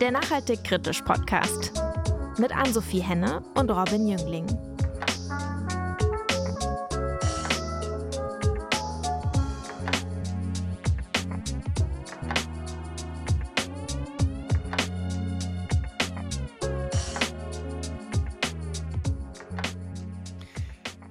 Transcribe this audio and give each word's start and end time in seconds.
der 0.00 0.12
Nachhaltig 0.12 0.62
Kritisch 0.62 1.02
Podcast 1.02 1.72
mit 2.38 2.54
Ann-Sophie 2.56 3.00
Henne 3.00 3.42
und 3.54 3.70
Robin 3.70 4.06
Jüngling. 4.06 4.46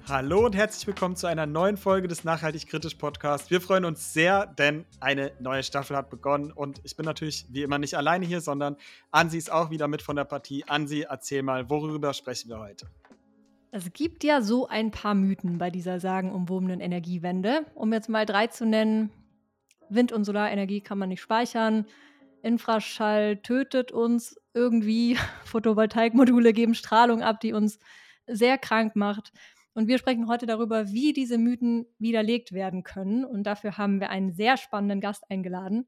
Hallo 0.08 0.46
und 0.46 0.56
herzlich 0.56 0.86
willkommen 0.86 1.16
zu 1.16 1.26
einer 1.26 1.44
neuen 1.44 1.76
Folge 1.76 2.08
des 2.08 2.24
Nachhaltig 2.24 2.66
Kritisch 2.66 2.94
Podcasts. 2.94 3.50
Wir 3.50 3.60
freuen 3.60 3.84
uns 3.84 4.14
sehr, 4.14 4.46
denn 4.46 4.86
eine 5.00 5.32
neue 5.38 5.62
Staffel 5.62 5.94
hat 5.98 6.08
begonnen 6.08 6.50
und 6.50 6.80
ich 6.82 6.96
bin 6.96 7.04
natürlich 7.04 7.44
wie 7.50 7.62
immer 7.62 7.76
nicht 7.76 7.94
alleine 7.94 8.24
hier, 8.24 8.40
sondern 8.40 8.78
Ansi 9.10 9.36
ist 9.36 9.52
auch 9.52 9.68
wieder 9.68 9.86
mit 9.86 10.00
von 10.00 10.16
der 10.16 10.24
Partie. 10.24 10.64
Ansi, 10.66 11.04
erzähl 11.06 11.42
mal, 11.42 11.68
worüber 11.68 12.14
sprechen 12.14 12.48
wir 12.48 12.58
heute? 12.58 12.86
Es 13.70 13.92
gibt 13.92 14.24
ja 14.24 14.40
so 14.40 14.66
ein 14.66 14.92
paar 14.92 15.14
Mythen 15.14 15.58
bei 15.58 15.68
dieser 15.68 16.00
sagenumwobenen 16.00 16.80
Energiewende. 16.80 17.66
Um 17.74 17.92
jetzt 17.92 18.08
mal 18.08 18.24
drei 18.24 18.46
zu 18.46 18.64
nennen: 18.64 19.10
Wind- 19.90 20.12
und 20.12 20.24
Solarenergie 20.24 20.80
kann 20.80 20.96
man 20.96 21.10
nicht 21.10 21.20
speichern, 21.20 21.84
Infraschall 22.40 23.42
tötet 23.42 23.92
uns 23.92 24.40
irgendwie, 24.54 25.18
Photovoltaikmodule 25.44 26.54
geben 26.54 26.74
Strahlung 26.74 27.22
ab, 27.22 27.40
die 27.40 27.52
uns 27.52 27.78
sehr 28.26 28.56
krank 28.56 28.96
macht. 28.96 29.32
Und 29.78 29.86
wir 29.86 29.98
sprechen 29.98 30.26
heute 30.26 30.46
darüber, 30.46 30.88
wie 30.88 31.12
diese 31.12 31.38
Mythen 31.38 31.86
widerlegt 32.00 32.50
werden 32.50 32.82
können. 32.82 33.24
Und 33.24 33.44
dafür 33.44 33.78
haben 33.78 34.00
wir 34.00 34.10
einen 34.10 34.32
sehr 34.32 34.56
spannenden 34.56 35.00
Gast 35.00 35.22
eingeladen, 35.30 35.86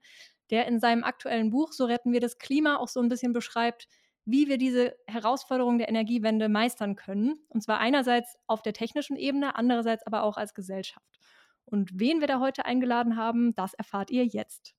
der 0.50 0.68
in 0.68 0.78
seinem 0.78 1.02
aktuellen 1.02 1.50
Buch 1.50 1.72
So 1.72 1.86
retten 1.86 2.12
wir 2.12 2.20
das 2.20 2.38
Klima 2.38 2.76
auch 2.76 2.86
so 2.86 3.00
ein 3.00 3.08
bisschen 3.08 3.32
beschreibt, 3.32 3.88
wie 4.24 4.46
wir 4.46 4.58
diese 4.58 4.94
Herausforderung 5.08 5.78
der 5.78 5.88
Energiewende 5.88 6.48
meistern 6.48 6.94
können. 6.94 7.34
Und 7.48 7.64
zwar 7.64 7.80
einerseits 7.80 8.36
auf 8.46 8.62
der 8.62 8.74
technischen 8.74 9.16
Ebene, 9.16 9.56
andererseits 9.56 10.06
aber 10.06 10.22
auch 10.22 10.36
als 10.36 10.54
Gesellschaft. 10.54 11.18
Und 11.64 11.90
wen 11.92 12.20
wir 12.20 12.28
da 12.28 12.38
heute 12.38 12.66
eingeladen 12.66 13.16
haben, 13.16 13.56
das 13.56 13.74
erfahrt 13.74 14.12
ihr 14.12 14.24
jetzt. 14.24 14.76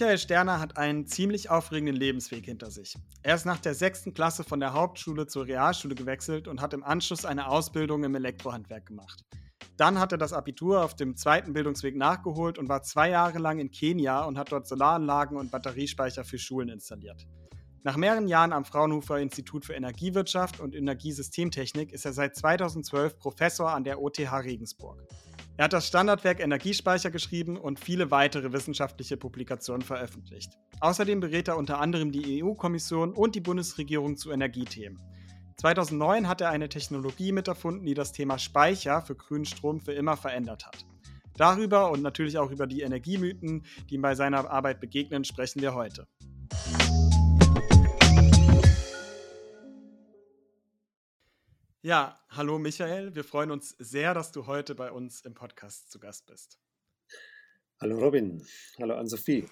Michael 0.00 0.18
Sterner 0.18 0.60
hat 0.60 0.76
einen 0.76 1.08
ziemlich 1.08 1.50
aufregenden 1.50 1.96
Lebensweg 1.96 2.44
hinter 2.44 2.70
sich. 2.70 2.94
Er 3.24 3.34
ist 3.34 3.46
nach 3.46 3.58
der 3.58 3.74
sechsten 3.74 4.14
Klasse 4.14 4.44
von 4.44 4.60
der 4.60 4.72
Hauptschule 4.72 5.26
zur 5.26 5.46
Realschule 5.46 5.96
gewechselt 5.96 6.46
und 6.46 6.60
hat 6.60 6.72
im 6.72 6.84
Anschluss 6.84 7.24
eine 7.24 7.48
Ausbildung 7.48 8.04
im 8.04 8.14
Elektrohandwerk 8.14 8.86
gemacht. 8.86 9.24
Dann 9.76 9.98
hat 9.98 10.12
er 10.12 10.18
das 10.18 10.32
Abitur 10.32 10.84
auf 10.84 10.94
dem 10.94 11.16
zweiten 11.16 11.52
Bildungsweg 11.52 11.96
nachgeholt 11.96 12.58
und 12.58 12.68
war 12.68 12.84
zwei 12.84 13.10
Jahre 13.10 13.40
lang 13.40 13.58
in 13.58 13.72
Kenia 13.72 14.22
und 14.22 14.38
hat 14.38 14.52
dort 14.52 14.68
Solaranlagen 14.68 15.36
und 15.36 15.50
Batteriespeicher 15.50 16.22
für 16.22 16.38
Schulen 16.38 16.68
installiert. 16.68 17.26
Nach 17.82 17.96
mehreren 17.96 18.28
Jahren 18.28 18.52
am 18.52 18.64
Fraunhofer 18.64 19.18
Institut 19.18 19.64
für 19.64 19.74
Energiewirtschaft 19.74 20.60
und 20.60 20.76
Energiesystemtechnik 20.76 21.92
ist 21.92 22.04
er 22.04 22.12
seit 22.12 22.36
2012 22.36 23.18
Professor 23.18 23.72
an 23.72 23.82
der 23.82 24.00
OTH 24.00 24.44
Regensburg. 24.44 25.02
Er 25.58 25.64
hat 25.64 25.72
das 25.72 25.88
Standardwerk 25.88 26.38
Energiespeicher 26.38 27.10
geschrieben 27.10 27.56
und 27.56 27.80
viele 27.80 28.12
weitere 28.12 28.52
wissenschaftliche 28.52 29.16
Publikationen 29.16 29.82
veröffentlicht. 29.82 30.52
Außerdem 30.78 31.18
berät 31.18 31.48
er 31.48 31.56
unter 31.56 31.80
anderem 31.80 32.12
die 32.12 32.44
EU-Kommission 32.44 33.12
und 33.12 33.34
die 33.34 33.40
Bundesregierung 33.40 34.16
zu 34.16 34.30
Energiethemen. 34.30 35.02
2009 35.56 36.28
hat 36.28 36.42
er 36.42 36.50
eine 36.50 36.68
Technologie 36.68 37.32
miterfunden, 37.32 37.84
die 37.84 37.94
das 37.94 38.12
Thema 38.12 38.38
Speicher 38.38 39.02
für 39.02 39.16
grünen 39.16 39.46
Strom 39.46 39.80
für 39.80 39.94
immer 39.94 40.16
verändert 40.16 40.64
hat. 40.64 40.86
Darüber 41.36 41.90
und 41.90 42.02
natürlich 42.02 42.38
auch 42.38 42.52
über 42.52 42.68
die 42.68 42.82
Energiemythen, 42.82 43.64
die 43.90 43.96
ihm 43.96 44.02
bei 44.02 44.14
seiner 44.14 44.48
Arbeit 44.48 44.78
begegnen, 44.78 45.24
sprechen 45.24 45.60
wir 45.60 45.74
heute. 45.74 46.06
Ja, 51.82 52.18
hallo 52.30 52.58
Michael, 52.58 53.14
wir 53.14 53.22
freuen 53.22 53.52
uns 53.52 53.68
sehr, 53.78 54.12
dass 54.12 54.32
du 54.32 54.48
heute 54.48 54.74
bei 54.74 54.90
uns 54.90 55.20
im 55.20 55.34
Podcast 55.34 55.92
zu 55.92 56.00
Gast 56.00 56.26
bist. 56.26 56.58
Hallo 57.80 58.00
Robin, 58.00 58.44
hallo 58.80 58.96
Ann-Sophie. 58.96 59.48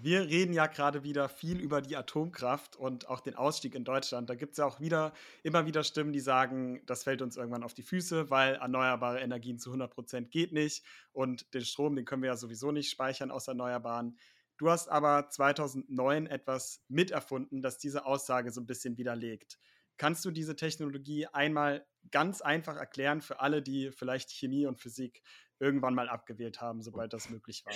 Wir 0.00 0.22
reden 0.22 0.54
ja 0.54 0.68
gerade 0.68 1.04
wieder 1.04 1.28
viel 1.28 1.60
über 1.60 1.82
die 1.82 1.94
Atomkraft 1.94 2.74
und 2.76 3.06
auch 3.06 3.20
den 3.20 3.34
Ausstieg 3.34 3.74
in 3.74 3.84
Deutschland. 3.84 4.30
Da 4.30 4.34
gibt 4.34 4.52
es 4.52 4.56
ja 4.56 4.64
auch 4.64 4.80
wieder 4.80 5.12
immer 5.42 5.66
wieder 5.66 5.84
Stimmen, 5.84 6.14
die 6.14 6.20
sagen, 6.20 6.80
das 6.86 7.04
fällt 7.04 7.20
uns 7.20 7.36
irgendwann 7.36 7.64
auf 7.64 7.74
die 7.74 7.82
Füße, 7.82 8.30
weil 8.30 8.54
erneuerbare 8.54 9.20
Energien 9.20 9.58
zu 9.58 9.68
100 9.68 9.92
Prozent 9.92 10.30
geht 10.30 10.54
nicht 10.54 10.86
und 11.12 11.52
den 11.52 11.66
Strom, 11.66 11.96
den 11.96 12.06
können 12.06 12.22
wir 12.22 12.30
ja 12.30 12.36
sowieso 12.36 12.72
nicht 12.72 12.88
speichern 12.88 13.30
aus 13.30 13.46
Erneuerbaren. 13.46 14.16
Du 14.56 14.70
hast 14.70 14.88
aber 14.88 15.28
2009 15.28 16.28
etwas 16.28 16.82
miterfunden, 16.88 17.60
das 17.60 17.76
diese 17.76 18.06
Aussage 18.06 18.50
so 18.50 18.62
ein 18.62 18.66
bisschen 18.66 18.96
widerlegt. 18.96 19.58
Kannst 19.96 20.24
du 20.24 20.30
diese 20.30 20.56
Technologie 20.56 21.26
einmal 21.26 21.86
ganz 22.10 22.40
einfach 22.40 22.76
erklären 22.76 23.20
für 23.20 23.40
alle, 23.40 23.62
die 23.62 23.90
vielleicht 23.92 24.30
Chemie 24.30 24.66
und 24.66 24.80
Physik 24.80 25.22
irgendwann 25.60 25.94
mal 25.94 26.08
abgewählt 26.08 26.60
haben, 26.60 26.82
sobald 26.82 27.12
das 27.12 27.30
möglich 27.30 27.62
war? 27.64 27.74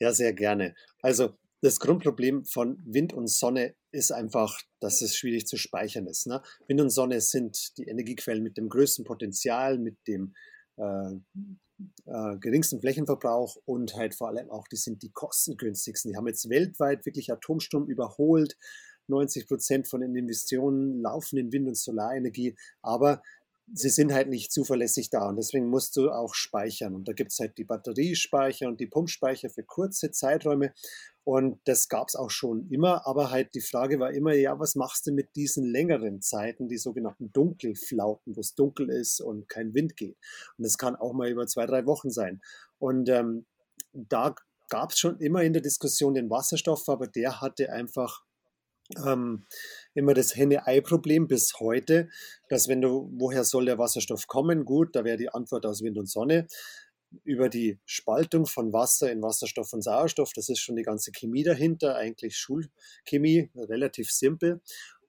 Ja, 0.00 0.12
sehr 0.12 0.32
gerne. 0.32 0.74
Also 1.02 1.38
das 1.62 1.78
Grundproblem 1.78 2.44
von 2.46 2.82
Wind 2.86 3.12
und 3.12 3.28
Sonne 3.28 3.74
ist 3.92 4.12
einfach, 4.12 4.60
dass 4.80 5.02
es 5.02 5.14
schwierig 5.14 5.46
zu 5.46 5.56
speichern 5.56 6.06
ist. 6.06 6.26
Ne? 6.26 6.42
Wind 6.66 6.80
und 6.80 6.90
Sonne 6.90 7.20
sind 7.20 7.76
die 7.76 7.84
Energiequellen 7.84 8.42
mit 8.42 8.56
dem 8.56 8.68
größten 8.68 9.04
Potenzial, 9.04 9.78
mit 9.78 9.98
dem 10.06 10.34
äh, 10.76 11.12
äh, 12.06 12.38
geringsten 12.38 12.80
Flächenverbrauch 12.80 13.56
und 13.64 13.94
halt 13.94 14.14
vor 14.14 14.28
allem 14.28 14.50
auch, 14.50 14.66
die 14.68 14.76
sind 14.76 15.02
die 15.02 15.10
kostengünstigsten. 15.10 16.12
Die 16.12 16.16
haben 16.16 16.26
jetzt 16.26 16.48
weltweit 16.48 17.04
wirklich 17.04 17.30
Atomstrom 17.30 17.86
überholt. 17.88 18.56
90 19.10 19.46
Prozent 19.46 19.88
von 19.88 20.00
den 20.00 20.16
Investitionen 20.16 21.02
laufen 21.02 21.36
in 21.38 21.52
Wind- 21.52 21.68
und 21.68 21.76
Solarenergie, 21.76 22.56
aber 22.80 23.22
sie 23.72 23.88
sind 23.88 24.12
halt 24.12 24.28
nicht 24.28 24.52
zuverlässig 24.52 25.10
da 25.10 25.28
und 25.28 25.36
deswegen 25.36 25.68
musst 25.68 25.96
du 25.96 26.10
auch 26.10 26.34
speichern. 26.34 26.94
Und 26.94 27.08
da 27.08 27.12
gibt 27.12 27.32
es 27.32 27.38
halt 27.38 27.56
die 27.58 27.64
Batteriespeicher 27.64 28.66
und 28.66 28.80
die 28.80 28.86
Pumpspeicher 28.86 29.50
für 29.50 29.62
kurze 29.62 30.10
Zeiträume. 30.10 30.72
Und 31.22 31.60
das 31.64 31.88
gab 31.88 32.08
es 32.08 32.16
auch 32.16 32.30
schon 32.30 32.68
immer, 32.70 33.06
aber 33.06 33.30
halt 33.30 33.54
die 33.54 33.60
Frage 33.60 34.00
war 34.00 34.10
immer, 34.12 34.34
ja, 34.34 34.58
was 34.58 34.74
machst 34.74 35.06
du 35.06 35.12
mit 35.12 35.36
diesen 35.36 35.64
längeren 35.64 36.22
Zeiten, 36.22 36.68
die 36.68 36.78
sogenannten 36.78 37.32
Dunkelflauten, 37.32 38.34
wo 38.34 38.40
es 38.40 38.54
dunkel 38.54 38.88
ist 38.88 39.20
und 39.20 39.48
kein 39.48 39.74
Wind 39.74 39.96
geht. 39.96 40.16
Und 40.56 40.64
das 40.64 40.78
kann 40.78 40.96
auch 40.96 41.12
mal 41.12 41.28
über 41.28 41.46
zwei, 41.46 41.66
drei 41.66 41.86
Wochen 41.86 42.10
sein. 42.10 42.40
Und 42.78 43.08
ähm, 43.10 43.46
da 43.92 44.34
gab 44.68 44.90
es 44.90 44.98
schon 44.98 45.18
immer 45.18 45.42
in 45.42 45.52
der 45.52 45.62
Diskussion 45.62 46.14
den 46.14 46.30
Wasserstoff, 46.30 46.88
aber 46.88 47.06
der 47.06 47.40
hatte 47.40 47.70
einfach 47.72 48.24
ähm, 49.04 49.44
immer 49.94 50.14
das 50.14 50.36
Henne-Ei-Problem 50.36 51.28
bis 51.28 51.54
heute, 51.60 52.08
dass 52.48 52.68
wenn 52.68 52.80
du, 52.80 53.10
woher 53.14 53.44
soll 53.44 53.66
der 53.66 53.78
Wasserstoff 53.78 54.26
kommen? 54.26 54.64
Gut, 54.64 54.94
da 54.96 55.04
wäre 55.04 55.16
die 55.16 55.28
Antwort 55.28 55.66
aus 55.66 55.82
Wind 55.82 55.98
und 55.98 56.08
Sonne. 56.08 56.46
Über 57.24 57.48
die 57.48 57.78
Spaltung 57.84 58.46
von 58.46 58.72
Wasser 58.72 59.10
in 59.10 59.22
Wasserstoff 59.22 59.72
und 59.72 59.82
Sauerstoff, 59.82 60.32
das 60.32 60.48
ist 60.48 60.60
schon 60.60 60.76
die 60.76 60.84
ganze 60.84 61.10
Chemie 61.10 61.42
dahinter, 61.42 61.96
eigentlich 61.96 62.36
Schulchemie, 62.36 63.50
relativ 63.56 64.12
simpel. 64.12 64.60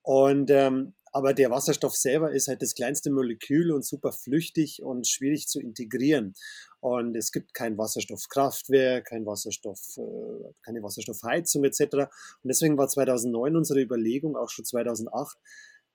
Und 0.02 0.50
ähm, 0.50 0.94
aber 1.12 1.34
der 1.34 1.52
Wasserstoff 1.52 1.96
selber 1.96 2.32
ist 2.32 2.48
halt 2.48 2.62
das 2.62 2.74
kleinste 2.74 3.12
Molekül 3.12 3.72
und 3.72 3.86
super 3.86 4.12
flüchtig 4.12 4.82
und 4.82 5.08
schwierig 5.08 5.48
zu 5.48 5.60
integrieren. 5.60 6.34
Und 6.80 7.16
es 7.16 7.32
gibt 7.32 7.54
kein 7.54 7.78
Wasserstoffkraftwerk, 7.78 9.06
kein 9.06 9.26
Wasserstoff, 9.26 9.98
äh, 9.98 10.54
keine 10.64 10.82
Wasserstoffheizung 10.82 11.64
etc. 11.64 11.82
Und 11.94 12.10
deswegen 12.46 12.78
war 12.78 12.88
2009 12.88 13.56
unsere 13.56 13.82
Überlegung, 13.82 14.36
auch 14.36 14.50
schon 14.50 14.66
2008, 14.66 15.38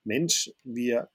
Mensch, 0.04 0.52
wir 0.62 1.08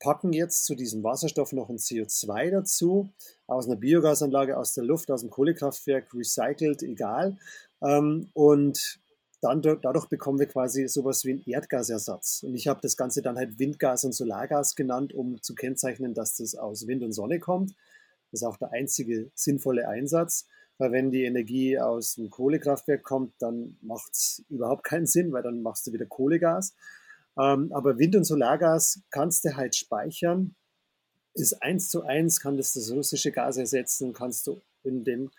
packen 0.00 0.34
jetzt 0.34 0.66
zu 0.66 0.74
diesem 0.74 1.02
Wasserstoff 1.02 1.52
noch 1.52 1.70
ein 1.70 1.78
CO2 1.78 2.50
dazu, 2.50 3.12
aus 3.46 3.66
einer 3.66 3.76
Biogasanlage, 3.76 4.58
aus 4.58 4.74
der 4.74 4.84
Luft, 4.84 5.10
aus 5.10 5.22
dem 5.22 5.30
Kohlekraftwerk, 5.30 6.12
recycelt, 6.12 6.82
egal. 6.82 7.38
Ähm, 7.82 8.28
und 8.34 9.00
dann 9.44 9.60
dadurch 9.60 10.06
bekommen 10.06 10.38
wir 10.38 10.46
quasi 10.46 10.88
sowas 10.88 11.24
wie 11.24 11.32
einen 11.32 11.44
Erdgasersatz. 11.46 12.42
Und 12.42 12.54
ich 12.54 12.66
habe 12.66 12.80
das 12.82 12.96
Ganze 12.96 13.20
dann 13.20 13.36
halt 13.36 13.58
Windgas 13.58 14.04
und 14.04 14.12
Solargas 14.12 14.74
genannt, 14.74 15.12
um 15.12 15.42
zu 15.42 15.54
kennzeichnen, 15.54 16.14
dass 16.14 16.36
das 16.36 16.54
aus 16.54 16.86
Wind 16.86 17.02
und 17.02 17.12
Sonne 17.12 17.38
kommt. 17.40 17.74
Das 18.30 18.40
ist 18.40 18.46
auch 18.46 18.56
der 18.56 18.72
einzige 18.72 19.30
sinnvolle 19.34 19.86
Einsatz, 19.86 20.46
weil 20.78 20.92
wenn 20.92 21.10
die 21.10 21.24
Energie 21.24 21.78
aus 21.78 22.18
einem 22.18 22.30
Kohlekraftwerk 22.30 23.02
kommt, 23.02 23.34
dann 23.38 23.76
macht 23.82 24.12
es 24.12 24.44
überhaupt 24.48 24.84
keinen 24.84 25.06
Sinn, 25.06 25.32
weil 25.32 25.42
dann 25.42 25.62
machst 25.62 25.86
du 25.86 25.92
wieder 25.92 26.06
Kohlegas. 26.06 26.74
Ähm, 27.38 27.70
aber 27.72 27.98
Wind- 27.98 28.16
und 28.16 28.24
Solargas 28.24 29.02
kannst 29.10 29.44
du 29.44 29.54
halt 29.54 29.76
speichern, 29.76 30.54
ist 31.34 31.62
eins 31.62 31.90
zu 31.90 32.02
eins, 32.02 32.40
kann 32.40 32.56
das 32.56 32.72
das 32.72 32.90
russische 32.90 33.30
Gas 33.30 33.56
ersetzen, 33.58 34.12
kannst 34.12 34.46
du 34.46 34.62
in 34.84 35.04
den 35.04 35.30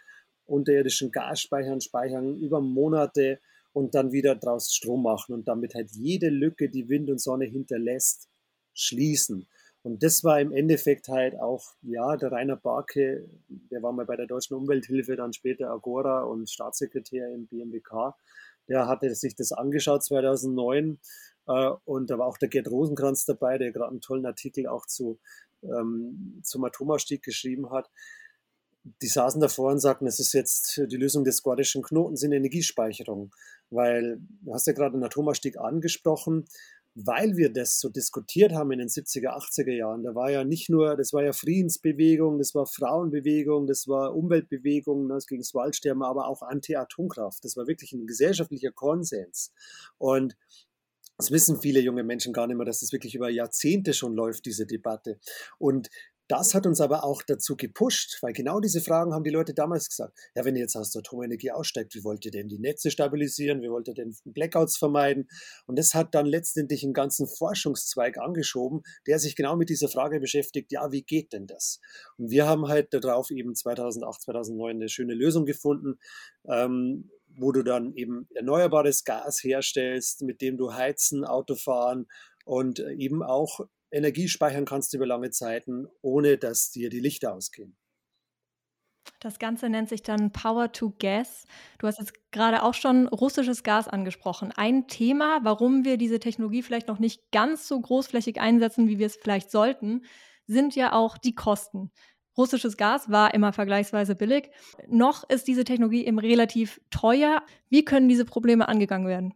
unterirdischen 0.46 1.12
Gasspeichern 1.12 1.82
speichern 1.82 2.38
über 2.38 2.62
Monate 2.62 3.40
und 3.76 3.94
dann 3.94 4.14
wieder 4.14 4.36
daraus 4.36 4.74
Strom 4.74 5.04
machen 5.04 5.36
und 5.36 5.50
damit 5.50 5.76
halt 5.76 5.92
jede 5.92 6.30
Lücke, 6.30 6.70
die 6.70 6.88
Wind 6.88 7.10
und 7.10 7.20
Sonne 7.20 7.44
hinterlässt, 7.44 8.30
schließen. 8.74 9.48
Und 9.84 10.02
das 10.02 10.24
war 10.24 10.40
im 10.40 10.54
Endeffekt 10.54 11.10
halt 11.10 11.38
auch, 11.38 11.74
ja, 11.82 12.16
der 12.16 12.32
Rainer 12.32 12.56
Barke, 12.56 13.28
der 13.50 13.84
war 13.84 13.92
mal 13.92 14.06
bei 14.06 14.16
der 14.16 14.28
Deutschen 14.28 14.56
Umwelthilfe, 14.56 15.18
dann 15.18 15.34
später 15.34 15.72
Agora 15.72 16.24
und 16.24 16.50
Staatssekretär 16.50 17.30
im 17.34 17.48
BMWK. 17.48 18.16
Der 18.70 18.88
hatte 18.88 19.14
sich 19.14 19.36
das 19.36 19.52
angeschaut 19.52 20.06
2009 20.06 20.98
äh, 21.48 21.72
und 21.84 22.10
da 22.10 22.18
war 22.18 22.28
auch 22.28 22.38
der 22.38 22.48
Gerd 22.48 22.72
Rosenkranz 22.72 23.26
dabei, 23.26 23.58
der 23.58 23.74
gerade 23.74 23.92
einen 23.92 24.00
tollen 24.00 24.26
Artikel 24.26 24.68
auch 24.68 24.86
zu, 24.86 25.20
ähm, 25.64 26.40
zum 26.44 26.64
Atomausstieg 26.64 27.24
geschrieben 27.24 27.72
hat 27.72 27.90
die 29.02 29.08
saßen 29.08 29.42
davor 29.42 29.72
und 29.72 29.80
sagten, 29.80 30.08
es 30.08 30.20
ist 30.20 30.34
jetzt 30.34 30.82
die 30.90 30.98
Lösung 30.98 31.24
des 31.24 31.42
gordischen 31.42 31.82
Knotens 31.82 32.24
in 32.24 32.32
Energiespeicherung. 32.32 33.34
Weil, 33.72 34.20
du 34.42 34.54
hast 34.54 34.68
ja 34.68 34.74
gerade 34.74 34.96
den 34.96 35.04
Atomausstieg 35.04 35.58
angesprochen, 35.58 36.46
weil 36.94 37.36
wir 37.36 37.52
das 37.52 37.80
so 37.80 37.90
diskutiert 37.90 38.54
haben 38.54 38.72
in 38.72 38.80
den 38.80 38.88
70er, 38.88 39.36
80er 39.36 39.74
Jahren, 39.74 40.04
da 40.04 40.16
war 40.16 40.32
ja 40.32 40.46
nicht 40.46 40.70
nur, 40.70 40.96
das 40.96 41.12
war 41.12 41.24
ja 41.24 41.34
Friedensbewegung, 41.34 42.38
das 42.38 42.56
war 42.56 42.66
Frauenbewegung, 42.66 43.68
das 43.68 43.88
war 43.88 44.16
Umweltbewegung, 44.16 45.10
das 45.10 45.28
gegen 45.28 45.42
das 45.42 45.54
Waldsterben, 45.54 46.04
aber 46.04 46.28
auch 46.28 46.42
Anti-Atomkraft. 46.42 47.44
Das 47.44 47.58
war 47.58 47.68
wirklich 47.68 47.92
ein 47.92 48.08
gesellschaftlicher 48.08 48.72
Konsens. 48.72 49.52
Und 49.98 50.38
das 51.18 51.32
wissen 51.32 51.60
viele 51.60 51.82
junge 51.82 52.04
Menschen 52.04 52.34
gar 52.34 52.48
nicht 52.48 52.56
mehr, 52.56 52.66
dass 52.66 52.80
das 52.80 52.94
wirklich 52.94 53.16
über 53.16 53.30
Jahrzehnte 53.30 53.94
schon 53.94 54.16
läuft, 54.16 54.46
diese 54.46 54.66
Debatte. 54.66 55.20
Und 55.58 55.90
das 56.28 56.56
hat 56.56 56.66
uns 56.66 56.82
aber 56.82 57.04
auch 57.04 57.22
dazu 57.22 57.56
gepusht, 57.56 58.18
weil 58.22 58.34
genau 58.34 58.60
diese 58.60 58.82
Fragen 58.82 59.14
haben 59.14 59.24
die 59.24 59.30
Leute 59.30 59.54
damals 59.54 59.90
gesagt. 59.90 60.18
Ja, 60.36 60.44
wenn 60.44 60.56
ihr 60.56 60.62
jetzt 60.62 60.76
aus 60.76 60.92
der 60.92 61.00
Atomenergie 61.00 61.52
aussteigt, 61.52 61.94
wie 61.94 62.04
wollt 62.04 62.26
ihr 62.26 62.32
denn 62.32 62.48
die 62.48 62.58
Netze 62.58 62.90
stabilisieren? 62.90 63.62
Wie 63.62 63.70
wollt 63.70 63.88
ihr 63.88 63.94
denn 63.94 64.16
Blackouts 64.26 64.78
vermeiden? 64.78 65.28
Und 65.68 65.78
das 65.78 65.94
hat 65.94 66.16
dann 66.16 66.26
letztendlich 66.26 66.84
einen 66.84 66.94
ganzen 66.94 67.28
Forschungszweig 67.28 68.18
angeschoben, 68.18 68.82
der 69.06 69.20
sich 69.20 69.36
genau 69.36 69.56
mit 69.56 69.70
dieser 69.70 69.88
Frage 69.88 70.20
beschäftigt, 70.20 70.72
ja, 70.72 70.92
wie 70.92 71.04
geht 71.04 71.34
denn 71.34 71.46
das? 71.46 71.80
Und 72.18 72.32
wir 72.32 72.48
haben 72.48 72.68
halt 72.68 72.94
darauf 72.94 73.30
eben 73.30 73.54
2008, 73.54 74.24
2009 74.24 74.76
eine 74.76 74.90
schöne 74.90 75.14
Lösung 75.14 75.46
gefunden, 75.46 76.00
ähm, 76.48 77.12
wo 77.38 77.52
du 77.52 77.64
dann 77.64 77.94
eben 77.94 78.28
erneuerbares 78.34 79.04
Gas 79.04 79.44
herstellst, 79.44 80.22
mit 80.22 80.42
dem 80.42 80.58
du 80.58 80.74
heizen, 80.74 81.26
Auto 81.26 81.56
fahren 81.56 82.08
und 82.46 82.80
eben 82.80 83.22
auch 83.22 83.60
Energie 83.92 84.28
speichern 84.28 84.66
kannst 84.66 84.94
über 84.94 85.06
lange 85.06 85.32
Zeiten, 85.32 85.88
ohne 86.02 86.38
dass 86.38 86.72
dir 86.72 86.90
die 86.90 87.00
Lichter 87.00 87.34
ausgehen. 87.34 87.78
Das 89.20 89.40
Ganze 89.40 89.70
nennt 89.70 89.90
sich 89.90 90.04
dann 90.04 90.32
Power 90.32 90.72
to 90.72 90.94
Gas. 91.00 91.46
Du 91.80 91.88
hast 91.88 92.00
jetzt 92.00 92.14
gerade 92.32 92.64
auch 92.64 92.74
schon 92.74 93.08
russisches 93.08 93.64
Gas 93.64 93.88
angesprochen. 93.88 94.52
Ein 94.56 94.88
Thema, 94.88 95.40
warum 95.44 95.86
wir 95.86 95.98
diese 95.98 96.20
Technologie 96.20 96.64
vielleicht 96.64 96.88
noch 96.88 97.00
nicht 97.00 97.32
ganz 97.32 97.68
so 97.68 97.80
großflächig 97.80 98.40
einsetzen, 98.40 98.88
wie 98.88 99.00
wir 99.00 99.08
es 99.08 99.16
vielleicht 99.16 99.52
sollten, 99.52 100.06
sind 100.48 100.76
ja 100.76 100.94
auch 100.94 101.18
die 101.18 101.36
Kosten. 101.36 101.92
Russisches 102.38 102.78
Gas 102.78 103.10
war 103.10 103.34
immer 103.34 103.54
vergleichsweise 103.54 104.16
billig. 104.16 104.52
Noch 104.88 105.28
ist 105.30 105.48
diese 105.48 105.64
Technologie 105.64 106.06
eben 106.06 106.20
relativ 106.20 106.82
teuer. 106.90 107.44
Wie 107.70 107.86
können 107.86 108.10
diese 108.10 108.26
Probleme 108.26 108.68
angegangen 108.68 109.08
werden? 109.08 109.34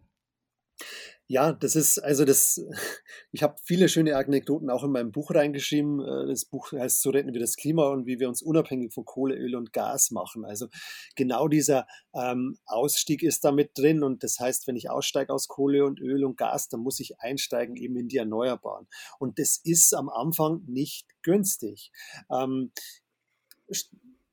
Ja, 1.31 1.53
das 1.53 1.75
ist, 1.75 1.99
also 1.99 2.25
das, 2.25 2.59
ich 3.31 3.43
habe 3.43 3.55
viele 3.63 3.87
schöne 3.87 4.17
Anekdoten 4.17 4.71
auch 4.71 4.83
in 4.83 4.89
meinem 4.89 5.11
Buch 5.11 5.29
reingeschrieben. 5.29 5.99
Äh, 5.99 6.25
das 6.27 6.45
Buch 6.45 6.71
heißt 6.71 7.03
So 7.03 7.11
retten 7.11 7.33
wir 7.33 7.39
das 7.39 7.55
Klima 7.55 7.87
und 7.89 8.07
wie 8.07 8.19
wir 8.19 8.27
uns 8.27 8.41
unabhängig 8.41 8.91
von 8.91 9.05
Kohle, 9.05 9.35
Öl 9.35 9.55
und 9.55 9.71
Gas 9.71 10.09
machen. 10.09 10.43
Also 10.43 10.69
genau 11.15 11.47
dieser 11.47 11.85
ähm, 12.15 12.57
Ausstieg 12.65 13.21
ist 13.21 13.45
damit 13.45 13.77
drin 13.77 14.01
und 14.01 14.23
das 14.23 14.39
heißt, 14.39 14.65
wenn 14.65 14.75
ich 14.75 14.89
aussteige 14.89 15.31
aus 15.31 15.47
Kohle 15.47 15.85
und 15.85 15.99
Öl 15.99 16.25
und 16.25 16.35
Gas, 16.35 16.67
dann 16.67 16.79
muss 16.79 16.99
ich 16.99 17.19
einsteigen 17.19 17.75
eben 17.75 17.95
in 17.95 18.07
die 18.07 18.17
Erneuerbaren. 18.17 18.87
Und 19.19 19.37
das 19.37 19.61
ist 19.63 19.93
am 19.93 20.09
Anfang 20.09 20.63
nicht 20.65 21.05
günstig. 21.21 21.91
Ähm, 22.31 22.71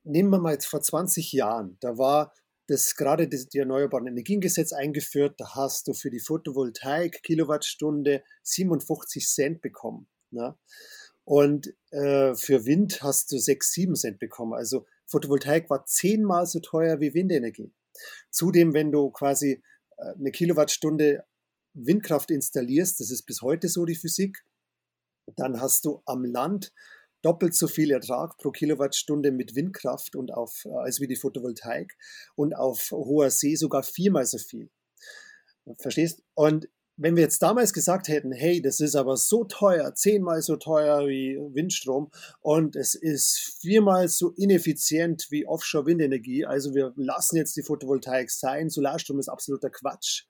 nehmen 0.02 0.30
wir 0.30 0.38
mal 0.38 0.54
jetzt 0.54 0.66
vor 0.66 0.80
20 0.80 1.30
Jahren, 1.32 1.76
da 1.80 1.98
war 1.98 2.32
das 2.66 2.96
gerade 2.96 3.28
die, 3.28 3.46
die 3.48 3.58
Erneuerbaren 3.58 4.06
Energiengesetz 4.06 4.72
eingeführt. 4.72 5.40
Da 5.40 5.54
hast 5.54 5.88
du 5.88 5.94
für 5.94 6.10
die 6.10 6.20
Photovoltaik 6.20 7.22
Kilowattstunde 7.22 8.22
57 8.42 9.28
Cent 9.28 9.62
bekommen. 9.62 10.08
Ne? 10.30 10.56
Und 11.24 11.74
äh, 11.90 12.34
für 12.34 12.66
Wind 12.66 13.02
hast 13.02 13.32
du 13.32 13.38
6, 13.38 13.72
7 13.72 13.94
Cent 13.96 14.18
bekommen. 14.18 14.54
Also 14.54 14.86
Photovoltaik 15.06 15.70
war 15.70 15.84
zehnmal 15.86 16.46
so 16.46 16.60
teuer 16.60 17.00
wie 17.00 17.14
Windenergie. 17.14 17.72
Zudem, 18.30 18.74
wenn 18.74 18.92
du 18.92 19.10
quasi 19.10 19.62
äh, 19.96 20.14
eine 20.18 20.30
Kilowattstunde 20.30 21.24
Windkraft 21.74 22.30
installierst, 22.30 23.00
das 23.00 23.10
ist 23.10 23.24
bis 23.24 23.42
heute 23.42 23.68
so 23.68 23.84
die 23.84 23.96
Physik, 23.96 24.44
dann 25.36 25.60
hast 25.60 25.84
du 25.84 26.02
am 26.06 26.24
Land 26.24 26.72
doppelt 27.26 27.56
so 27.56 27.66
viel 27.66 27.90
Ertrag 27.90 28.38
pro 28.38 28.52
Kilowattstunde 28.52 29.32
mit 29.32 29.56
Windkraft 29.56 30.14
und 30.14 30.32
auf, 30.32 30.64
äh, 30.64 30.70
als 30.70 31.00
wie 31.00 31.08
die 31.08 31.16
Photovoltaik 31.16 31.96
und 32.36 32.54
auf 32.54 32.92
hoher 32.92 33.30
See 33.30 33.56
sogar 33.56 33.82
viermal 33.82 34.24
so 34.26 34.38
viel. 34.38 34.70
Verstehst? 35.80 36.22
Und 36.34 36.68
wenn 36.96 37.14
wir 37.14 37.22
jetzt 37.22 37.42
damals 37.42 37.72
gesagt 37.72 38.08
hätten, 38.08 38.32
hey, 38.32 38.62
das 38.62 38.80
ist 38.80 38.96
aber 38.96 39.16
so 39.16 39.44
teuer, 39.44 39.94
zehnmal 39.94 40.40
so 40.40 40.56
teuer 40.56 41.06
wie 41.06 41.38
Windstrom 41.52 42.10
und 42.40 42.74
es 42.74 42.94
ist 42.94 43.58
viermal 43.60 44.08
so 44.08 44.30
ineffizient 44.30 45.26
wie 45.30 45.46
Offshore-Windenergie, 45.46 46.46
also 46.46 46.74
wir 46.74 46.94
lassen 46.96 47.36
jetzt 47.36 47.56
die 47.56 47.62
Photovoltaik 47.62 48.30
sein, 48.30 48.70
Solarstrom 48.70 49.18
ist 49.18 49.28
absoluter 49.28 49.68
Quatsch, 49.68 50.24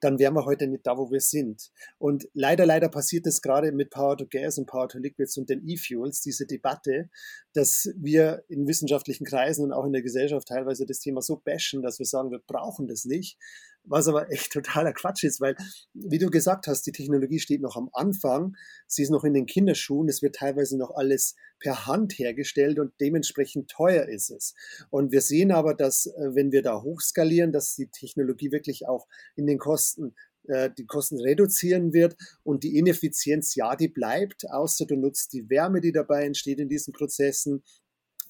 dann 0.00 0.18
wären 0.18 0.34
wir 0.34 0.46
heute 0.46 0.66
nicht 0.66 0.86
da, 0.86 0.96
wo 0.96 1.10
wir 1.10 1.20
sind. 1.20 1.70
Und 1.98 2.28
leider, 2.32 2.64
leider 2.64 2.88
passiert 2.88 3.26
das 3.26 3.42
gerade 3.42 3.72
mit 3.72 3.90
Power 3.90 4.16
to 4.16 4.26
Gas 4.26 4.56
und 4.56 4.66
Power 4.66 4.88
to 4.88 4.98
Liquids 4.98 5.36
und 5.36 5.50
den 5.50 5.66
E-Fuels, 5.66 6.22
diese 6.22 6.46
Debatte, 6.46 7.10
dass 7.52 7.90
wir 7.96 8.42
in 8.48 8.66
wissenschaftlichen 8.66 9.26
Kreisen 9.26 9.64
und 9.64 9.72
auch 9.72 9.84
in 9.84 9.92
der 9.92 10.02
Gesellschaft 10.02 10.48
teilweise 10.48 10.86
das 10.86 11.00
Thema 11.00 11.20
so 11.20 11.36
bashen, 11.36 11.82
dass 11.82 11.98
wir 11.98 12.06
sagen, 12.06 12.30
wir 12.30 12.40
brauchen 12.46 12.86
das 12.86 13.04
nicht 13.04 13.36
was 13.84 14.08
aber 14.08 14.30
echt 14.30 14.52
totaler 14.52 14.92
Quatsch 14.92 15.24
ist, 15.24 15.40
weil, 15.40 15.56
wie 15.94 16.18
du 16.18 16.30
gesagt 16.30 16.66
hast, 16.66 16.86
die 16.86 16.92
Technologie 16.92 17.38
steht 17.38 17.60
noch 17.60 17.76
am 17.76 17.90
Anfang, 17.92 18.56
sie 18.86 19.02
ist 19.02 19.10
noch 19.10 19.24
in 19.24 19.34
den 19.34 19.46
Kinderschuhen, 19.46 20.08
es 20.08 20.22
wird 20.22 20.36
teilweise 20.36 20.78
noch 20.78 20.92
alles 20.94 21.34
per 21.58 21.86
Hand 21.86 22.18
hergestellt 22.18 22.78
und 22.78 22.92
dementsprechend 23.00 23.70
teuer 23.70 24.06
ist 24.06 24.30
es. 24.30 24.54
Und 24.90 25.12
wir 25.12 25.20
sehen 25.20 25.50
aber, 25.50 25.74
dass, 25.74 26.06
äh, 26.06 26.34
wenn 26.34 26.52
wir 26.52 26.62
da 26.62 26.82
hochskalieren, 26.82 27.52
dass 27.52 27.74
die 27.74 27.88
Technologie 27.88 28.52
wirklich 28.52 28.86
auch 28.86 29.06
in 29.36 29.46
den 29.46 29.58
Kosten 29.58 30.14
äh, 30.48 30.70
die 30.76 30.86
Kosten 30.86 31.20
reduzieren 31.20 31.92
wird 31.92 32.16
und 32.42 32.64
die 32.64 32.78
Ineffizienz, 32.78 33.54
ja, 33.54 33.76
die 33.76 33.88
bleibt, 33.88 34.50
außer 34.50 34.86
du 34.86 34.96
nutzt 34.96 35.32
die 35.32 35.48
Wärme, 35.50 35.80
die 35.80 35.92
dabei 35.92 36.24
entsteht 36.24 36.60
in 36.60 36.68
diesen 36.68 36.92
Prozessen. 36.92 37.62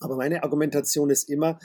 Aber 0.00 0.16
meine 0.16 0.42
Argumentation 0.42 1.10
ist 1.10 1.28
immer, 1.28 1.58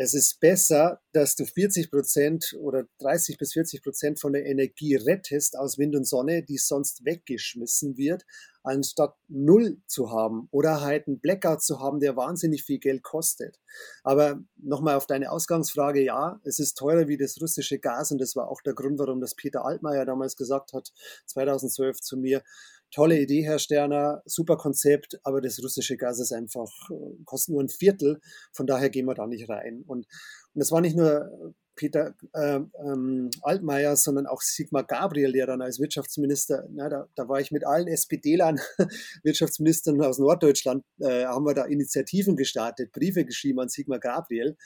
es 0.00 0.14
ist 0.14 0.38
besser, 0.38 1.00
dass 1.12 1.34
du 1.34 1.44
40 1.44 1.90
Prozent 1.90 2.56
oder 2.60 2.84
30 3.00 3.36
bis 3.36 3.54
40 3.54 3.82
Prozent 3.82 4.20
von 4.20 4.32
der 4.32 4.46
Energie 4.46 4.94
rettest 4.94 5.58
aus 5.58 5.76
Wind 5.76 5.96
und 5.96 6.06
Sonne, 6.06 6.44
die 6.44 6.56
sonst 6.56 7.04
weggeschmissen 7.04 7.96
wird, 7.96 8.24
anstatt 8.62 9.16
null 9.26 9.82
zu 9.88 10.12
haben 10.12 10.46
oder 10.52 10.82
halt 10.82 11.08
einen 11.08 11.18
Blackout 11.18 11.64
zu 11.64 11.80
haben, 11.80 11.98
der 11.98 12.14
wahnsinnig 12.14 12.62
viel 12.62 12.78
Geld 12.78 13.02
kostet. 13.02 13.58
Aber 14.04 14.40
nochmal 14.56 14.94
auf 14.94 15.08
deine 15.08 15.32
Ausgangsfrage, 15.32 16.04
ja, 16.04 16.40
es 16.44 16.60
ist 16.60 16.74
teurer 16.74 17.08
wie 17.08 17.16
das 17.16 17.40
russische 17.42 17.80
Gas 17.80 18.12
und 18.12 18.20
das 18.20 18.36
war 18.36 18.48
auch 18.48 18.62
der 18.62 18.74
Grund, 18.74 19.00
warum 19.00 19.20
das 19.20 19.34
Peter 19.34 19.64
Altmaier 19.64 20.04
damals 20.06 20.36
gesagt 20.36 20.74
hat, 20.74 20.92
2012 21.26 22.00
zu 22.00 22.16
mir, 22.16 22.44
tolle 22.90 23.20
Idee, 23.20 23.44
Herr 23.44 23.58
Sterner, 23.58 24.22
super 24.24 24.56
Konzept, 24.56 25.18
aber 25.22 25.40
das 25.40 25.62
russische 25.62 25.96
Gas 25.96 26.20
ist 26.20 26.32
einfach, 26.32 26.70
äh, 26.90 27.22
kostet 27.24 27.52
nur 27.52 27.62
ein 27.62 27.68
Viertel, 27.68 28.20
von 28.52 28.66
daher 28.66 28.90
gehen 28.90 29.06
wir 29.06 29.14
da 29.14 29.26
nicht 29.26 29.48
rein. 29.48 29.84
Und, 29.86 30.06
und 30.54 30.60
das 30.60 30.72
war 30.72 30.80
nicht 30.80 30.96
nur 30.96 31.54
Peter 31.78 32.14
äh, 32.34 32.60
ähm, 32.84 33.30
Altmaier, 33.42 33.96
sondern 33.96 34.26
auch 34.26 34.42
Sigmar 34.42 34.84
Gabriel, 34.84 35.32
der 35.32 35.46
dann 35.46 35.62
als 35.62 35.78
Wirtschaftsminister, 35.78 36.66
na, 36.70 36.88
da, 36.88 37.08
da 37.14 37.28
war 37.28 37.40
ich 37.40 37.52
mit 37.52 37.64
allen 37.64 37.86
SPD-Lern, 37.86 38.60
Wirtschaftsministern 39.22 40.02
aus 40.02 40.18
Norddeutschland, 40.18 40.84
äh, 41.00 41.24
haben 41.24 41.46
wir 41.46 41.54
da 41.54 41.64
Initiativen 41.64 42.36
gestartet, 42.36 42.92
Briefe 42.92 43.24
geschrieben 43.24 43.60
an 43.60 43.68
Sigmar 43.68 44.00
Gabriel, 44.00 44.56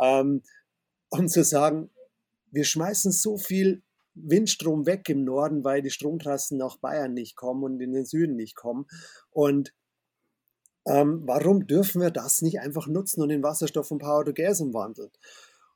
ähm, 0.00 0.42
um 1.10 1.28
zu 1.28 1.44
sagen, 1.44 1.90
wir 2.50 2.64
schmeißen 2.64 3.12
so 3.12 3.38
viel 3.38 3.82
Windstrom 4.16 4.86
weg 4.86 5.08
im 5.08 5.24
Norden, 5.24 5.64
weil 5.64 5.82
die 5.82 5.90
Stromtrassen 5.90 6.58
nach 6.58 6.78
Bayern 6.78 7.14
nicht 7.14 7.36
kommen 7.36 7.62
und 7.62 7.80
in 7.80 7.92
den 7.92 8.04
Süden 8.04 8.36
nicht 8.36 8.56
kommen. 8.56 8.86
Und 9.30 9.72
ähm, 10.86 11.22
warum 11.24 11.66
dürfen 11.66 12.00
wir 12.00 12.10
das 12.10 12.42
nicht 12.42 12.60
einfach 12.60 12.86
nutzen 12.86 13.22
und 13.22 13.30
in 13.30 13.42
Wasserstoff 13.42 13.90
und 13.90 13.98
Power 13.98 14.24
to 14.24 14.32
Gas 14.32 14.60
umwandeln? 14.60 15.10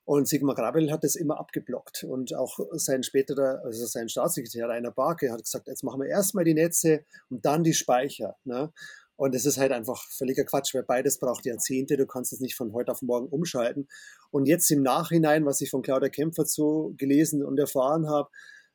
Und 0.04 0.26
Sigmar 0.26 0.56
Grabel 0.56 0.90
hat 0.90 1.04
das 1.04 1.14
immer 1.14 1.38
abgeblockt. 1.38 2.04
Und 2.04 2.34
auch 2.34 2.58
sein 2.72 3.02
späterer, 3.02 3.62
also 3.64 3.86
sein 3.86 4.08
Staatssekretär 4.08 4.68
Rainer 4.68 4.90
Barke 4.90 5.30
hat 5.30 5.42
gesagt, 5.44 5.68
jetzt 5.68 5.84
machen 5.84 6.00
wir 6.00 6.08
erstmal 6.08 6.44
die 6.44 6.54
Netze 6.54 7.04
und 7.28 7.44
dann 7.44 7.62
die 7.62 7.74
Speicher. 7.74 8.36
Ne? 8.44 8.72
Und 9.20 9.34
es 9.34 9.44
ist 9.44 9.58
halt 9.58 9.70
einfach 9.70 10.02
völliger 10.08 10.44
Quatsch, 10.46 10.74
weil 10.74 10.82
beides 10.82 11.18
braucht 11.18 11.44
Jahrzehnte. 11.44 11.98
Du 11.98 12.06
kannst 12.06 12.32
es 12.32 12.40
nicht 12.40 12.54
von 12.56 12.72
heute 12.72 12.90
auf 12.90 13.02
morgen 13.02 13.28
umschalten. 13.28 13.86
Und 14.30 14.46
jetzt 14.46 14.70
im 14.70 14.80
Nachhinein, 14.80 15.44
was 15.44 15.60
ich 15.60 15.68
von 15.68 15.82
Claudia 15.82 16.08
Kempfer 16.08 16.46
so 16.46 16.94
gelesen 16.96 17.44
und 17.44 17.58
erfahren 17.58 18.08
habe, 18.08 18.30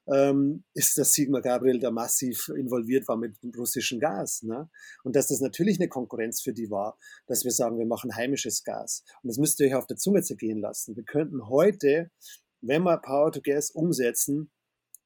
ähm, 0.08 0.64
ist, 0.76 1.00
dass 1.00 1.14
Sigmar 1.14 1.42
Gabriel 1.42 1.80
da 1.80 1.90
massiv 1.90 2.50
involviert 2.50 3.08
war 3.08 3.18
mit 3.18 3.42
dem 3.42 3.54
russischen 3.58 4.00
Gas. 4.00 4.44
Ne? 4.44 4.70
Und 5.04 5.16
dass 5.16 5.30
das 5.30 5.40
natürlich 5.40 5.80
eine 5.80 5.90
Konkurrenz 5.90 6.44
für 6.44 6.54
die 6.54 6.70
war, 6.70 7.00
dass 7.26 7.44
wir 7.44 7.52
sagen, 7.52 7.80
wir 7.80 7.88
machen 7.88 8.16
heimisches 8.16 8.64
Gas. 8.64 9.04
Und 9.24 9.30
das 9.30 9.40
müsst 9.40 9.60
ihr 9.60 9.66
euch 9.66 9.74
auf 9.74 9.88
der 9.88 9.98
Zunge 9.98 10.22
zergehen 10.22 10.60
lassen. 10.60 10.96
Wir 10.96 11.06
könnten 11.06 11.50
heute, 11.50 12.12
wenn 12.62 12.84
wir 12.84 13.00
Power 13.00 13.32
to 13.32 13.42
Gas 13.42 13.72
umsetzen, 13.72 14.52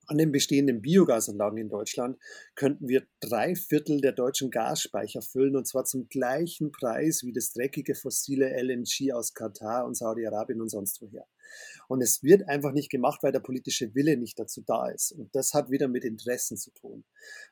an 0.10 0.18
den 0.18 0.32
bestehenden 0.32 0.82
Biogasanlagen 0.82 1.58
in 1.58 1.70
Deutschland 1.70 2.18
könnten 2.56 2.88
wir 2.88 3.04
drei 3.20 3.56
Viertel 3.56 4.01
der 4.01 4.12
deutschen 4.12 4.50
Gasspeicher 4.50 5.22
füllen 5.22 5.56
und 5.56 5.68
zwar 5.68 5.86
zum 5.86 6.10
gleichen 6.10 6.72
Preis 6.72 7.24
wie 7.24 7.32
das 7.32 7.51
dreckige 7.51 7.96
fossile 7.96 8.50
LNG 8.62 9.13
aus 9.13 9.34
Katar 9.34 9.86
und 9.86 9.96
Saudi-Arabien 9.96 10.62
und 10.62 10.70
sonst 10.70 11.01
woher. 11.01 11.28
Und 11.88 12.01
es 12.01 12.24
wird 12.24 12.48
einfach 12.48 12.72
nicht 12.72 12.89
gemacht, 12.89 13.24
weil 13.24 13.32
der 13.32 13.39
politische 13.39 13.94
Wille 13.96 14.18
nicht 14.18 14.39
dazu 14.39 14.62
da 14.66 14.89
ist. 14.89 15.12
Und 15.12 15.34
das 15.36 15.54
hat 15.54 15.70
wieder 15.70 15.88
mit 15.88 16.04
Interessen 16.04 16.58
zu 16.58 16.72
tun. 16.72 17.04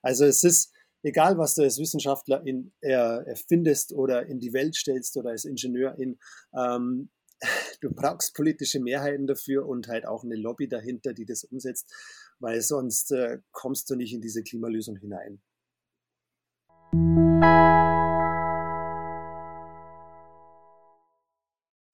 Also 0.01 0.25
es 0.25 0.43
ist, 0.43 0.71
egal 1.03 1.37
was 1.37 1.55
du 1.55 1.63
als 1.63 1.79
Wissenschaftler 1.79 2.45
in, 2.45 2.73
äh, 2.81 2.91
erfindest 2.91 3.93
oder 3.93 4.25
in 4.25 4.39
die 4.39 4.53
Welt 4.53 4.75
stellst 4.75 5.17
oder 5.17 5.31
als 5.31 5.45
Ingenieur 5.45 5.97
in, 5.97 6.19
ähm, 6.55 7.09
du 7.81 7.91
brauchst 7.91 8.33
politische 8.35 8.79
Mehrheiten 8.79 9.27
dafür 9.27 9.67
und 9.67 9.87
halt 9.87 10.05
auch 10.05 10.23
eine 10.23 10.35
Lobby 10.35 10.67
dahinter, 10.67 11.13
die 11.13 11.25
das 11.25 11.43
umsetzt, 11.43 11.93
weil 12.39 12.61
sonst 12.61 13.11
äh, 13.11 13.39
kommst 13.51 13.89
du 13.89 13.95
nicht 13.95 14.13
in 14.13 14.21
diese 14.21 14.43
Klimalösung 14.43 14.97
hinein. 14.97 15.41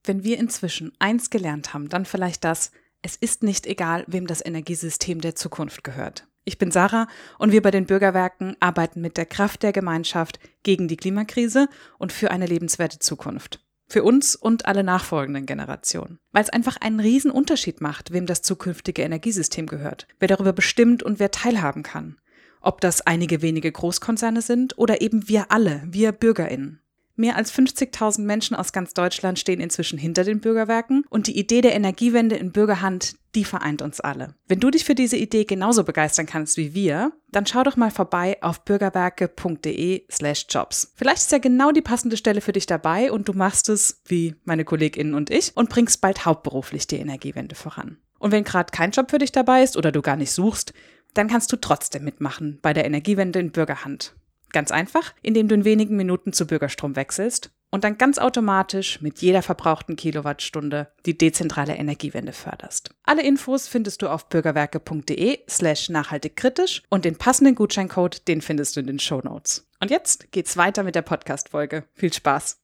Wenn 0.06 0.22
wir 0.22 0.38
inzwischen 0.38 0.92
eins 0.98 1.30
gelernt 1.30 1.72
haben, 1.72 1.88
dann 1.88 2.04
vielleicht 2.04 2.44
das, 2.44 2.72
es 3.00 3.16
ist 3.16 3.42
nicht 3.42 3.66
egal, 3.66 4.04
wem 4.06 4.26
das 4.26 4.44
Energiesystem 4.44 5.20
der 5.20 5.34
Zukunft 5.34 5.82
gehört. 5.82 6.28
Ich 6.44 6.58
bin 6.58 6.70
Sarah 6.70 7.08
und 7.38 7.52
wir 7.52 7.62
bei 7.62 7.70
den 7.70 7.86
Bürgerwerken 7.86 8.54
arbeiten 8.60 9.00
mit 9.00 9.16
der 9.16 9.24
Kraft 9.24 9.62
der 9.62 9.72
Gemeinschaft 9.72 10.38
gegen 10.62 10.88
die 10.88 10.98
Klimakrise 10.98 11.68
und 11.98 12.12
für 12.12 12.30
eine 12.30 12.44
lebenswerte 12.44 12.98
Zukunft. 12.98 13.63
Für 13.94 14.02
uns 14.02 14.34
und 14.34 14.66
alle 14.66 14.82
nachfolgenden 14.82 15.46
Generationen. 15.46 16.18
Weil 16.32 16.42
es 16.42 16.50
einfach 16.50 16.78
einen 16.78 16.98
riesen 16.98 17.30
Unterschied 17.30 17.80
macht, 17.80 18.12
wem 18.12 18.26
das 18.26 18.42
zukünftige 18.42 19.02
Energiesystem 19.02 19.68
gehört, 19.68 20.08
wer 20.18 20.26
darüber 20.26 20.52
bestimmt 20.52 21.04
und 21.04 21.20
wer 21.20 21.30
teilhaben 21.30 21.84
kann. 21.84 22.18
Ob 22.60 22.80
das 22.80 23.02
einige 23.02 23.40
wenige 23.40 23.70
Großkonzerne 23.70 24.42
sind 24.42 24.76
oder 24.78 25.00
eben 25.00 25.28
wir 25.28 25.52
alle, 25.52 25.80
wir 25.86 26.10
Bürgerinnen. 26.10 26.80
Mehr 27.16 27.36
als 27.36 27.52
50.000 27.52 28.22
Menschen 28.22 28.56
aus 28.56 28.72
ganz 28.72 28.92
Deutschland 28.92 29.38
stehen 29.38 29.60
inzwischen 29.60 29.98
hinter 29.98 30.24
den 30.24 30.40
Bürgerwerken 30.40 31.04
und 31.10 31.28
die 31.28 31.38
Idee 31.38 31.60
der 31.60 31.76
Energiewende 31.76 32.34
in 32.34 32.50
Bürgerhand, 32.50 33.14
die 33.36 33.44
vereint 33.44 33.82
uns 33.82 34.00
alle. 34.00 34.34
Wenn 34.48 34.58
du 34.58 34.68
dich 34.70 34.84
für 34.84 34.96
diese 34.96 35.16
Idee 35.16 35.44
genauso 35.44 35.84
begeistern 35.84 36.26
kannst 36.26 36.56
wie 36.56 36.74
wir, 36.74 37.12
dann 37.30 37.46
schau 37.46 37.62
doch 37.62 37.76
mal 37.76 37.92
vorbei 37.92 38.38
auf 38.40 38.64
bürgerwerke.de/jobs. 38.64 40.92
Vielleicht 40.96 41.18
ist 41.18 41.30
ja 41.32 41.38
genau 41.38 41.70
die 41.70 41.82
passende 41.82 42.16
Stelle 42.16 42.40
für 42.40 42.52
dich 42.52 42.66
dabei 42.66 43.12
und 43.12 43.28
du 43.28 43.32
machst 43.32 43.68
es 43.68 44.00
wie 44.06 44.34
meine 44.44 44.64
Kolleginnen 44.64 45.14
und 45.14 45.30
ich 45.30 45.56
und 45.56 45.70
bringst 45.70 46.00
bald 46.00 46.26
hauptberuflich 46.26 46.88
die 46.88 46.96
Energiewende 46.96 47.54
voran. 47.54 47.98
Und 48.18 48.32
wenn 48.32 48.42
gerade 48.42 48.72
kein 48.72 48.90
Job 48.90 49.10
für 49.10 49.18
dich 49.18 49.30
dabei 49.32 49.62
ist 49.62 49.76
oder 49.76 49.92
du 49.92 50.02
gar 50.02 50.16
nicht 50.16 50.32
suchst, 50.32 50.72
dann 51.12 51.28
kannst 51.28 51.52
du 51.52 51.56
trotzdem 51.56 52.02
mitmachen 52.04 52.58
bei 52.60 52.72
der 52.72 52.86
Energiewende 52.86 53.38
in 53.38 53.52
Bürgerhand. 53.52 54.16
Ganz 54.54 54.70
einfach, 54.70 55.14
indem 55.20 55.48
du 55.48 55.56
in 55.56 55.64
wenigen 55.64 55.96
Minuten 55.96 56.32
zu 56.32 56.46
Bürgerstrom 56.46 56.94
wechselst 56.94 57.50
und 57.72 57.82
dann 57.82 57.98
ganz 57.98 58.18
automatisch 58.18 59.00
mit 59.00 59.18
jeder 59.18 59.42
verbrauchten 59.42 59.96
Kilowattstunde 59.96 60.92
die 61.06 61.18
dezentrale 61.18 61.74
Energiewende 61.74 62.32
förderst. 62.32 62.94
Alle 63.02 63.24
Infos 63.24 63.66
findest 63.66 64.00
du 64.00 64.08
auf 64.08 64.28
bürgerwerke.de 64.28 65.40
slash 65.50 65.88
nachhaltigkritisch 65.88 66.84
und 66.88 67.04
den 67.04 67.18
passenden 67.18 67.56
Gutscheincode, 67.56 68.28
den 68.28 68.42
findest 68.42 68.76
du 68.76 68.80
in 68.80 68.86
den 68.86 69.00
Show 69.00 69.20
Notes. 69.24 69.66
Und 69.80 69.90
jetzt 69.90 70.30
geht's 70.30 70.56
weiter 70.56 70.84
mit 70.84 70.94
der 70.94 71.02
Podcast-Folge. 71.02 71.82
Viel 71.92 72.12
Spaß! 72.12 72.60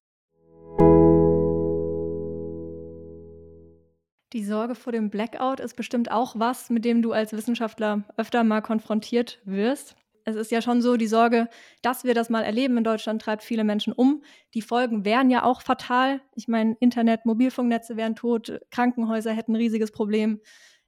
Die 4.33 4.45
Sorge 4.45 4.77
vor 4.77 4.93
dem 4.93 5.11
Blackout 5.11 5.59
ist 5.59 5.75
bestimmt 5.75 6.13
auch 6.13 6.37
was, 6.39 6.71
mit 6.71 6.85
dem 6.85 7.03
du 7.03 7.11
als 7.11 7.33
Wissenschaftler 7.33 8.05
öfter 8.17 8.45
mal 8.45 8.61
konfrontiert 8.61 9.41
wirst 9.45 9.97
es 10.25 10.37
ist 10.37 10.51
ja 10.51 10.63
schon 10.63 10.83
so, 10.83 10.97
die 10.97 11.07
Sorge, 11.07 11.49
dass 11.83 12.05
wir 12.05 12.15
das 12.15 12.31
mal 12.31 12.43
erleben 12.43 12.77
in 12.77 12.85
Deutschland, 12.85 13.23
treibt 13.23 13.43
viele 13.43 13.65
Menschen 13.65 13.93
um. 13.93 14.23
Die 14.55 14.63
Folgen 14.63 15.05
wären 15.05 15.31
ja 15.31 15.45
auch 15.45 15.63
fatal. 15.63 16.21
Ich 16.35 16.49
meine, 16.49 16.77
Internet, 16.81 17.27
Mobilfunknetze 17.27 17.97
wären 17.97 18.17
tot, 18.17 18.61
Krankenhäuser 18.71 19.33
hätten 19.33 19.53
ein 19.53 19.57
riesiges 19.57 19.93
Problem, 19.93 20.41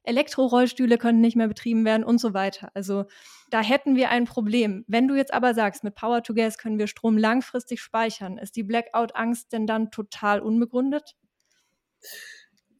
Elektrorollstühle 0.03 0.97
könnten 0.97 1.21
nicht 1.21 1.35
mehr 1.35 1.47
betrieben 1.47 1.85
werden 1.85 2.03
und 2.03 2.19
so 2.19 2.33
weiter. 2.33 2.69
Also 2.73 3.05
da 3.49 3.61
hätten 3.61 3.95
wir 3.95 4.09
ein 4.09 4.25
Problem. 4.25 4.83
Wenn 4.87 5.07
du 5.07 5.15
jetzt 5.15 5.33
aber 5.33 5.53
sagst, 5.53 5.83
mit 5.83 5.95
Power 5.95 6.23
to 6.23 6.33
Gas 6.33 6.57
können 6.57 6.77
wir 6.77 6.87
Strom 6.87 7.17
langfristig 7.17 7.81
speichern, 7.81 8.37
ist 8.37 8.55
die 8.55 8.63
Blackout-Angst 8.63 9.53
denn 9.53 9.65
dann 9.65 9.91
total 9.91 10.41
unbegründet? 10.41 11.15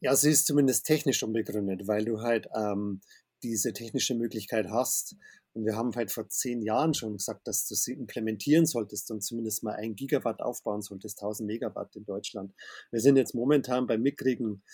Ja, 0.00 0.14
sie 0.16 0.30
ist 0.30 0.46
zumindest 0.46 0.84
technisch 0.84 1.22
unbegründet, 1.22 1.88
weil 1.88 2.04
du 2.04 2.20
halt 2.20 2.46
ähm, 2.54 3.00
diese 3.44 3.72
technische 3.72 4.14
Möglichkeit 4.14 4.68
hast, 4.70 5.16
und 5.54 5.64
wir 5.64 5.76
haben 5.76 5.94
halt 5.94 6.10
vor 6.10 6.28
zehn 6.28 6.62
Jahren 6.62 6.94
schon 6.94 7.16
gesagt, 7.16 7.46
dass 7.46 7.66
du 7.66 7.76
sie 7.76 7.92
implementieren 7.92 8.66
solltest 8.66 9.10
und 9.12 9.22
zumindest 9.22 9.62
mal 9.62 9.76
ein 9.76 9.94
Gigawatt 9.94 10.42
aufbauen 10.42 10.82
solltest, 10.82 11.22
1000 11.22 11.46
Megawatt 11.46 11.94
in 11.94 12.04
Deutschland. 12.04 12.52
Wir 12.90 13.00
sind 13.00 13.16
jetzt 13.16 13.36
momentan 13.36 13.86
bei 13.86 13.96
mickrigen 13.96 14.64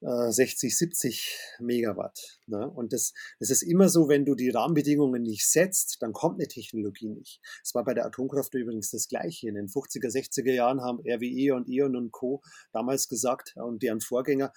äh, 0.00 0.30
60, 0.30 0.76
70 0.76 1.38
Megawatt. 1.60 2.40
Ne? 2.46 2.68
Und 2.68 2.92
das, 2.92 3.12
das 3.38 3.50
ist 3.50 3.62
immer 3.62 3.88
so, 3.88 4.08
wenn 4.08 4.24
du 4.24 4.34
die 4.34 4.50
Rahmenbedingungen 4.50 5.22
nicht 5.22 5.48
setzt, 5.48 5.98
dann 6.00 6.12
kommt 6.12 6.40
eine 6.40 6.48
Technologie 6.48 7.10
nicht. 7.10 7.40
Es 7.62 7.74
war 7.74 7.84
bei 7.84 7.94
der 7.94 8.06
Atomkraft 8.06 8.52
übrigens 8.54 8.90
das 8.90 9.06
Gleiche. 9.06 9.48
In 9.48 9.54
den 9.54 9.68
50er, 9.68 10.08
60er 10.08 10.52
Jahren 10.52 10.82
haben 10.82 10.98
RWE 11.00 11.54
und 11.54 11.68
E.ON 11.68 11.94
und 11.94 12.10
Co. 12.10 12.42
damals 12.72 13.08
gesagt 13.08 13.54
und 13.56 13.84
deren 13.84 14.00
Vorgänger, 14.00 14.52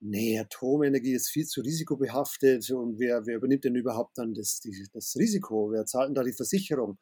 nee, 0.00 0.38
Atomenergie 0.38 1.12
ist 1.12 1.28
viel 1.30 1.46
zu 1.46 1.60
risikobehaftet 1.60 2.70
und 2.70 2.98
wer, 2.98 3.26
wer 3.26 3.36
übernimmt 3.36 3.64
denn 3.64 3.74
überhaupt 3.74 4.18
dann 4.18 4.34
das, 4.34 4.60
die, 4.60 4.86
das 4.92 5.16
Risiko? 5.16 5.70
Wer 5.72 5.86
zahlt 5.86 6.08
denn 6.08 6.14
da 6.14 6.22
die 6.22 6.32
Versicherung? 6.32 6.98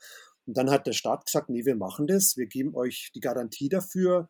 Und 0.47 0.57
dann 0.57 0.71
hat 0.71 0.87
der 0.87 0.93
Staat 0.93 1.27
gesagt, 1.27 1.49
nee, 1.51 1.65
wir 1.65 1.77
machen 1.77 2.07
das, 2.07 2.37
wir 2.37 2.47
geben 2.47 2.75
euch 2.75 3.11
die 3.15 3.21
Garantie 3.21 3.69
dafür 3.69 4.29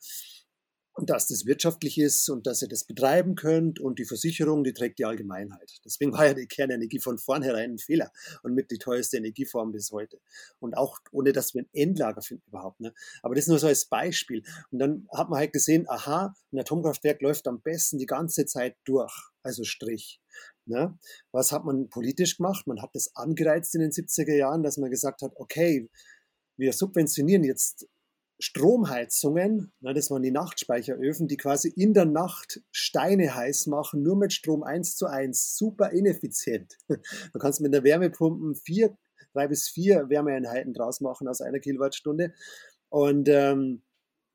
und 0.97 1.11
dass 1.11 1.26
das 1.26 1.45
wirtschaftlich 1.45 1.99
ist 1.99 2.29
und 2.31 2.47
dass 2.47 2.62
ihr 2.62 2.69
das 2.69 2.85
betreiben 2.85 3.35
könnt 3.35 3.79
und 3.79 3.99
die 3.99 4.07
Versicherung, 4.07 4.65
die 4.65 4.73
trägt 4.73 4.99
die 4.99 5.05
Allgemeinheit. 5.05 5.79
Deswegen 5.85 6.12
war 6.12 6.26
ja 6.26 6.35
die 6.35 6.47
Kernenergie 6.47 7.00
von 7.00 7.19
vornherein 7.19 7.73
ein 7.73 7.79
Fehler 7.79 8.11
und 8.43 8.55
mit 8.55 8.71
die 8.71 8.79
teuerste 8.79 9.19
Energieform 9.19 9.73
bis 9.73 9.93
heute. 9.93 10.19
Und 10.59 10.76
auch 10.76 10.99
ohne, 11.12 11.33
dass 11.33 11.53
wir 11.53 11.62
ein 11.62 11.69
Endlager 11.73 12.23
finden 12.23 12.45
überhaupt. 12.49 12.81
Ne? 12.81 12.95
Aber 13.23 13.35
das 13.35 13.47
nur 13.47 13.59
so 13.59 13.67
als 13.67 13.85
Beispiel. 13.85 14.43
Und 14.71 14.79
dann 14.79 15.07
hat 15.15 15.29
man 15.29 15.38
halt 15.38 15.53
gesehen, 15.53 15.87
aha, 15.88 16.35
ein 16.50 16.59
Atomkraftwerk 16.59 17.21
läuft 17.21 17.47
am 17.47 17.61
besten 17.61 17.99
die 17.99 18.07
ganze 18.07 18.47
Zeit 18.47 18.76
durch, 18.85 19.12
also 19.43 19.65
Strich. 19.65 20.23
Ne? 20.65 20.99
Was 21.31 21.53
hat 21.53 21.65
man 21.65 21.91
politisch 21.91 22.38
gemacht? 22.38 22.67
Man 22.67 22.81
hat 22.81 22.91
das 22.95 23.15
angereizt 23.15 23.75
in 23.75 23.83
den 23.83 23.91
70er 23.91 24.35
Jahren, 24.35 24.62
dass 24.62 24.79
man 24.79 24.91
gesagt 24.91 25.21
hat, 25.21 25.33
okay, 25.35 25.91
wir 26.57 26.73
subventionieren 26.73 27.45
jetzt 27.45 27.87
Stromheizungen, 28.38 29.73
na, 29.81 29.93
das 29.93 30.11
waren 30.11 30.23
die 30.23 30.31
Nachtspeicheröfen, 30.31 31.26
die 31.26 31.37
quasi 31.37 31.69
in 31.69 31.95
der 31.95 32.05
Nacht 32.05 32.61
Steine 32.71 33.35
heiß 33.35 33.66
machen, 33.66 34.02
nur 34.02 34.16
mit 34.16 34.33
Strom 34.33 34.62
1 34.62 34.97
zu 34.97 35.07
1, 35.07 35.57
super 35.57 35.90
ineffizient. 35.93 36.76
Du 37.33 37.38
kannst 37.38 37.61
mit 37.61 37.75
einer 37.75 37.85
Wärmepumpe 37.85 38.55
vier, 38.61 38.97
drei 39.33 39.49
bis 39.49 39.69
vier 39.69 40.09
Wärmeeinheiten 40.09 40.75
draus 40.75 41.00
machen 41.00 41.28
aus 41.28 41.40
einer 41.40 41.61
Kilowattstunde 41.61 42.35
und 42.90 43.28
ähm, 43.28 43.83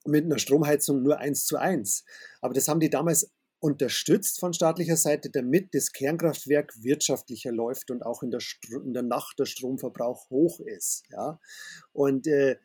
mit 0.05 0.25
einer 0.25 0.39
Stromheizung 0.39 1.03
nur 1.03 1.19
1 1.19 1.45
zu 1.45 1.57
1. 1.57 2.03
Aber 2.41 2.53
das 2.53 2.67
haben 2.67 2.79
die 2.79 2.89
damals 2.89 3.31
unterstützt 3.59 4.39
von 4.39 4.53
staatlicher 4.53 4.97
Seite, 4.97 5.29
damit 5.29 5.75
das 5.75 5.91
Kernkraftwerk 5.91 6.73
wirtschaftlicher 6.81 7.51
läuft 7.51 7.91
und 7.91 8.03
auch 8.03 8.23
in 8.23 8.31
der, 8.31 8.41
in 8.83 8.93
der 8.93 9.03
Nacht 9.03 9.37
der 9.37 9.45
Stromverbrauch 9.45 10.29
hoch 10.31 10.59
ist. 10.61 11.03
Ja? 11.11 11.39
Und 11.93 12.25
äh, 12.25 12.57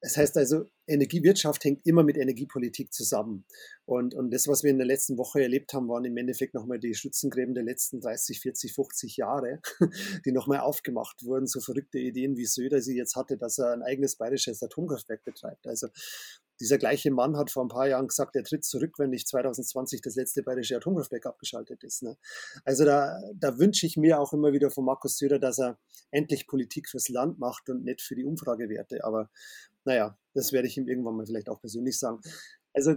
das 0.00 0.16
heißt 0.16 0.36
also, 0.36 0.66
Energiewirtschaft 0.86 1.64
hängt 1.64 1.84
immer 1.84 2.04
mit 2.04 2.16
Energiepolitik 2.16 2.92
zusammen. 2.92 3.44
Und, 3.84 4.14
und 4.14 4.32
das, 4.32 4.46
was 4.46 4.62
wir 4.62 4.70
in 4.70 4.78
der 4.78 4.86
letzten 4.86 5.18
Woche 5.18 5.42
erlebt 5.42 5.72
haben, 5.72 5.88
waren 5.88 6.04
im 6.04 6.16
Endeffekt 6.16 6.54
nochmal 6.54 6.78
die 6.78 6.94
Schützengräben 6.94 7.54
der 7.54 7.64
letzten 7.64 8.00
30, 8.00 8.40
40, 8.40 8.74
50 8.74 9.16
Jahre, 9.16 9.60
die 10.24 10.32
nochmal 10.32 10.60
aufgemacht 10.60 11.24
wurden. 11.24 11.46
So 11.46 11.60
verrückte 11.60 11.98
Ideen, 11.98 12.36
wie 12.36 12.46
Söder 12.46 12.80
sie 12.80 12.96
jetzt 12.96 13.16
hatte, 13.16 13.36
dass 13.36 13.58
er 13.58 13.72
ein 13.72 13.82
eigenes 13.82 14.16
bayerisches 14.16 14.62
Atomkraftwerk 14.62 15.24
betreibt. 15.24 15.66
Also 15.66 15.88
dieser 16.60 16.78
gleiche 16.78 17.10
Mann 17.10 17.36
hat 17.36 17.50
vor 17.50 17.64
ein 17.64 17.68
paar 17.68 17.88
Jahren 17.88 18.08
gesagt, 18.08 18.34
er 18.34 18.42
tritt 18.42 18.64
zurück, 18.64 18.98
wenn 18.98 19.10
nicht 19.10 19.28
2020 19.28 20.00
das 20.00 20.16
letzte 20.16 20.42
bayerische 20.42 20.76
Atomkraftwerk 20.76 21.26
abgeschaltet 21.26 21.84
ist. 21.84 22.02
Ne? 22.02 22.16
Also 22.64 22.84
da, 22.84 23.20
da 23.34 23.58
wünsche 23.58 23.86
ich 23.86 23.96
mir 23.96 24.20
auch 24.20 24.32
immer 24.32 24.52
wieder 24.52 24.70
von 24.70 24.84
Markus 24.84 25.18
Söder, 25.18 25.38
dass 25.38 25.58
er 25.58 25.78
endlich 26.10 26.46
Politik 26.46 26.88
fürs 26.88 27.08
Land 27.08 27.38
macht 27.38 27.68
und 27.68 27.84
nicht 27.84 28.02
für 28.02 28.16
die 28.16 28.24
Umfragewerte. 28.24 29.04
Aber 29.04 29.30
naja, 29.84 30.18
das 30.34 30.52
werde 30.52 30.68
ich 30.68 30.76
ihm 30.76 30.88
irgendwann 30.88 31.16
mal 31.16 31.26
vielleicht 31.26 31.48
auch 31.48 31.60
persönlich 31.60 31.98
sagen. 31.98 32.20
Also 32.74 32.94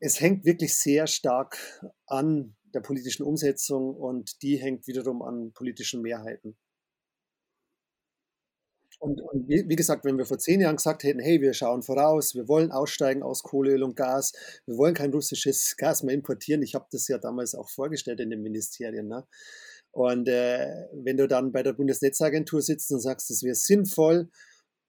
es 0.00 0.20
hängt 0.20 0.44
wirklich 0.44 0.78
sehr 0.78 1.06
stark 1.06 1.58
an 2.06 2.56
der 2.74 2.80
politischen 2.80 3.22
Umsetzung 3.22 3.94
und 3.96 4.42
die 4.42 4.56
hängt 4.56 4.86
wiederum 4.86 5.22
an 5.22 5.52
politischen 5.52 6.02
Mehrheiten. 6.02 6.56
Und, 8.98 9.20
und 9.20 9.48
wie, 9.48 9.68
wie, 9.68 9.76
gesagt, 9.76 10.04
wenn 10.04 10.16
wir 10.16 10.24
vor 10.24 10.38
zehn 10.38 10.60
Jahren 10.60 10.76
gesagt 10.76 11.02
hätten, 11.02 11.20
hey, 11.20 11.40
wir 11.40 11.52
schauen 11.52 11.82
voraus, 11.82 12.34
wir 12.34 12.48
wollen 12.48 12.72
aussteigen 12.72 13.22
aus 13.22 13.42
Kohle, 13.42 13.72
Öl 13.72 13.82
und 13.82 13.94
Gas, 13.94 14.32
wir 14.64 14.78
wollen 14.78 14.94
kein 14.94 15.12
russisches 15.12 15.76
Gas 15.76 16.02
mehr 16.02 16.14
importieren. 16.14 16.62
Ich 16.62 16.74
habe 16.74 16.86
das 16.90 17.06
ja 17.08 17.18
damals 17.18 17.54
auch 17.54 17.68
vorgestellt 17.68 18.20
in 18.20 18.30
den 18.30 18.42
Ministerien. 18.42 19.06
Ne? 19.06 19.26
Und 19.90 20.28
äh, 20.28 20.86
wenn 20.92 21.18
du 21.18 21.28
dann 21.28 21.52
bei 21.52 21.62
der 21.62 21.74
Bundesnetzagentur 21.74 22.62
sitzt 22.62 22.90
und 22.90 23.00
sagst, 23.00 23.30
es 23.30 23.42
wäre 23.42 23.54
sinnvoll, 23.54 24.30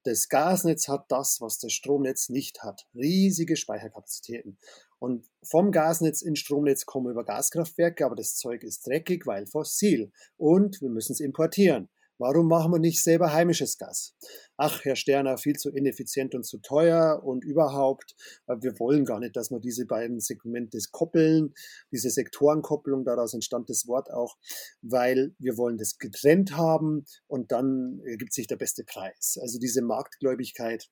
das 0.08 0.28
Gasnetz 0.28 0.88
hat 0.88 1.06
das, 1.10 1.40
was 1.40 1.58
das 1.58 1.72
Stromnetz 1.72 2.28
nicht 2.28 2.62
hat. 2.62 2.86
Riesige 2.94 3.56
Speicherkapazitäten. 3.56 4.58
Und 4.98 5.26
vom 5.42 5.70
Gasnetz 5.70 6.22
ins 6.22 6.40
Stromnetz 6.40 6.86
kommen 6.86 7.10
über 7.10 7.24
Gaskraftwerke, 7.24 8.04
aber 8.04 8.16
das 8.16 8.34
Zeug 8.36 8.64
ist 8.64 8.86
dreckig, 8.86 9.26
weil 9.26 9.46
fossil. 9.46 10.10
Und 10.36 10.80
wir 10.80 10.88
müssen 10.88 11.12
es 11.12 11.20
importieren. 11.20 11.88
Warum 12.18 12.48
machen 12.48 12.72
wir 12.72 12.80
nicht 12.80 13.02
selber 13.02 13.32
heimisches 13.32 13.78
Gas? 13.78 14.14
Ach, 14.56 14.84
Herr 14.84 14.96
Sterner, 14.96 15.38
viel 15.38 15.56
zu 15.56 15.70
ineffizient 15.70 16.34
und 16.34 16.44
zu 16.44 16.58
teuer 16.58 17.22
und 17.22 17.44
überhaupt, 17.44 18.14
äh, 18.46 18.56
wir 18.60 18.78
wollen 18.80 19.04
gar 19.04 19.20
nicht, 19.20 19.36
dass 19.36 19.50
wir 19.50 19.60
diese 19.60 19.86
beiden 19.86 20.18
Segmente 20.18 20.78
koppeln, 20.90 21.54
diese 21.92 22.10
Sektorenkopplung, 22.10 23.04
daraus 23.04 23.34
entstand 23.34 23.70
das 23.70 23.86
Wort 23.86 24.10
auch, 24.10 24.36
weil 24.82 25.34
wir 25.38 25.56
wollen 25.56 25.78
das 25.78 25.98
getrennt 25.98 26.56
haben 26.56 27.04
und 27.28 27.52
dann 27.52 28.00
ergibt 28.04 28.32
sich 28.32 28.48
der 28.48 28.56
beste 28.56 28.84
Preis. 28.84 29.38
Also 29.40 29.58
diese 29.58 29.82
Marktgläubigkeit, 29.82 30.88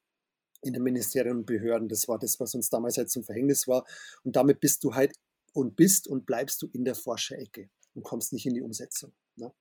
in 0.63 0.73
den 0.73 0.83
Ministerien 0.83 1.39
und 1.39 1.47
Behörden. 1.47 1.89
Das 1.89 2.09
war 2.09 2.19
das, 2.19 2.41
was 2.41 2.55
uns 2.55 2.71
damals 2.71 2.97
halt 2.97 3.11
zum 3.11 3.25
Verhängnis 3.25 3.69
war. 3.69 3.85
Und 4.25 4.37
damit 4.37 4.61
bist 4.61 4.83
du 4.85 4.95
halt 4.95 5.13
und 5.53 5.77
bist 5.77 6.09
und 6.09 6.27
bleibst 6.27 6.61
du 6.63 6.69
in 6.73 6.85
der 6.85 6.95
Forscherecke 6.95 7.71
und 7.95 8.03
kommst 8.03 8.33
nicht 8.33 8.47
in 8.47 8.55
die 8.55 8.63
Umsetzung. 8.63 9.13
Ne? 9.37 9.53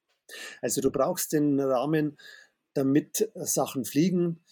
Also 0.62 0.82
du 0.82 0.92
brauchst 0.92 1.34
den 1.34 1.60
Rahmen, 1.60 2.18
damit 2.74 3.32
Sachen 3.36 3.86
fliegen. 3.86 4.44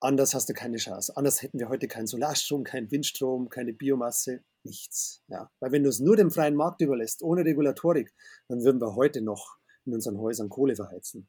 Anders 0.00 0.34
hast 0.34 0.48
du 0.48 0.52
keine 0.52 0.76
Chance. 0.76 1.16
Anders 1.16 1.42
hätten 1.42 1.58
wir 1.58 1.68
heute 1.68 1.88
keinen 1.88 2.06
Solarstrom, 2.06 2.64
keinen 2.64 2.90
Windstrom, 2.90 3.48
keine 3.48 3.72
Biomasse, 3.72 4.44
nichts. 4.62 5.22
Ja. 5.28 5.50
Weil 5.60 5.72
wenn 5.72 5.82
du 5.82 5.88
es 5.88 6.00
nur 6.00 6.16
dem 6.16 6.30
freien 6.30 6.54
Markt 6.54 6.80
überlässt, 6.82 7.22
ohne 7.22 7.44
Regulatorik, 7.44 8.14
dann 8.48 8.62
würden 8.62 8.80
wir 8.80 8.94
heute 8.94 9.22
noch 9.22 9.58
in 9.84 9.94
unseren 9.94 10.18
Häusern 10.18 10.48
Kohle 10.48 10.76
verheizen. 10.76 11.28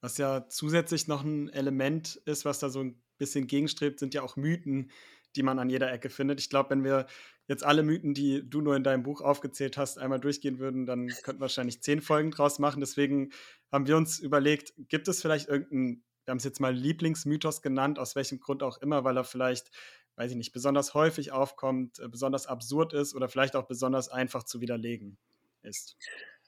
Was 0.00 0.18
ja 0.18 0.46
zusätzlich 0.48 1.08
noch 1.08 1.24
ein 1.24 1.48
Element 1.48 2.16
ist, 2.26 2.44
was 2.44 2.60
da 2.60 2.68
so 2.68 2.80
ein 2.80 3.02
bisschen 3.18 3.46
gegenstrebt, 3.46 3.98
sind 3.98 4.14
ja 4.14 4.22
auch 4.22 4.36
Mythen, 4.36 4.90
die 5.36 5.42
man 5.42 5.58
an 5.58 5.70
jeder 5.70 5.92
Ecke 5.92 6.10
findet. 6.10 6.40
Ich 6.40 6.50
glaube, 6.50 6.70
wenn 6.70 6.84
wir 6.84 7.06
jetzt 7.48 7.64
alle 7.64 7.82
Mythen, 7.82 8.14
die 8.14 8.48
du 8.48 8.60
nur 8.60 8.74
in 8.74 8.82
deinem 8.82 9.02
Buch 9.02 9.20
aufgezählt 9.20 9.76
hast, 9.76 9.98
einmal 9.98 10.20
durchgehen 10.20 10.58
würden, 10.58 10.86
dann 10.86 11.08
könnten 11.22 11.40
wir 11.40 11.42
wahrscheinlich 11.42 11.82
zehn 11.82 12.00
Folgen 12.00 12.30
draus 12.30 12.58
machen. 12.58 12.80
Deswegen 12.80 13.30
haben 13.70 13.86
wir 13.86 13.96
uns 13.96 14.18
überlegt, 14.18 14.72
gibt 14.88 15.08
es 15.08 15.20
vielleicht 15.20 15.48
irgendeinen, 15.48 16.02
wir 16.24 16.32
haben 16.32 16.38
es 16.38 16.44
jetzt 16.44 16.60
mal 16.60 16.74
Lieblingsmythos 16.74 17.62
genannt, 17.62 17.98
aus 17.98 18.16
welchem 18.16 18.40
Grund 18.40 18.62
auch 18.62 18.78
immer, 18.78 19.04
weil 19.04 19.16
er 19.16 19.24
vielleicht, 19.24 19.70
weiß 20.16 20.32
ich 20.32 20.36
nicht, 20.36 20.52
besonders 20.52 20.94
häufig 20.94 21.30
aufkommt, 21.30 22.00
äh, 22.00 22.08
besonders 22.08 22.46
absurd 22.46 22.92
ist 22.92 23.14
oder 23.14 23.28
vielleicht 23.28 23.54
auch 23.54 23.66
besonders 23.66 24.08
einfach 24.08 24.42
zu 24.42 24.60
widerlegen 24.60 25.18
ist. 25.62 25.96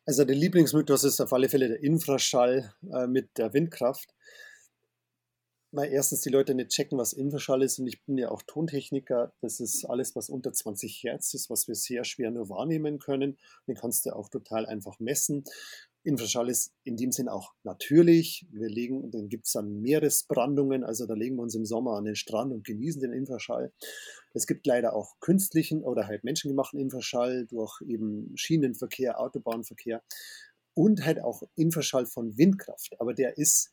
Also 0.05 0.25
der 0.25 0.37
Lieblingsmythos 0.37 1.05
ist 1.05 1.21
auf 1.21 1.33
alle 1.33 1.49
Fälle 1.49 1.69
der 1.69 1.83
Infraschall 1.83 2.73
äh, 2.93 3.07
mit 3.07 3.37
der 3.37 3.53
Windkraft 3.53 4.15
weil 5.71 5.93
erstens 5.93 6.23
die 6.23 6.31
Leute 6.31 6.55
nicht 6.55 6.71
checken, 6.71 6.99
was 6.99 7.13
Infraschall 7.13 7.63
ist 7.63 7.79
und 7.79 7.87
ich 7.87 8.03
bin 8.05 8.17
ja 8.17 8.31
auch 8.31 8.43
Tontechniker. 8.43 9.33
Das 9.41 9.61
ist 9.61 9.85
alles, 9.85 10.17
was 10.17 10.31
unter 10.31 10.53
20 10.53 11.03
Hertz 11.03 11.35
ist, 11.35 11.51
was 11.51 11.69
wir 11.69 11.75
sehr 11.75 12.05
schwer 12.05 12.31
nur 12.31 12.49
wahrnehmen 12.49 12.99
können. 12.99 13.37
Den 13.67 13.75
kannst 13.75 14.07
du 14.07 14.17
auch 14.17 14.29
total 14.29 14.67
einfach 14.67 14.99
messen. 14.99 15.45
Infraschall 16.05 16.49
ist 16.49 16.73
in 16.85 16.97
dem 16.97 17.13
Sinn 17.13 17.29
auch 17.29 17.53
natürlich. 17.65 18.47
Wir 18.51 18.69
legen, 18.69 19.11
dann 19.11 19.29
gibt 19.29 19.47
es 19.47 19.53
dann 19.53 19.81
Meeresbrandungen, 19.81 20.85
also 20.85 21.07
da 21.07 21.13
legen 21.13 21.37
wir 21.37 21.43
uns 21.43 21.55
im 21.55 21.67
Sommer 21.67 21.97
an 21.97 22.05
den 22.05 22.17
Strand 22.17 22.53
und 22.53 22.65
genießen 22.65 23.03
den 23.03 23.13
Infraschall. 23.13 23.73
Es 24.33 24.47
gibt 24.47 24.67
leider 24.67 24.95
auch 24.95 25.21
künstlichen 25.21 25.85
oder 25.85 26.07
halt 26.07 26.25
menschengemachten 26.25 26.81
Infraschall 26.81 27.47
durch 27.47 27.83
eben 27.83 28.33
Schienenverkehr, 28.37 29.21
Autobahnverkehr 29.21 30.03
und 30.73 31.05
halt 31.05 31.21
auch 31.21 31.43
Infraschall 31.57 32.07
von 32.07 32.39
Windkraft. 32.39 32.95
Aber 33.01 33.13
der 33.13 33.37
ist 33.37 33.71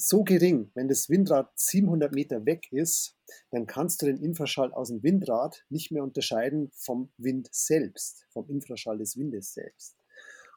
so 0.00 0.24
gering, 0.24 0.70
wenn 0.74 0.88
das 0.88 1.08
Windrad 1.08 1.50
700 1.56 2.12
Meter 2.12 2.44
weg 2.46 2.66
ist, 2.72 3.16
dann 3.50 3.66
kannst 3.66 4.02
du 4.02 4.06
den 4.06 4.18
Infraschall 4.18 4.72
aus 4.72 4.88
dem 4.88 5.02
Windrad 5.02 5.64
nicht 5.68 5.92
mehr 5.92 6.02
unterscheiden 6.02 6.70
vom 6.74 7.12
Wind 7.16 7.48
selbst, 7.52 8.26
vom 8.30 8.48
Infraschall 8.48 8.98
des 8.98 9.16
Windes 9.16 9.52
selbst. 9.52 9.96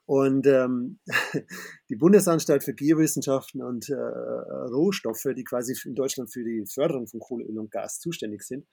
Und 0.06 0.47
ähm, 0.47 0.99
die 1.89 1.95
Bundesanstalt 1.95 2.63
für 2.63 2.73
Geowissenschaften 2.73 3.62
und 3.62 3.89
äh, 3.89 3.95
Rohstoffe, 3.95 5.27
die 5.36 5.45
quasi 5.45 5.77
in 5.86 5.95
Deutschland 5.95 6.32
für 6.32 6.43
die 6.43 6.65
Förderung 6.65 7.08
von 7.08 7.19
Kohle, 7.19 7.45
Öl 7.45 7.60
und 7.60 7.71
Gas 7.71 7.99
zuständig 7.99 8.43
sind, 8.43 8.67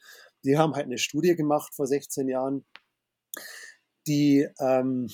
die 0.44 0.56
haben 0.56 0.74
halt 0.74 0.86
eine 0.86 0.98
Studie 0.98 1.36
gemacht 1.36 1.74
vor 1.74 1.86
16 1.86 2.28
Jahren, 2.28 2.64
die 4.06 4.48
ähm, 4.58 5.08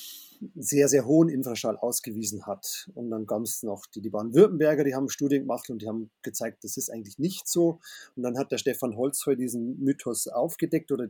sehr, 0.55 0.89
sehr 0.89 1.07
hohen 1.07 1.29
Infraschall 1.29 1.77
ausgewiesen 1.77 2.47
hat. 2.47 2.89
Und 2.95 3.11
dann 3.11 3.27
gab 3.27 3.43
es 3.43 3.63
noch 3.63 3.87
die, 3.87 4.01
die 4.01 4.11
Baden-Württemberger, 4.11 4.85
die 4.85 4.95
haben 4.95 5.09
Studien 5.09 5.43
gemacht 5.43 5.71
und 5.71 5.83
die 5.83 5.89
haben 5.89 6.11
gezeigt, 6.23 6.63
das 6.63 6.77
ist 6.77 6.91
eigentlich 6.91 7.19
nicht 7.19 7.49
so. 7.49 7.81
Und 8.15 8.23
dann 8.23 8.39
hat 8.39 8.53
der 8.53 8.59
Stefan 8.59 8.97
Holzheu 8.97 9.35
diesen 9.35 9.79
Mythos 9.83 10.29
aufgedeckt 10.29 10.93
oder 10.93 11.09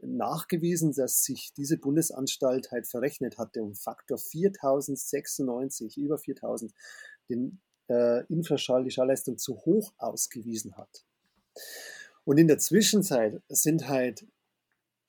nachgewiesen, 0.00 0.92
dass 0.92 1.24
sich 1.24 1.52
diese 1.56 1.76
Bundesanstalt 1.76 2.70
halt 2.70 2.86
verrechnet 2.86 3.36
hatte 3.36 3.62
um 3.62 3.74
Faktor 3.74 4.18
4096, 4.18 5.96
über 5.98 6.18
4000, 6.18 6.72
den 7.28 7.60
äh, 7.88 8.24
Infraschall, 8.26 8.84
die 8.84 8.90
Schallleistung 8.90 9.38
zu 9.38 9.56
hoch 9.64 9.92
ausgewiesen 9.98 10.76
hat. 10.76 11.04
Und 12.24 12.38
in 12.38 12.46
der 12.46 12.58
Zwischenzeit 12.58 13.42
sind 13.48 13.88
halt 13.88 14.26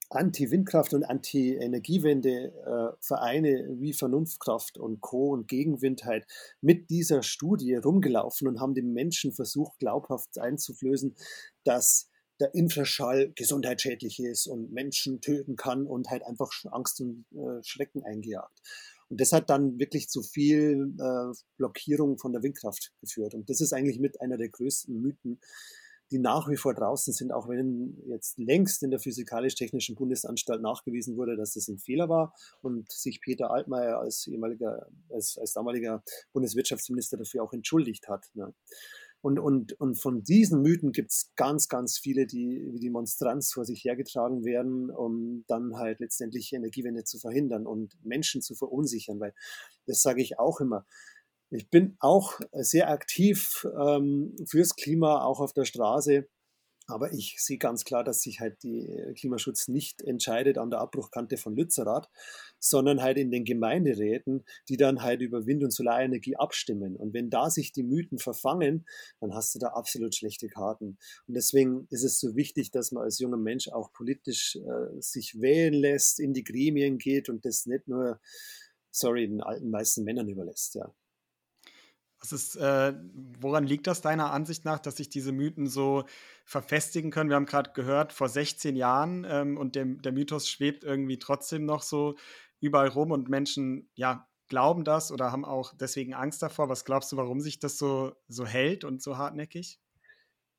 Anti-Windkraft 0.09 0.93
und 0.93 1.03
Anti-Energiewende-Vereine 1.03 3.49
äh, 3.49 3.79
wie 3.79 3.93
Vernunftkraft 3.93 4.77
und 4.77 5.01
Co. 5.01 5.33
und 5.33 5.47
Gegenwind 5.47 6.05
halt 6.05 6.25
mit 6.61 6.89
dieser 6.89 7.23
Studie 7.23 7.75
rumgelaufen 7.75 8.47
und 8.47 8.59
haben 8.59 8.73
den 8.73 8.93
Menschen 8.93 9.31
versucht, 9.31 9.79
glaubhaft 9.79 10.39
einzuflößen, 10.39 11.15
dass 11.63 12.09
der 12.39 12.55
Infraschall 12.55 13.31
gesundheitsschädlich 13.35 14.19
ist 14.19 14.47
und 14.47 14.71
Menschen 14.71 15.21
töten 15.21 15.55
kann 15.55 15.85
und 15.85 16.09
halt 16.09 16.23
einfach 16.23 16.49
Angst 16.71 17.01
und 17.01 17.25
äh, 17.33 17.61
Schrecken 17.63 18.03
eingejagt. 18.03 18.61
Und 19.09 19.19
das 19.19 19.33
hat 19.33 19.49
dann 19.49 19.79
wirklich 19.79 20.07
zu 20.07 20.21
viel 20.21 20.93
äh, 20.99 21.33
Blockierung 21.57 22.17
von 22.17 22.31
der 22.31 22.43
Windkraft 22.43 22.93
geführt. 23.01 23.33
Und 23.33 23.49
das 23.49 23.59
ist 23.59 23.73
eigentlich 23.73 23.99
mit 23.99 24.21
einer 24.21 24.37
der 24.37 24.49
größten 24.49 25.01
Mythen, 25.01 25.39
die 26.11 26.19
nach 26.19 26.49
wie 26.49 26.57
vor 26.57 26.73
draußen 26.73 27.13
sind, 27.13 27.31
auch 27.31 27.47
wenn 27.47 28.01
jetzt 28.07 28.37
längst 28.37 28.83
in 28.83 28.91
der 28.91 28.99
Physikalisch-Technischen 28.99 29.95
Bundesanstalt 29.95 30.61
nachgewiesen 30.61 31.17
wurde, 31.17 31.35
dass 31.35 31.53
das 31.53 31.67
ein 31.67 31.77
Fehler 31.77 32.09
war 32.09 32.33
und 32.61 32.91
sich 32.91 33.21
Peter 33.21 33.51
Altmaier 33.51 33.99
als 33.99 34.27
ehemaliger, 34.27 34.87
als, 35.09 35.37
als 35.37 35.53
damaliger 35.53 36.03
Bundeswirtschaftsminister 36.33 37.17
dafür 37.17 37.43
auch 37.43 37.53
entschuldigt 37.53 38.07
hat. 38.07 38.25
Ne? 38.33 38.53
Und, 39.21 39.37
und, 39.37 39.73
und 39.81 39.95
von 39.95 40.23
diesen 40.23 40.61
Mythen 40.61 40.93
gibt 40.93 41.11
es 41.11 41.31
ganz, 41.35 41.67
ganz 41.67 41.97
viele, 41.97 42.25
die 42.25 42.69
wie 42.71 42.79
die 42.79 42.89
Monstranz 42.89 43.51
vor 43.51 43.65
sich 43.65 43.83
hergetragen 43.83 44.45
werden, 44.45 44.89
um 44.89 45.43
dann 45.47 45.75
halt 45.75 45.99
letztendlich 45.99 46.53
Energiewende 46.53 47.03
zu 47.03 47.19
verhindern 47.19 47.67
und 47.67 47.97
Menschen 48.03 48.41
zu 48.41 48.55
verunsichern, 48.55 49.19
weil 49.19 49.33
das 49.85 50.01
sage 50.01 50.21
ich 50.21 50.39
auch 50.39 50.61
immer. 50.61 50.85
Ich 51.51 51.69
bin 51.69 51.97
auch 51.99 52.39
sehr 52.53 52.89
aktiv 52.89 53.67
ähm, 53.79 54.35
fürs 54.45 54.75
Klima, 54.75 55.23
auch 55.23 55.39
auf 55.39 55.53
der 55.53 55.65
Straße. 55.65 56.27
Aber 56.89 57.13
ich 57.13 57.35
sehe 57.39 57.59
ganz 57.59 57.85
klar, 57.85 58.03
dass 58.03 58.21
sich 58.21 58.39
halt 58.39 58.63
die 58.63 58.87
Klimaschutz 59.15 59.67
nicht 59.67 60.01
entscheidet 60.01 60.57
an 60.57 60.71
der 60.71 60.79
Abbruchkante 60.79 61.37
von 61.37 61.55
Lützerath, 61.55 62.09
sondern 62.59 63.01
halt 63.01 63.17
in 63.19 63.29
den 63.29 63.45
Gemeinderäten, 63.45 64.43
die 64.69 64.77
dann 64.77 65.03
halt 65.03 65.21
über 65.21 65.45
Wind- 65.45 65.63
und 65.63 65.71
Solarenergie 65.71 66.35
abstimmen. 66.37 66.95
Und 66.95 67.13
wenn 67.13 67.29
da 67.29 67.51
sich 67.51 67.71
die 67.71 67.83
Mythen 67.83 68.17
verfangen, 68.17 68.87
dann 69.19 69.35
hast 69.35 69.53
du 69.53 69.59
da 69.59 69.67
absolut 69.67 70.15
schlechte 70.15 70.47
Karten. 70.47 70.97
Und 71.27 71.35
deswegen 71.35 71.85
ist 71.91 72.03
es 72.03 72.19
so 72.19 72.35
wichtig, 72.35 72.71
dass 72.71 72.91
man 72.91 73.03
als 73.03 73.19
junger 73.19 73.37
Mensch 73.37 73.69
auch 73.69 73.93
politisch 73.93 74.55
äh, 74.55 74.99
sich 74.99 75.39
wählen 75.39 75.75
lässt, 75.75 76.19
in 76.19 76.33
die 76.33 76.43
Gremien 76.43 76.97
geht 76.97 77.29
und 77.29 77.45
das 77.45 77.67
nicht 77.67 77.87
nur, 77.87 78.19
sorry, 78.91 79.27
den 79.27 79.41
alten 79.41 79.69
meisten 79.69 80.03
Männern 80.03 80.27
überlässt, 80.27 80.73
ja. 80.73 80.91
Was 82.19 82.31
ist, 82.31 82.55
äh, 82.57 82.93
woran 83.39 83.65
liegt 83.65 83.87
das 83.87 84.01
deiner 84.01 84.31
Ansicht 84.31 84.65
nach, 84.65 84.79
dass 84.79 84.97
sich 84.97 85.09
diese 85.09 85.31
Mythen 85.31 85.67
so 85.67 86.03
verfestigen 86.45 87.11
können? 87.11 87.29
Wir 87.29 87.37
haben 87.37 87.45
gerade 87.45 87.71
gehört, 87.73 88.11
vor 88.11 88.27
16 88.27 88.75
Jahren 88.75 89.25
ähm, 89.29 89.57
und 89.57 89.75
der, 89.75 89.85
der 89.85 90.11
Mythos 90.11 90.49
schwebt 90.49 90.83
irgendwie 90.83 91.19
trotzdem 91.19 91.65
noch 91.65 91.81
so 91.81 92.15
überall 92.59 92.89
rum 92.89 93.11
und 93.11 93.29
Menschen, 93.29 93.89
ja, 93.95 94.27
glauben 94.49 94.83
das 94.83 95.11
oder 95.11 95.31
haben 95.31 95.45
auch 95.45 95.73
deswegen 95.79 96.13
Angst 96.13 96.41
davor. 96.41 96.67
Was 96.69 96.83
glaubst 96.83 97.11
du, 97.11 97.17
warum 97.17 97.39
sich 97.39 97.59
das 97.59 97.77
so, 97.77 98.13
so 98.27 98.45
hält 98.45 98.83
und 98.83 99.01
so 99.01 99.17
hartnäckig? 99.17 99.79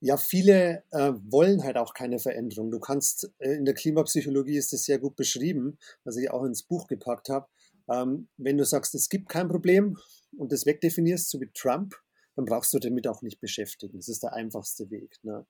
Ja, 0.03 0.17
viele 0.17 0.85
äh, 0.93 1.13
wollen 1.29 1.63
halt 1.63 1.77
auch 1.77 1.93
keine 1.93 2.19
Veränderung. 2.19 2.71
Du 2.71 2.81
kannst, 2.81 3.31
äh, 3.39 3.53
in 3.53 3.67
der 3.67 3.75
Klimapsychologie 3.75 4.57
ist 4.57 4.73
das 4.73 4.85
sehr 4.85 4.99
gut 4.99 5.15
beschrieben, 5.15 5.79
was 6.05 6.17
ich 6.17 6.31
auch 6.31 6.45
ins 6.45 6.63
Buch 6.63 6.87
gepackt 6.87 7.29
habe. 7.29 7.49
Ähm, 7.91 8.29
wenn 8.39 8.57
du 8.57 8.65
sagst, 8.65 8.95
es 8.95 9.11
gibt 9.11 9.29
kein 9.29 9.49
Problem 9.49 9.99
und 10.37 10.53
das 10.53 10.67
wegdefinierst, 10.67 11.31
so 11.31 11.41
wie 11.41 11.51
Trump, 11.53 11.95
dann 12.37 12.45
brauchst 12.45 12.73
du 12.73 12.79
damit 12.79 13.07
auch 13.07 13.23
nicht 13.23 13.41
beschäftigen. 13.41 13.99
Das 13.99 14.09
ist 14.09 14.23
der 14.23 14.33
einfachste 14.33 14.91
Weg. 14.91 15.17
Ne? 15.23 15.47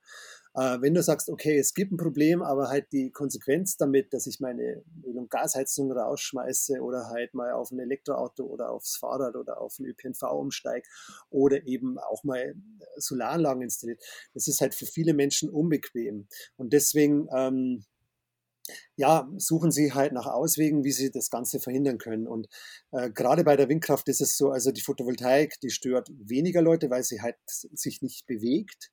Äh, 0.55 0.79
wenn 0.81 0.95
du 0.95 1.03
sagst, 1.03 1.29
okay, 1.29 1.59
es 1.59 1.75
gibt 1.75 1.93
ein 1.93 1.97
Problem, 1.97 2.43
aber 2.43 2.69
halt 2.69 2.91
die 2.93 3.11
Konsequenz 3.11 3.77
damit, 3.77 4.13
dass 4.13 4.27
ich 4.27 4.41
meine 4.41 4.83
Öl- 5.05 5.19
und 5.19 5.31
Gasheizung 5.31 5.93
rausschmeiße 5.93 6.81
oder 6.81 7.09
halt 7.09 7.35
mal 7.35 7.53
auf 7.53 7.71
ein 7.71 7.79
Elektroauto 7.79 8.45
oder 8.45 8.71
aufs 8.71 8.97
Fahrrad 8.97 9.37
oder 9.37 9.61
auf 9.61 9.79
ein 9.79 9.85
ÖPNV 9.85 10.23
umsteige 10.33 10.89
oder 11.29 11.67
eben 11.67 11.99
auch 11.99 12.25
mal 12.25 12.55
Solaranlagen 12.97 13.63
installiert, 13.63 14.03
das 14.35 14.49
ist 14.49 14.61
halt 14.61 14.75
für 14.75 14.87
viele 14.87 15.15
Menschen 15.15 15.51
unbequem. 15.51 16.27
Und 16.57 16.73
deswegen 16.73 17.29
ähm, 17.37 17.85
ja, 18.97 19.29
suchen 19.37 19.71
sie 19.71 19.93
halt 19.93 20.13
nach 20.13 20.27
Auswegen, 20.27 20.85
wie 20.85 20.93
sie 20.93 21.11
das 21.11 21.31
Ganze 21.31 21.61
verhindern 21.61 21.99
können. 21.99 22.27
Und 22.27 22.49
äh, 22.93 23.11
gerade 23.11 23.45
bei 23.45 23.57
der 23.57 23.69
Windkraft 23.69 24.09
ist 24.09 24.21
es 24.21 24.37
so, 24.37 24.51
also 24.51 24.73
die 24.73 24.83
Photovoltaik, 24.83 25.61
die 25.61 25.71
stört 25.71 26.11
weniger 26.11 26.63
Leute, 26.63 26.91
weil 26.91 27.03
sie 27.03 27.21
halt 27.21 27.37
sich 27.47 28.03
nicht 28.03 28.27
bewegt. 28.27 28.91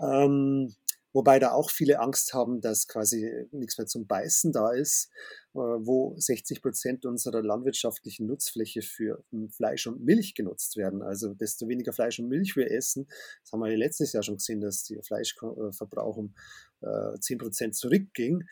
Ähm, 0.00 0.74
wobei 1.12 1.38
da 1.38 1.52
auch 1.52 1.70
viele 1.70 2.00
Angst 2.00 2.34
haben, 2.34 2.60
dass 2.60 2.86
quasi 2.86 3.46
nichts 3.50 3.78
mehr 3.78 3.86
zum 3.86 4.06
Beißen 4.06 4.52
da 4.52 4.70
ist, 4.72 5.10
äh, 5.54 5.58
wo 5.58 6.14
60 6.16 6.62
Prozent 6.62 7.06
unserer 7.06 7.42
landwirtschaftlichen 7.42 8.26
Nutzfläche 8.26 8.82
für 8.82 9.24
hm, 9.30 9.50
Fleisch 9.50 9.86
und 9.86 10.04
Milch 10.04 10.34
genutzt 10.34 10.76
werden. 10.76 11.02
Also 11.02 11.34
desto 11.34 11.66
weniger 11.68 11.92
Fleisch 11.92 12.18
und 12.18 12.28
Milch 12.28 12.56
wir 12.56 12.70
essen, 12.70 13.08
das 13.42 13.52
haben 13.52 13.60
wir 13.60 13.76
letztes 13.76 14.12
Jahr 14.12 14.22
schon 14.22 14.36
gesehen, 14.36 14.60
dass 14.60 14.84
der 14.84 15.02
Fleischverbrauch 15.02 16.16
um 16.16 16.34
äh, 16.82 17.18
10 17.18 17.38
Prozent 17.38 17.74
zurückging. 17.74 18.44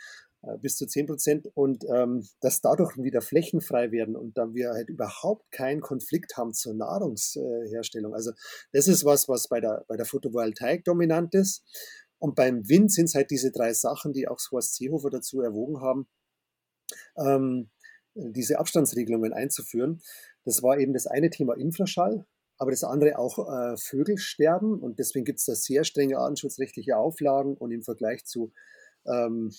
Äh, 0.47 0.59
bis 0.59 0.77
zu 0.77 0.87
10 0.87 1.07
Prozent 1.07 1.49
und 1.55 1.85
ähm, 1.93 2.27
dass 2.41 2.61
dadurch 2.61 2.97
wieder 2.97 3.21
flächenfrei 3.21 3.91
werden 3.91 4.17
und 4.17 4.39
dann 4.39 4.55
wir 4.55 4.71
halt 4.71 4.89
überhaupt 4.89 5.51
keinen 5.51 5.81
Konflikt 5.81 6.37
haben 6.37 6.53
zur 6.53 6.75
Nahrungsherstellung. 6.75 8.15
Also 8.15 8.33
das 8.73 8.89
ist 8.89 9.05
was, 9.05 9.29
was 9.29 9.49
bei 9.49 9.61
der, 9.61 9.85
bei 9.89 9.97
der 9.97 10.07
Photovoltaik 10.07 10.85
dominant 10.85 11.35
ist. 11.35 11.65
Und 12.19 12.35
beim 12.35 12.69
Wind 12.69 12.93
sind 12.93 13.07
es 13.07 13.15
halt 13.15 13.31
diese 13.31 13.51
drei 13.51 13.75
Sachen, 13.75 14.13
die 14.13 14.27
auch 14.27 14.39
Horst 14.51 14.77
Seehofer 14.77 15.11
dazu 15.11 15.41
erwogen 15.41 15.81
haben, 15.81 16.09
ähm, 17.17 17.71
diese 18.15 18.59
Abstandsregelungen 18.59 19.33
einzuführen. 19.33 20.01
Das 20.45 20.63
war 20.63 20.79
eben 20.79 20.95
das 20.95 21.07
eine 21.07 21.29
Thema 21.29 21.55
Infraschall, 21.55 22.25
aber 22.57 22.71
das 22.71 22.85
andere 22.85 23.19
auch 23.19 23.39
äh, 23.51 23.77
Vögelsterben. 23.77 24.81
Und 24.81 24.99
deswegen 24.99 25.27
gibt 25.27 25.41
es 25.41 25.45
da 25.45 25.55
sehr 25.55 25.85
strenge 25.85 26.19
artenschutzrechtliche 26.19 26.97
Auflagen 26.97 27.57
und 27.57 27.71
im 27.71 27.83
Vergleich 27.83 28.25
zu 28.25 28.53
ähm, 29.05 29.53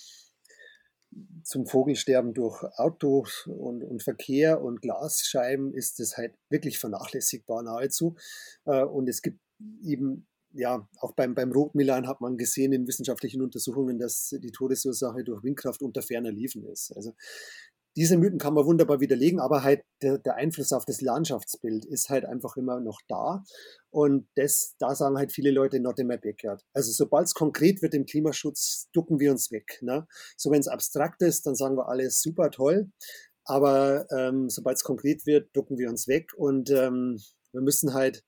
zum 1.44 1.66
Vogelsterben 1.66 2.34
durch 2.34 2.64
Autos 2.78 3.48
und, 3.48 3.84
und, 3.84 4.04
Verkehr 4.04 4.62
und 4.62 4.82
Glasscheiben 4.82 5.74
ist 5.74 6.00
das 6.00 6.18
halt 6.18 6.34
wirklich 6.50 6.80
vernachlässigbar 6.80 7.64
nahezu. 7.64 8.16
Äh, 8.66 8.84
und 8.84 9.08
es 9.08 9.22
gibt 9.22 9.40
eben, 9.84 10.28
ja, 10.54 10.88
auch 11.00 11.14
beim, 11.14 11.36
beim 11.36 11.52
Rotmilan 11.52 12.08
hat 12.08 12.22
man 12.22 12.38
gesehen 12.38 12.74
in 12.74 12.88
wissenschaftlichen 12.88 13.42
Untersuchungen, 13.42 14.00
dass 14.00 14.36
die 14.40 14.52
Todesursache 14.52 15.24
durch 15.24 15.44
Windkraft 15.44 15.82
unter 15.82 16.02
ferner 16.02 16.32
Liefen 16.32 16.66
ist. 16.66 16.92
Also 16.96 17.14
diese 17.98 18.16
Mythen 18.16 18.38
kann 18.38 18.54
man 18.54 18.68
wunderbar 18.68 19.00
widerlegen, 19.00 19.40
aber 19.40 19.64
halt 19.64 19.82
der, 20.04 20.20
der, 20.20 20.36
Einfluss 20.36 20.72
auf 20.72 20.86
das 20.86 21.02
Landschaftsbild 21.02 21.84
ist 21.84 22.10
halt 22.10 22.26
einfach 22.26 22.56
immer 22.56 22.80
noch 22.80 23.02
da. 23.08 23.44
Und 23.90 24.28
das, 24.36 24.76
da 24.78 24.94
sagen 24.94 25.18
halt 25.18 25.32
viele 25.32 25.50
Leute 25.50 25.80
not 25.80 25.98
in 25.98 26.06
my 26.06 26.18
backyard. 26.18 26.64
Also 26.74 26.92
sobald 26.92 27.26
es 27.26 27.34
konkret 27.34 27.82
wird 27.82 27.96
im 27.96 28.06
Klimaschutz, 28.06 28.88
ducken 28.94 29.20
wir 29.20 29.32
uns 29.32 29.52
weg. 29.52 29.80
Ne? 29.82 30.08
So 30.38 30.52
wenn 30.52 30.60
es 30.60 30.68
abstrakt 30.68 31.24
ist, 31.24 31.48
dann 31.48 31.56
sagen 31.56 31.76
wir 31.76 31.90
alles 31.90 32.22
super 32.22 32.52
toll. 32.52 32.92
Aber 33.46 34.06
ähm, 34.12 34.48
sobald 34.48 34.78
es 34.78 34.84
konkret 34.84 35.26
wird, 35.26 35.50
ducken 35.56 35.80
wir 35.80 35.90
uns 35.90 36.08
weg. 36.08 36.34
Und 36.38 36.70
ähm, 36.70 37.20
wir 37.52 37.62
müssen 37.62 37.96
halt 37.96 38.24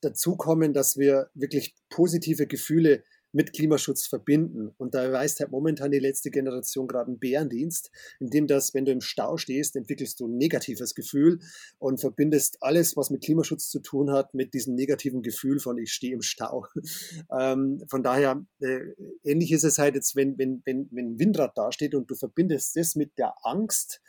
dazu 0.00 0.36
kommen, 0.36 0.72
dass 0.72 0.96
wir 0.96 1.28
wirklich 1.34 1.76
positive 1.90 2.46
Gefühle 2.46 3.04
mit 3.32 3.52
Klimaschutz 3.52 4.06
verbinden. 4.06 4.72
Und 4.78 4.94
da 4.94 5.10
weist 5.12 5.40
halt 5.40 5.50
momentan 5.50 5.90
die 5.90 5.98
letzte 5.98 6.30
Generation 6.30 6.86
gerade 6.86 7.08
einen 7.08 7.18
Bärendienst, 7.18 7.90
indem 8.20 8.46
das, 8.46 8.74
wenn 8.74 8.84
du 8.84 8.92
im 8.92 9.00
Stau 9.00 9.36
stehst, 9.36 9.76
entwickelst 9.76 10.20
du 10.20 10.28
ein 10.28 10.36
negatives 10.36 10.94
Gefühl 10.94 11.40
und 11.78 12.00
verbindest 12.00 12.58
alles, 12.60 12.96
was 12.96 13.10
mit 13.10 13.24
Klimaschutz 13.24 13.68
zu 13.68 13.80
tun 13.80 14.10
hat, 14.10 14.34
mit 14.34 14.54
diesem 14.54 14.74
negativen 14.74 15.22
Gefühl 15.22 15.58
von 15.58 15.78
ich 15.78 15.92
stehe 15.92 16.14
im 16.14 16.22
Stau. 16.22 16.66
ähm, 17.38 17.82
von 17.88 18.02
daher, 18.02 18.44
äh, 18.60 18.80
ähnlich 19.24 19.52
ist 19.52 19.64
es 19.64 19.78
halt 19.78 19.94
jetzt, 19.94 20.14
wenn, 20.16 20.38
wenn, 20.38 20.62
wenn, 20.64 20.88
wenn 20.90 21.18
Windrad 21.18 21.56
dasteht 21.56 21.94
und 21.94 22.10
du 22.10 22.14
verbindest 22.14 22.76
das 22.76 22.94
mit 22.96 23.16
der 23.18 23.34
Angst, 23.42 24.00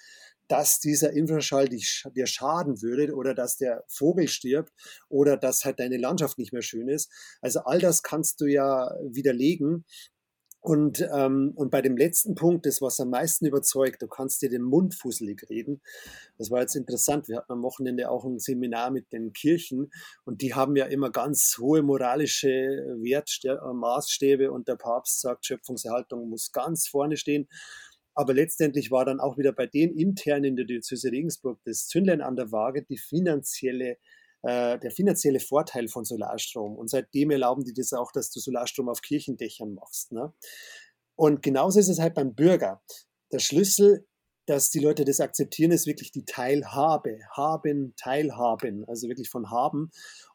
dass 0.48 0.80
dieser 0.80 1.14
Infraschall 1.14 1.70
dich, 1.70 2.04
dir 2.16 2.28
schaden 2.28 2.82
würde 2.82 3.16
oder 3.16 3.34
dass 3.34 3.58
der 3.58 3.84
Vogel 3.88 4.28
stirbt 4.28 4.72
oder 5.10 5.38
dass 5.38 5.66
halt 5.66 5.80
deine 5.80 5.98
Landschaft 5.98 6.38
nicht 6.38 6.54
mehr 6.54 6.62
schön 6.62 6.90
ist. 6.90 7.12
Also 7.42 7.62
all 7.62 7.80
das 7.80 8.04
kannst 8.04 8.42
du 8.42 8.46
ja 8.46 8.92
widerlegen. 9.04 9.86
Und, 10.64 11.06
ähm, 11.14 11.52
und 11.56 11.72
bei 11.72 11.82
dem 11.82 11.98
letzten 11.98 12.36
Punkt, 12.36 12.66
das 12.66 12.82
was 12.82 12.98
am 13.02 13.10
meisten 13.10 13.46
überzeugt, 13.46 14.02
du 14.02 14.08
kannst 14.08 14.42
dir 14.42 14.50
den 14.50 14.62
Mund 14.62 14.96
fusselig 14.96 15.46
reden. 15.50 15.82
Das 16.38 16.52
war 16.52 16.62
jetzt 16.62 16.78
interessant. 16.78 17.28
Wir 17.28 17.36
hatten 17.36 17.52
am 17.52 17.64
Wochenende 17.64 18.10
auch 18.10 18.24
ein 18.24 18.40
Seminar 18.40 18.90
mit 18.90 19.12
den 19.12 19.34
Kirchen 19.34 19.92
und 20.24 20.42
die 20.42 20.54
haben 20.54 20.78
ja 20.78 20.86
immer 20.86 21.12
ganz 21.12 21.58
hohe 21.60 21.82
moralische 21.82 22.48
Wertmaßstäbe 22.48 24.54
und 24.54 24.70
der 24.70 24.78
Papst 24.78 25.20
sagt, 25.20 25.46
Schöpfungserhaltung 25.46 26.30
muss 26.30 26.54
ganz 26.54 26.88
vorne 26.88 27.18
stehen. 27.18 27.50
Aber 28.16 28.34
letztendlich 28.34 28.92
war 28.92 29.06
dann 29.06 29.20
auch 29.20 29.38
wieder 29.38 29.52
bei 29.52 29.66
den 29.66 29.96
intern 29.98 30.44
in 30.44 30.56
der 30.56 30.66
Diözese 30.66 31.12
Regensburg 31.12 31.60
das 31.66 31.88
Zündlein 31.88 32.22
an 32.22 32.36
der 32.36 32.52
Waage 32.52 32.84
die 32.84 32.98
finanzielle, 32.98 33.98
äh, 34.44 34.80
der 34.80 34.92
finanzielle 34.92 35.40
Vorteil 35.40 35.88
von 35.88 36.06
Solarstrom. 36.06 36.76
Und 36.76 36.90
seitdem 36.90 37.32
erlauben 37.32 37.64
die 37.64 37.74
das 37.74 37.94
auch, 37.94 38.12
dass 38.12 38.30
du 38.32 38.40
Solarstrom 38.40 38.90
auf 38.90 39.02
Kirchendächern 39.02 39.74
machst. 39.74 40.12
Ne? 40.12 40.34
Und 41.16 41.42
genauso 41.42 41.80
ist 41.80 41.90
es 41.90 42.00
halt 42.00 42.14
beim 42.14 42.36
Bürger. 42.36 42.82
Der 43.32 43.40
Schlüssel 43.40 44.06
dass 44.46 44.70
die 44.70 44.80
Leute 44.80 45.06
das 45.06 45.20
akzeptieren, 45.20 45.72
ist 45.72 45.88
wirklich 45.88 46.12
die 46.12 46.26
Teilhabe. 46.26 47.20
Haben, 47.32 47.94
teilhaben, 47.96 48.86
also 48.88 49.08
wirklich 49.08 49.30
von 49.30 49.50
haben. 49.50 49.92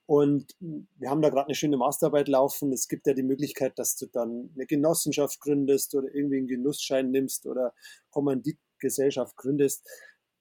Und 0.09 0.57
wir 0.59 1.11
haben 1.11 1.21
da 1.21 1.29
gerade 1.29 1.49
eine 1.49 1.55
schöne 1.55 1.77
Masterarbeit 1.77 2.29
laufen. 2.29 2.73
Es 2.73 2.89
gibt 2.89 3.07
ja 3.07 3.13
die 3.13 3.23
Möglichkeit, 3.23 3.79
dass 3.79 3.95
du 3.95 4.07
dann 4.07 4.51
eine 4.55 4.65
Genossenschaft 4.65 5.39
gründest 5.39 5.95
oder 5.95 6.09
irgendwie 6.15 6.39
einen 6.39 6.47
Genussschein 6.47 7.11
nimmst 7.11 7.45
oder 7.45 7.75
Kommanditgesellschaft 8.09 9.37
gründest. 9.37 9.87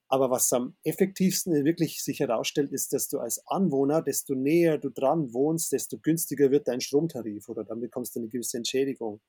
Aber 0.08 0.32
was 0.32 0.54
am 0.54 0.78
effektivsten 0.84 1.66
wirklich 1.66 2.02
sich 2.02 2.22
herausstellt, 2.22 2.72
ist, 2.72 2.94
dass 2.94 3.10
du 3.10 3.20
als 3.20 3.46
Anwohner, 3.46 4.02
desto 4.02 4.36
näher 4.36 4.78
du 4.78 4.90
dran 4.90 5.34
wohnst, 5.34 5.74
desto 5.74 6.00
günstiger 6.00 6.50
wird 6.50 6.70
dein 6.70 6.80
Stromtarif 6.80 7.50
oder 7.50 7.66
dann 7.66 7.82
bekommst 7.82 8.16
du 8.16 8.22
eine 8.22 8.30
gewisse 8.30 8.56
Entschädigung. 8.56 9.20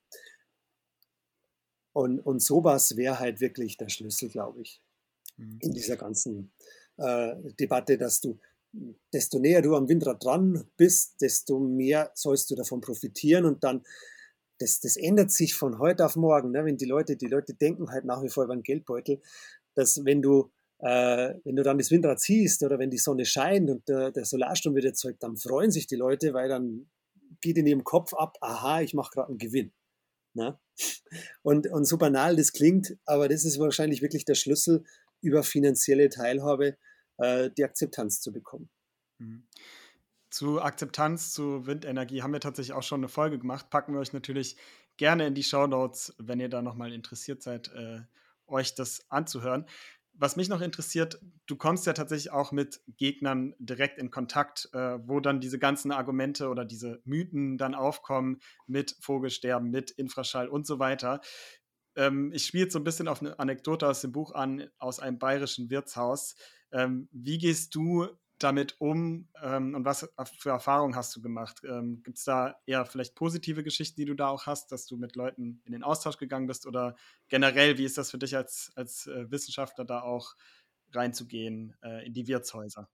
Und, 1.91 2.21
und 2.21 2.41
sowas 2.41 2.95
wäre 2.95 3.19
halt 3.19 3.41
wirklich 3.41 3.75
der 3.75 3.89
Schlüssel, 3.89 4.29
glaube 4.29 4.61
ich, 4.61 4.81
mhm. 5.35 5.59
in 5.59 5.73
dieser 5.73 5.97
ganzen 5.97 6.53
äh, 6.95 7.35
Debatte, 7.59 7.97
dass 7.97 8.21
du, 8.21 8.39
desto 9.13 9.39
näher 9.39 9.61
du 9.61 9.75
am 9.75 9.89
Windrad 9.89 10.23
dran 10.23 10.65
bist, 10.77 11.21
desto 11.21 11.59
mehr 11.59 12.11
sollst 12.13 12.51
du 12.51 12.55
davon 12.55 12.81
profitieren 12.81 13.45
und 13.45 13.63
dann, 13.63 13.83
das, 14.59 14.79
das 14.79 14.97
ändert 14.97 15.31
sich 15.31 15.55
von 15.55 15.79
heute 15.79 16.05
auf 16.05 16.15
morgen, 16.15 16.51
ne? 16.51 16.65
wenn 16.65 16.77
die 16.77 16.85
Leute, 16.85 17.15
die 17.15 17.27
Leute 17.27 17.53
denken 17.53 17.89
halt 17.89 18.05
nach 18.05 18.21
wie 18.21 18.29
vor 18.29 18.43
über 18.43 18.55
den 18.55 18.63
Geldbeutel, 18.63 19.21
dass 19.73 20.03
wenn 20.05 20.21
du 20.21 20.51
äh, 20.79 21.35
wenn 21.43 21.55
du 21.55 21.63
dann 21.63 21.77
das 21.77 21.91
Windrad 21.91 22.19
siehst 22.19 22.63
oder 22.63 22.79
wenn 22.79 22.89
die 22.89 22.97
Sonne 22.97 23.25
scheint 23.25 23.69
und 23.69 23.87
der, 23.89 24.11
der 24.11 24.25
Solarstrom 24.25 24.75
wird 24.75 24.85
erzeugt, 24.85 25.21
dann 25.23 25.35
freuen 25.35 25.71
sich 25.71 25.87
die 25.87 25.97
Leute, 25.97 26.33
weil 26.33 26.47
dann 26.47 26.89
geht 27.41 27.57
in 27.57 27.67
ihrem 27.67 27.83
Kopf 27.83 28.13
ab, 28.13 28.37
aha, 28.41 28.81
ich 28.81 28.93
mache 28.93 29.11
gerade 29.11 29.29
einen 29.29 29.37
Gewinn. 29.37 29.73
Ne? 30.33 30.57
Und, 31.41 31.67
und 31.67 31.85
so 31.85 31.97
banal 31.97 32.35
das 32.35 32.53
klingt, 32.53 32.97
aber 33.05 33.27
das 33.27 33.43
ist 33.43 33.59
wahrscheinlich 33.59 34.01
wirklich 34.01 34.25
der 34.25 34.35
Schlüssel, 34.35 34.85
über 35.21 35.43
finanzielle 35.43 36.07
Teilhabe 36.07 36.77
äh, 37.19 37.49
die 37.55 37.63
Akzeptanz 37.63 38.21
zu 38.21 38.31
bekommen. 38.31 38.69
Mhm. 39.19 39.43
Zu 40.29 40.61
Akzeptanz, 40.61 41.33
zu 41.33 41.65
Windenergie 41.65 42.21
haben 42.21 42.33
wir 42.33 42.39
tatsächlich 42.39 42.73
auch 42.73 42.83
schon 42.83 42.99
eine 42.99 43.07
Folge 43.07 43.39
gemacht. 43.39 43.69
Packen 43.69 43.93
wir 43.93 43.99
euch 43.99 44.13
natürlich 44.13 44.57
gerne 44.97 45.25
in 45.25 45.33
die 45.33 45.43
Show 45.43 45.65
Notes, 45.65 46.13
wenn 46.19 46.39
ihr 46.39 46.49
da 46.49 46.61
nochmal 46.61 46.93
interessiert 46.93 47.41
seid, 47.41 47.69
äh, 47.73 48.01
euch 48.47 48.75
das 48.75 49.09
anzuhören 49.09 49.65
was 50.19 50.35
mich 50.35 50.49
noch 50.49 50.59
interessiert, 50.59 51.19
du 51.47 51.55
kommst 51.55 51.85
ja 51.85 51.93
tatsächlich 51.93 52.31
auch 52.31 52.51
mit 52.51 52.81
Gegnern 52.97 53.55
direkt 53.57 53.97
in 53.97 54.11
Kontakt, 54.11 54.69
äh, 54.73 54.99
wo 55.07 55.21
dann 55.21 55.39
diese 55.39 55.59
ganzen 55.59 55.91
Argumente 55.91 56.49
oder 56.49 56.65
diese 56.65 57.01
Mythen 57.05 57.57
dann 57.57 57.73
aufkommen 57.73 58.39
mit 58.67 58.97
Vogelsterben, 58.99 59.69
mit 59.69 59.91
Infraschall 59.91 60.49
und 60.49 60.67
so 60.67 60.77
weiter. 60.77 61.21
Ähm, 61.95 62.33
ich 62.33 62.45
spiele 62.45 62.65
jetzt 62.65 62.73
so 62.73 62.79
ein 62.79 62.83
bisschen 62.83 63.07
auf 63.07 63.21
eine 63.21 63.39
Anekdote 63.39 63.87
aus 63.87 64.01
dem 64.01 64.11
Buch 64.11 64.33
an, 64.33 64.69
aus 64.77 64.99
einem 64.99 65.19
bayerischen 65.19 65.69
Wirtshaus. 65.69 66.35
Ähm, 66.71 67.09
wie 67.11 67.37
gehst 67.37 67.75
du 67.75 68.07
damit 68.39 68.79
um 68.79 69.27
ähm, 69.41 69.75
und 69.75 69.85
was 69.85 70.09
für 70.37 70.49
Erfahrungen 70.49 70.95
hast 70.95 71.15
du 71.15 71.21
gemacht? 71.21 71.61
Ähm, 71.65 72.01
Gibt 72.03 72.17
es 72.17 72.23
da 72.23 72.55
eher 72.65 72.85
vielleicht 72.85 73.15
positive 73.15 73.63
Geschichten, 73.63 73.99
die 73.99 74.05
du 74.05 74.15
da 74.15 74.29
auch 74.29 74.45
hast, 74.45 74.71
dass 74.71 74.85
du 74.85 74.97
mit 74.97 75.15
Leuten 75.15 75.61
in 75.65 75.73
den 75.73 75.83
Austausch 75.83 76.17
gegangen 76.17 76.47
bist 76.47 76.65
oder 76.65 76.95
generell, 77.27 77.77
wie 77.77 77.85
ist 77.85 77.97
das 77.97 78.11
für 78.11 78.17
dich 78.17 78.35
als, 78.35 78.71
als 78.75 79.07
äh, 79.07 79.29
Wissenschaftler 79.29 79.85
da 79.85 80.01
auch 80.01 80.35
reinzugehen 80.93 81.75
äh, 81.83 82.05
in 82.05 82.13
die 82.13 82.27
Wirtshäuser? 82.27 82.89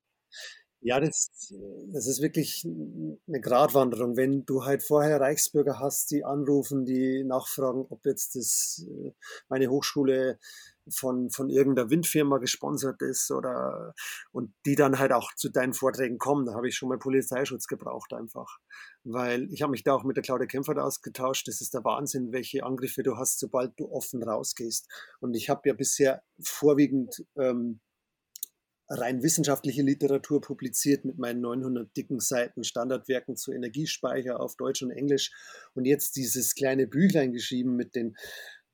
Ja, 0.87 0.99
das, 0.99 1.51
das 1.93 2.05
ist 2.05 2.21
wirklich 2.21 2.63
eine 2.63 3.41
Gratwanderung. 3.41 4.17
Wenn 4.17 4.45
du 4.45 4.65
halt 4.65 4.83
vorher 4.83 5.19
Reichsbürger 5.19 5.79
hast, 5.79 6.11
die 6.11 6.23
anrufen, 6.23 6.85
die 6.85 7.23
nachfragen, 7.23 7.87
ob 7.89 8.05
jetzt 8.05 8.35
das 8.35 8.85
äh, 8.87 9.11
meine 9.49 9.69
Hochschule 9.69 10.37
von, 10.87 11.31
von 11.31 11.49
irgendeiner 11.49 11.89
Windfirma 11.89 12.37
gesponsert 12.37 13.01
ist 13.01 13.31
oder 13.31 13.95
und 14.31 14.53
die 14.67 14.75
dann 14.75 14.99
halt 14.99 15.11
auch 15.11 15.33
zu 15.33 15.49
deinen 15.49 15.73
Vorträgen 15.73 16.19
kommen, 16.19 16.45
da 16.45 16.53
habe 16.53 16.67
ich 16.67 16.75
schon 16.75 16.89
mal 16.89 16.99
Polizeischutz 16.99 17.65
gebraucht 17.65 18.13
einfach. 18.13 18.59
Weil 19.03 19.51
ich 19.51 19.63
habe 19.63 19.71
mich 19.71 19.81
da 19.83 19.93
auch 19.95 20.03
mit 20.03 20.17
der 20.17 20.23
Claudia 20.23 20.45
Kämpfer 20.45 20.77
ausgetauscht. 20.85 21.47
Das 21.47 21.61
ist 21.61 21.73
der 21.73 21.83
Wahnsinn, 21.83 22.31
welche 22.31 22.63
Angriffe 22.63 23.01
du 23.01 23.17
hast, 23.17 23.39
sobald 23.39 23.73
du 23.79 23.91
offen 23.91 24.21
rausgehst. 24.21 24.87
Und 25.19 25.33
ich 25.35 25.49
habe 25.49 25.67
ja 25.67 25.73
bisher 25.73 26.21
vorwiegend 26.39 27.25
ähm, 27.37 27.79
rein 28.87 29.23
wissenschaftliche 29.23 29.81
Literatur 29.81 30.41
publiziert 30.41 31.05
mit 31.05 31.17
meinen 31.17 31.41
900 31.41 31.95
dicken 31.95 32.19
Seiten 32.19 32.63
Standardwerken 32.63 33.35
zu 33.35 33.51
Energiespeicher 33.51 34.39
auf 34.39 34.55
Deutsch 34.55 34.83
und 34.83 34.91
Englisch 34.91 35.31
und 35.73 35.85
jetzt 35.85 36.15
dieses 36.15 36.53
kleine 36.55 36.87
Büchlein 36.87 37.33
geschrieben 37.33 37.75
mit 37.75 37.95
den 37.95 38.15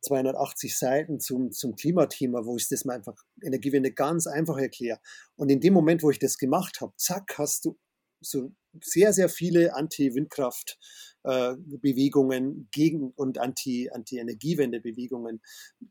280 0.02 0.78
Seiten 0.78 1.20
zum, 1.20 1.52
zum 1.52 1.76
Klimathema, 1.76 2.46
wo 2.46 2.56
ich 2.58 2.68
das 2.68 2.86
mal 2.86 2.96
einfach 2.96 3.16
Energiewende 3.44 3.92
ganz 3.92 4.26
einfach 4.28 4.58
erkläre. 4.58 5.00
Und 5.36 5.50
in 5.50 5.60
dem 5.60 5.74
Moment, 5.74 6.04
wo 6.04 6.10
ich 6.10 6.20
das 6.20 6.38
gemacht 6.38 6.80
habe, 6.82 6.94
zack, 6.98 7.38
hast 7.38 7.66
du 7.66 7.78
so 8.20 8.52
sehr, 8.82 9.14
sehr 9.14 9.30
viele 9.30 9.76
Anti-Windkraft-Bewegungen 9.76 12.62
äh, 12.62 12.66
gegen 12.72 13.12
und 13.12 13.38
Anti-Energiewende-Bewegungen 13.38 15.42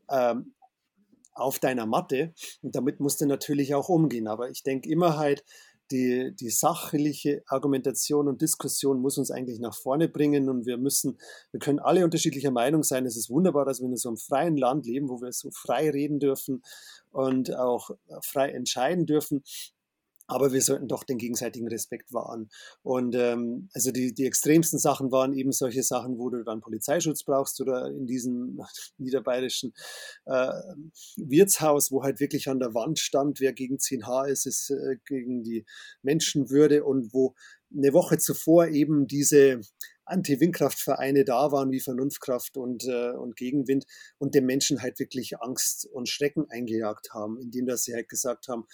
ähm, 0.09 0.53
auf 1.33 1.59
deiner 1.59 1.85
Matte. 1.85 2.33
Und 2.61 2.75
damit 2.75 2.99
musst 2.99 3.21
du 3.21 3.25
natürlich 3.25 3.75
auch 3.75 3.89
umgehen. 3.89 4.27
Aber 4.27 4.49
ich 4.49 4.63
denke 4.63 4.89
immer 4.89 5.17
halt, 5.17 5.43
die, 5.91 6.33
die 6.35 6.49
sachliche 6.49 7.43
Argumentation 7.47 8.27
und 8.27 8.41
Diskussion 8.41 9.01
muss 9.01 9.17
uns 9.17 9.29
eigentlich 9.29 9.59
nach 9.59 9.75
vorne 9.75 10.07
bringen 10.07 10.49
und 10.49 10.65
wir 10.65 10.77
müssen, 10.77 11.19
wir 11.51 11.59
können 11.59 11.79
alle 11.79 12.05
unterschiedlicher 12.05 12.51
Meinung 12.51 12.83
sein. 12.83 13.05
Es 13.05 13.17
ist 13.17 13.29
wunderbar, 13.29 13.65
dass 13.65 13.81
wir 13.81 13.87
in 13.87 13.97
so 13.97 14.09
einem 14.09 14.17
freien 14.17 14.55
Land 14.55 14.85
leben, 14.85 15.09
wo 15.09 15.21
wir 15.21 15.31
so 15.33 15.51
frei 15.51 15.89
reden 15.89 16.19
dürfen 16.19 16.63
und 17.11 17.53
auch 17.53 17.91
frei 18.23 18.51
entscheiden 18.51 19.05
dürfen 19.05 19.43
aber 20.31 20.53
wir 20.53 20.61
sollten 20.61 20.87
doch 20.87 21.03
den 21.03 21.17
gegenseitigen 21.17 21.67
Respekt 21.67 22.13
wahren. 22.13 22.49
Und 22.83 23.15
ähm, 23.15 23.69
also 23.73 23.91
die, 23.91 24.13
die 24.13 24.25
extremsten 24.25 24.79
Sachen 24.79 25.11
waren 25.11 25.33
eben 25.33 25.51
solche 25.51 25.83
Sachen, 25.83 26.17
wo 26.17 26.29
du 26.29 26.43
dann 26.43 26.61
Polizeischutz 26.61 27.23
brauchst 27.23 27.59
oder 27.59 27.87
in 27.87 28.07
diesem 28.07 28.61
niederbayerischen 28.97 29.73
äh, 30.25 30.51
Wirtshaus, 31.17 31.91
wo 31.91 32.03
halt 32.03 32.21
wirklich 32.21 32.47
an 32.47 32.59
der 32.59 32.73
Wand 32.73 32.99
stand, 32.99 33.41
wer 33.41 33.51
gegen 33.51 33.75
10H 33.75 34.27
ist, 34.29 34.45
ist 34.45 34.69
äh, 34.69 34.95
gegen 35.05 35.43
die 35.43 35.65
Menschenwürde 36.01 36.85
und 36.85 37.13
wo 37.13 37.35
eine 37.75 37.93
Woche 37.93 38.17
zuvor 38.17 38.67
eben 38.67 39.07
diese 39.07 39.61
Anti-Windkraftvereine 40.05 41.25
da 41.25 41.51
waren, 41.51 41.71
wie 41.71 41.79
Vernunftkraft 41.79 42.57
und, 42.57 42.85
äh, 42.85 43.11
und 43.11 43.35
Gegenwind 43.35 43.85
und 44.17 44.35
den 44.35 44.45
Menschen 44.45 44.81
halt 44.81 44.99
wirklich 44.99 45.39
Angst 45.39 45.87
und 45.91 46.09
Schrecken 46.09 46.45
eingejagt 46.49 47.13
haben, 47.13 47.37
indem 47.39 47.65
dass 47.65 47.83
sie 47.83 47.93
halt 47.93 48.09
gesagt 48.09 48.47
haben, 48.47 48.65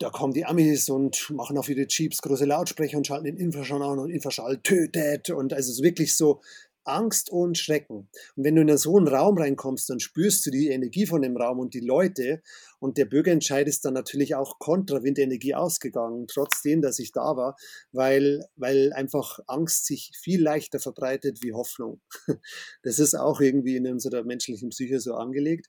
da 0.00 0.08
kommen 0.08 0.32
die 0.32 0.46
Amis 0.46 0.88
und 0.88 1.30
machen 1.30 1.58
auf 1.58 1.68
ihre 1.68 1.86
Jeeps 1.86 2.22
große 2.22 2.46
Lautsprecher 2.46 2.96
und 2.96 3.06
schalten 3.06 3.26
den 3.26 3.36
Infraschall 3.36 3.82
an 3.82 3.98
und 3.98 4.10
Infraschall 4.10 4.58
tötet 4.62 5.28
und 5.28 5.52
also 5.52 5.82
wirklich 5.82 6.16
so 6.16 6.40
Angst 6.84 7.30
und 7.30 7.58
Schrecken. 7.58 8.08
Und 8.34 8.44
wenn 8.44 8.56
du 8.56 8.62
in 8.62 8.76
so 8.78 8.96
einen 8.96 9.08
Raum 9.08 9.36
reinkommst, 9.36 9.90
dann 9.90 10.00
spürst 10.00 10.46
du 10.46 10.50
die 10.50 10.68
Energie 10.68 11.04
von 11.04 11.20
dem 11.20 11.36
Raum 11.36 11.58
und 11.58 11.74
die 11.74 11.80
Leute 11.80 12.40
und 12.78 12.96
der 12.96 13.04
Bürgerentscheid 13.04 13.68
ist 13.68 13.84
dann 13.84 13.92
natürlich 13.92 14.34
auch 14.34 14.58
kontra 14.58 15.02
Windenergie 15.02 15.54
ausgegangen, 15.54 16.26
trotzdem, 16.26 16.80
dass 16.80 16.98
ich 16.98 17.12
da 17.12 17.36
war, 17.36 17.56
weil, 17.92 18.46
weil 18.56 18.94
einfach 18.94 19.38
Angst 19.48 19.84
sich 19.84 20.12
viel 20.18 20.42
leichter 20.42 20.80
verbreitet 20.80 21.42
wie 21.42 21.52
Hoffnung. 21.52 22.00
Das 22.82 22.98
ist 22.98 23.14
auch 23.14 23.40
irgendwie 23.40 23.76
in 23.76 23.86
unserer 23.86 24.24
menschlichen 24.24 24.70
Psyche 24.70 24.98
so 25.00 25.14
angelegt. 25.14 25.68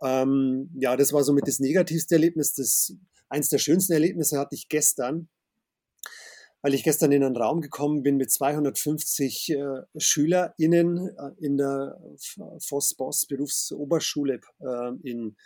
Ähm, 0.00 0.70
ja, 0.78 0.96
das 0.96 1.12
war 1.12 1.24
somit 1.24 1.48
das 1.48 1.58
negativste 1.58 2.14
Erlebnis. 2.14 2.54
Das 2.54 2.94
Eins 3.28 3.48
der 3.48 3.58
schönsten 3.58 3.92
Erlebnisse 3.92 4.38
hatte 4.38 4.54
ich 4.54 4.68
gestern, 4.68 5.28
weil 6.62 6.74
ich 6.74 6.84
gestern 6.84 7.12
in 7.12 7.24
einen 7.24 7.36
Raum 7.36 7.60
gekommen 7.60 8.02
bin 8.02 8.16
mit 8.16 8.30
250 8.30 9.50
äh, 9.50 9.82
SchülerInnen 9.96 11.16
äh, 11.16 11.30
in 11.38 11.56
der 11.56 12.00
Voss-Boss 12.58 13.26
Berufsoberschule 13.26 14.40
äh, 14.60 14.92
in 15.02 15.36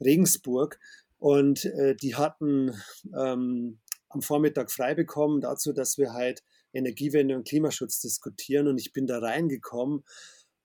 Regensburg. 0.00 0.78
Und 1.18 1.64
äh, 1.64 1.96
die 1.96 2.14
hatten 2.14 2.74
ähm, 3.16 3.78
am 4.08 4.22
Vormittag 4.22 4.70
frei 4.70 4.94
bekommen 4.94 5.40
dazu, 5.40 5.72
dass 5.72 5.98
wir 5.98 6.12
halt 6.12 6.42
Energiewende 6.72 7.36
und 7.36 7.46
Klimaschutz 7.48 8.00
diskutieren. 8.00 8.68
Und 8.68 8.78
ich 8.78 8.92
bin 8.92 9.06
da 9.06 9.18
reingekommen 9.18 10.04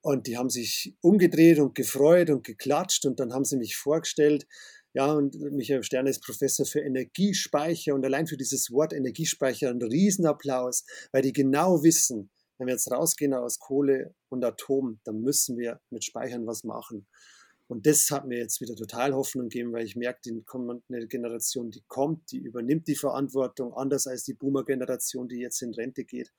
und 0.01 0.27
die 0.27 0.37
haben 0.37 0.49
sich 0.49 0.95
umgedreht 1.01 1.59
und 1.59 1.75
gefreut 1.75 2.29
und 2.29 2.43
geklatscht. 2.43 3.05
Und 3.05 3.19
dann 3.19 3.33
haben 3.33 3.45
sie 3.45 3.57
mich 3.57 3.75
vorgestellt 3.75 4.47
ja, 4.93 5.11
und 5.13 5.39
Michael 5.39 5.83
Sterne 5.83 6.09
ist 6.09 6.23
Professor 6.23 6.65
für 6.65 6.81
Energiespeicher 6.81 7.95
und 7.95 8.03
allein 8.05 8.27
für 8.27 8.37
dieses 8.37 8.71
Wort 8.71 8.91
Energiespeicher 8.91 9.69
ein 9.69 9.81
Riesenapplaus, 9.81 10.85
weil 11.11 11.21
die 11.21 11.31
genau 11.31 11.81
wissen, 11.83 12.29
wenn 12.57 12.67
wir 12.67 12.73
jetzt 12.73 12.91
rausgehen 12.91 13.33
aus 13.33 13.59
Kohle 13.59 14.13
und 14.29 14.43
Atom, 14.43 14.99
dann 15.03 15.21
müssen 15.21 15.57
wir 15.57 15.79
mit 15.89 16.03
Speichern 16.03 16.45
was 16.45 16.63
machen. 16.63 17.07
Und 17.67 17.85
das 17.87 18.11
hat 18.11 18.27
mir 18.27 18.37
jetzt 18.37 18.59
wieder 18.59 18.75
total 18.75 19.13
Hoffnung 19.13 19.47
gegeben, 19.47 19.71
weil 19.71 19.85
ich 19.85 19.95
merke, 19.95 20.19
die 20.25 20.43
kommende 20.43 21.07
Generation, 21.07 21.71
die 21.71 21.81
kommt, 21.87 22.29
die 22.31 22.39
übernimmt 22.39 22.87
die 22.89 22.97
Verantwortung, 22.97 23.73
anders 23.73 24.07
als 24.07 24.25
die 24.25 24.33
Boomer-Generation, 24.33 25.29
die 25.29 25.39
jetzt 25.39 25.61
in 25.61 25.73
Rente 25.73 26.03
geht. 26.03 26.33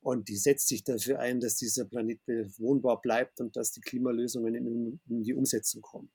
Und 0.00 0.28
die 0.28 0.36
setzt 0.36 0.68
sich 0.68 0.84
dafür 0.84 1.18
ein, 1.18 1.40
dass 1.40 1.56
dieser 1.56 1.86
Planet 1.86 2.24
bewohnbar 2.26 3.00
bleibt 3.00 3.40
und 3.40 3.56
dass 3.56 3.72
die 3.72 3.80
Klimalösungen 3.80 4.54
in 4.54 5.00
die 5.08 5.32
Umsetzung 5.32 5.80
kommen. 5.80 6.10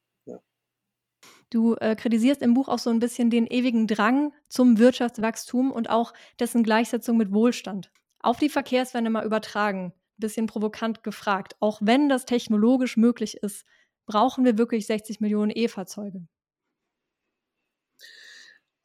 Du 1.52 1.76
äh, 1.76 1.96
kritisierst 1.98 2.42
im 2.42 2.54
Buch 2.54 2.70
auch 2.70 2.80
so 2.80 2.90
ein 2.90 3.00
bisschen 3.00 3.30
den 3.30 3.46
ewigen 3.46 3.86
Drang 3.86 4.34
zum 4.48 4.80
Wirtschaftswachstum 4.80 5.70
und 5.72 5.90
auch 5.90 6.14
dessen 6.40 6.64
Gleichsetzung 6.64 7.18
mit 7.18 7.34
Wohlstand. 7.34 7.92
Auf 8.20 8.38
die 8.38 8.50
Verkehrswende 8.50 9.10
mal 9.10 9.26
übertragen, 9.26 9.88
ein 9.88 9.94
bisschen 10.18 10.48
provokant 10.48 11.04
gefragt. 11.04 11.58
Auch 11.60 11.82
wenn 11.84 12.08
das 12.08 12.26
technologisch 12.26 12.96
möglich 12.96 13.38
ist, 13.38 13.66
brauchen 14.06 14.46
wir 14.46 14.58
wirklich 14.58 14.88
60 14.88 15.20
Millionen 15.20 15.52
E-Fahrzeuge? 15.54 16.26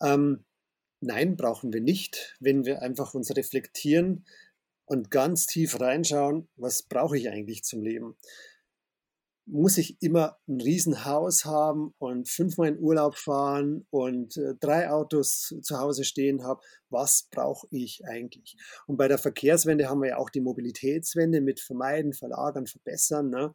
Ähm, 0.02 0.44
nein, 1.00 1.37
brauchen 1.37 1.72
wir 1.72 1.81
nicht, 1.81 2.37
wenn 2.40 2.64
wir 2.64 2.83
einfach 2.83 3.14
uns 3.14 3.35
reflektieren 3.37 4.26
und 4.87 5.12
ganz 5.12 5.46
tief 5.46 5.79
reinschauen, 5.79 6.48
was 6.57 6.83
brauche 6.83 7.16
ich 7.16 7.29
eigentlich 7.29 7.62
zum 7.62 7.81
Leben 7.83 8.16
muss 9.46 9.78
ich 9.78 9.96
immer 10.02 10.37
ein 10.48 10.61
Riesenhaus 10.61 11.44
haben 11.44 11.94
und 11.98 12.28
fünfmal 12.28 12.68
in 12.68 12.80
Urlaub 12.80 13.16
fahren 13.16 13.87
und 13.90 14.37
äh, 14.37 14.54
drei 14.59 14.90
Autos 14.90 15.54
zu 15.62 15.78
Hause 15.78 16.04
stehen 16.04 16.42
habe. 16.42 16.61
Was 16.90 17.28
brauche 17.30 17.66
ich 17.70 18.04
eigentlich? 18.04 18.56
Und 18.87 18.96
bei 18.96 19.06
der 19.06 19.18
Verkehrswende 19.18 19.88
haben 19.88 20.02
wir 20.02 20.11
ja 20.11 20.16
auch 20.16 20.30
die 20.30 20.40
Mobilitätswende 20.40 21.40
mit 21.40 21.61
Vermeiden, 21.61 22.12
Verlagern, 22.12 22.66
Verbessern, 22.66 23.30
ne? 23.30 23.54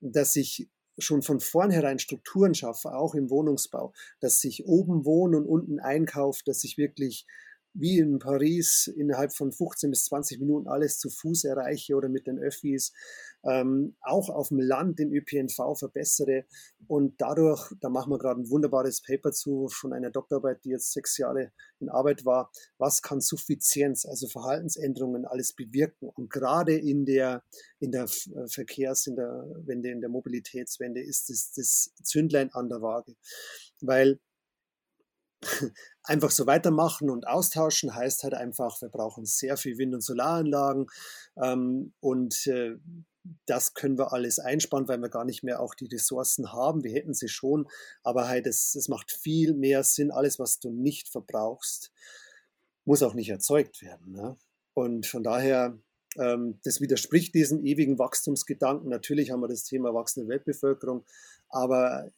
dass 0.00 0.36
ich 0.36 0.68
schon 0.98 1.22
von 1.22 1.40
vornherein 1.40 1.98
Strukturen 1.98 2.54
schaffe, 2.54 2.94
auch 2.94 3.14
im 3.14 3.28
Wohnungsbau, 3.28 3.92
dass 4.20 4.44
ich 4.44 4.66
oben 4.66 5.04
wohne 5.04 5.38
und 5.38 5.46
unten 5.46 5.80
einkaufe, 5.80 6.42
dass 6.44 6.62
ich 6.62 6.78
wirklich 6.78 7.26
wie 7.74 7.98
in 7.98 8.18
Paris 8.18 8.86
innerhalb 8.86 9.34
von 9.34 9.50
15 9.50 9.90
bis 9.90 10.04
20 10.04 10.40
Minuten 10.40 10.68
alles 10.68 10.98
zu 10.98 11.08
Fuß 11.08 11.44
erreiche 11.44 11.94
oder 11.94 12.08
mit 12.08 12.26
den 12.26 12.38
Öffis, 12.38 12.92
ähm, 13.44 13.96
auch 14.00 14.28
auf 14.28 14.48
dem 14.48 14.60
Land 14.60 14.98
den 14.98 15.12
ÖPNV 15.12 15.78
verbessere. 15.78 16.44
Und 16.86 17.20
dadurch, 17.20 17.72
da 17.80 17.88
machen 17.88 18.10
wir 18.12 18.18
gerade 18.18 18.40
ein 18.40 18.50
wunderbares 18.50 19.02
Paper 19.02 19.32
zu 19.32 19.68
von 19.68 19.92
einer 19.92 20.10
Doktorarbeit, 20.10 20.64
die 20.64 20.70
jetzt 20.70 20.92
sechs 20.92 21.16
Jahre 21.18 21.52
in 21.80 21.88
Arbeit 21.88 22.24
war, 22.24 22.50
was 22.78 23.02
kann 23.02 23.20
Suffizienz, 23.20 24.04
also 24.06 24.28
Verhaltensänderungen 24.28 25.24
alles 25.26 25.52
bewirken? 25.52 26.08
Und 26.08 26.30
gerade 26.30 26.76
in 26.76 27.04
der, 27.04 27.42
in 27.80 27.92
der 27.92 28.04
äh, 28.04 28.48
Verkehrs-, 28.48 29.06
in 29.06 29.16
der 29.16 29.46
Wende, 29.64 29.90
in 29.90 30.00
der 30.00 30.10
Mobilitätswende 30.10 31.00
ist 31.00 31.28
das, 31.28 31.52
das 31.52 31.92
Zündlein 32.02 32.50
an 32.52 32.68
der 32.68 32.82
Waage, 32.82 33.14
weil 33.80 34.20
einfach 36.04 36.30
so 36.30 36.46
weitermachen 36.46 37.10
und 37.10 37.26
austauschen 37.26 37.94
heißt 37.94 38.22
halt 38.24 38.34
einfach, 38.34 38.80
wir 38.80 38.88
brauchen 38.88 39.24
sehr 39.24 39.56
viel 39.56 39.78
Wind- 39.78 39.94
und 39.94 40.02
Solaranlagen 40.02 40.86
ähm, 41.36 41.92
und 42.00 42.46
äh, 42.46 42.76
das 43.46 43.74
können 43.74 43.98
wir 43.98 44.12
alles 44.12 44.38
einsparen, 44.38 44.88
weil 44.88 44.98
wir 44.98 45.08
gar 45.08 45.24
nicht 45.24 45.42
mehr 45.44 45.60
auch 45.60 45.74
die 45.74 45.86
Ressourcen 45.86 46.52
haben. 46.52 46.82
Wir 46.82 46.92
hätten 46.92 47.14
sie 47.14 47.28
schon, 47.28 47.68
aber 48.02 48.28
halt 48.28 48.46
es, 48.46 48.74
es 48.74 48.88
macht 48.88 49.12
viel 49.12 49.54
mehr 49.54 49.84
Sinn. 49.84 50.10
Alles, 50.10 50.38
was 50.38 50.58
du 50.58 50.70
nicht 50.70 51.08
verbrauchst, 51.08 51.92
muss 52.84 53.02
auch 53.02 53.14
nicht 53.14 53.28
erzeugt 53.28 53.80
werden. 53.82 54.12
Ne? 54.12 54.36
Und 54.74 55.06
von 55.06 55.22
daher, 55.22 55.78
das 56.14 56.80
widerspricht 56.80 57.34
diesem 57.34 57.64
ewigen 57.64 57.98
Wachstumsgedanken. 57.98 58.90
Natürlich 58.90 59.30
haben 59.30 59.40
wir 59.40 59.48
das 59.48 59.64
Thema 59.64 59.94
wachsende 59.94 60.28
Weltbevölkerung, 60.28 61.04
aber 61.48 62.10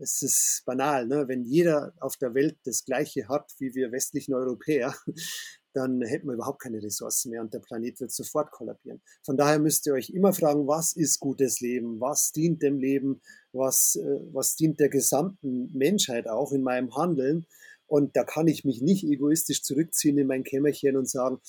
es 0.00 0.22
ist 0.22 0.62
banal, 0.64 1.06
ne? 1.06 1.26
wenn 1.26 1.44
jeder 1.44 1.92
auf 2.00 2.16
der 2.16 2.34
Welt 2.34 2.56
das 2.64 2.84
Gleiche 2.84 3.28
hat 3.28 3.52
wie 3.58 3.74
wir 3.74 3.90
westlichen 3.90 4.34
Europäer, 4.34 4.94
dann 5.72 6.00
hätten 6.02 6.28
wir 6.28 6.34
überhaupt 6.34 6.62
keine 6.62 6.82
Ressourcen 6.82 7.30
mehr 7.30 7.40
und 7.40 7.52
der 7.52 7.58
Planet 7.58 8.00
wird 8.00 8.12
sofort 8.12 8.50
kollabieren. 8.52 9.00
Von 9.22 9.36
daher 9.36 9.58
müsst 9.58 9.86
ihr 9.86 9.94
euch 9.94 10.10
immer 10.10 10.32
fragen, 10.32 10.66
was 10.66 10.92
ist 10.94 11.18
gutes 11.20 11.60
Leben, 11.60 12.00
was 12.00 12.32
dient 12.32 12.62
dem 12.62 12.78
Leben, 12.78 13.20
was, 13.52 13.96
äh, 13.96 14.20
was 14.32 14.54
dient 14.56 14.80
der 14.80 14.88
gesamten 14.88 15.70
Menschheit 15.76 16.28
auch 16.28 16.52
in 16.52 16.62
meinem 16.62 16.94
Handeln. 16.96 17.46
Und 17.86 18.16
da 18.16 18.24
kann 18.24 18.48
ich 18.48 18.64
mich 18.64 18.82
nicht 18.82 19.04
egoistisch 19.04 19.62
zurückziehen 19.62 20.18
in 20.18 20.26
mein 20.26 20.44
Kämmerchen 20.44 20.96
und 20.96 21.08
sagen, 21.08 21.40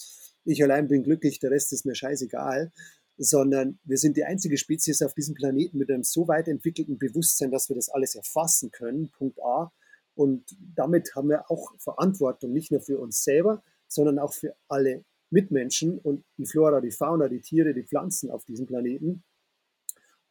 ich 0.46 0.64
allein 0.64 0.88
bin 0.88 1.04
glücklich, 1.04 1.40
der 1.40 1.52
Rest 1.52 1.74
ist 1.74 1.86
mir 1.86 1.96
scheißegal, 1.96 2.72
sondern 3.18 3.80
wir 3.84 3.98
sind 3.98 4.16
die 4.16 4.24
einzige 4.24 4.58
Spezies 4.58 5.02
auf 5.02 5.14
diesem 5.14 5.36
Planeten 5.36 5.78
mit 5.78 5.92
einem 5.92 6.04
so 6.04 6.28
weit 6.28 6.48
entwickelten 6.48 6.98
Bewusstsein, 6.98 7.52
dass 7.52 7.70
wir 7.70 7.76
das 7.76 7.90
alles 7.90 8.16
erfassen 8.16 8.72
können, 8.72 9.10
Punkt 9.10 9.42
A. 9.44 9.72
Und 10.16 10.56
damit 10.76 11.16
haben 11.16 11.30
wir 11.30 11.52
auch 11.52 11.74
Verantwortung, 11.78 12.54
nicht 12.54 12.72
nur 12.72 12.82
für 12.82 12.98
uns 12.98 13.24
selber, 13.24 13.62
sondern 13.88 14.20
auch 14.20 14.34
für 14.34 14.56
alle 14.68 15.04
Mitmenschen 15.30 16.00
und 16.00 16.24
die 16.38 16.46
Flora, 16.46 16.82
die 16.82 16.92
Fauna, 16.92 17.28
die 17.28 17.42
Tiere, 17.42 17.74
die 17.74 17.84
Pflanzen 17.84 18.32
auf 18.32 18.46
diesem 18.46 18.66
Planeten. 18.66 19.24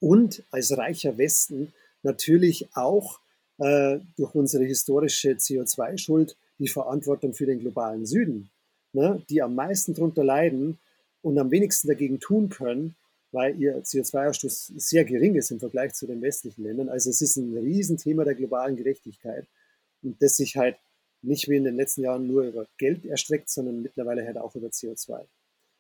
Und 0.01 0.45
als 0.51 0.77
reicher 0.77 1.19
Westen 1.19 1.73
natürlich 2.03 2.69
auch 2.75 3.21
äh, 3.59 3.99
durch 4.17 4.35
unsere 4.35 4.65
historische 4.65 5.33
CO2-Schuld 5.33 6.37
die 6.59 6.69
Verantwortung 6.69 7.35
für 7.35 7.47
den 7.47 7.61
globalen 7.61 8.07
Süden, 8.07 8.51
ne, 8.93 9.23
die 9.29 9.43
am 9.43 9.55
meisten 9.55 9.95
darunter 9.95 10.25
leiden, 10.25 10.79
und 11.23 11.39
am 11.39 11.51
wenigsten 11.51 11.89
dagegen 11.89 12.21
tun 12.21 12.49
können, 12.49 12.97
weil 13.33 13.61
ihr 13.61 13.83
CO2-Ausstoß 13.83 14.73
sehr 14.77 15.05
gering 15.05 15.35
ist 15.35 15.51
im 15.51 15.61
Vergleich 15.61 15.93
zu 15.95 16.07
den 16.07 16.23
westlichen 16.23 16.63
Ländern. 16.65 16.89
Also 16.89 17.11
es 17.11 17.21
ist 17.21 17.37
ein 17.37 17.57
Riesenthema 17.57 18.25
der 18.25 18.35
globalen 18.35 18.77
Gerechtigkeit 18.77 19.47
und 20.03 20.21
das 20.23 20.37
sich 20.37 20.57
halt 20.57 20.77
nicht 21.21 21.49
wie 21.49 21.57
in 21.57 21.65
den 21.65 21.77
letzten 21.77 22.03
Jahren 22.03 22.27
nur 22.27 22.45
über 22.45 22.67
Geld 22.79 23.05
erstreckt, 23.05 23.51
sondern 23.51 23.83
mittlerweile 23.83 24.25
halt 24.25 24.39
auch 24.39 24.55
über 24.55 24.69
CO2. 24.69 25.25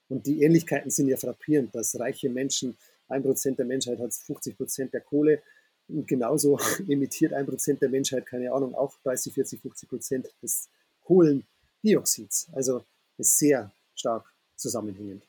Und 0.08 0.26
die 0.26 0.42
Ähnlichkeiten 0.42 0.90
sind 0.90 1.08
ja 1.08 1.16
frappierend, 1.16 1.74
dass 1.74 1.98
reiche 1.98 2.28
Menschen, 2.28 2.76
ein 3.08 3.22
Prozent 3.22 3.58
der 3.58 3.66
Menschheit 3.66 3.98
hat 4.00 4.12
50 4.12 4.56
Prozent 4.56 4.92
der 4.92 5.00
Kohle 5.00 5.40
und 5.88 6.06
genauso 6.06 6.58
emittiert 6.88 7.32
ein 7.32 7.46
Prozent 7.46 7.80
der 7.80 7.88
Menschheit, 7.88 8.26
keine 8.26 8.52
Ahnung, 8.52 8.74
auch 8.74 8.94
30, 9.04 9.32
40, 9.32 9.60
50 9.60 9.88
Prozent 9.88 10.34
des 10.42 10.68
Kohlendioxids. 11.04 12.48
Also 12.52 12.82
ist 13.18 13.38
sehr 13.38 13.72
stark 13.94 14.32
zusammenhängend. 14.56 15.26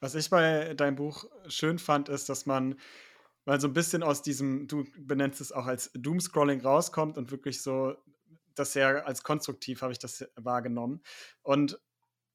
Was 0.00 0.14
ich 0.14 0.30
bei 0.30 0.74
deinem 0.74 0.96
Buch 0.96 1.24
schön 1.48 1.78
fand, 1.78 2.08
ist, 2.08 2.28
dass 2.28 2.46
man 2.46 2.78
mal 3.44 3.60
so 3.60 3.66
ein 3.66 3.72
bisschen 3.72 4.02
aus 4.02 4.22
diesem, 4.22 4.68
du 4.68 4.84
benennst 4.96 5.40
es 5.40 5.52
auch 5.52 5.66
als 5.66 5.90
Doomscrolling 5.94 6.60
rauskommt 6.60 7.18
und 7.18 7.30
wirklich 7.30 7.62
so, 7.62 7.96
das 8.54 8.72
sehr 8.72 9.06
als 9.06 9.22
konstruktiv 9.22 9.82
habe 9.82 9.92
ich 9.92 9.98
das 9.98 10.28
wahrgenommen. 10.36 11.02
Und 11.42 11.80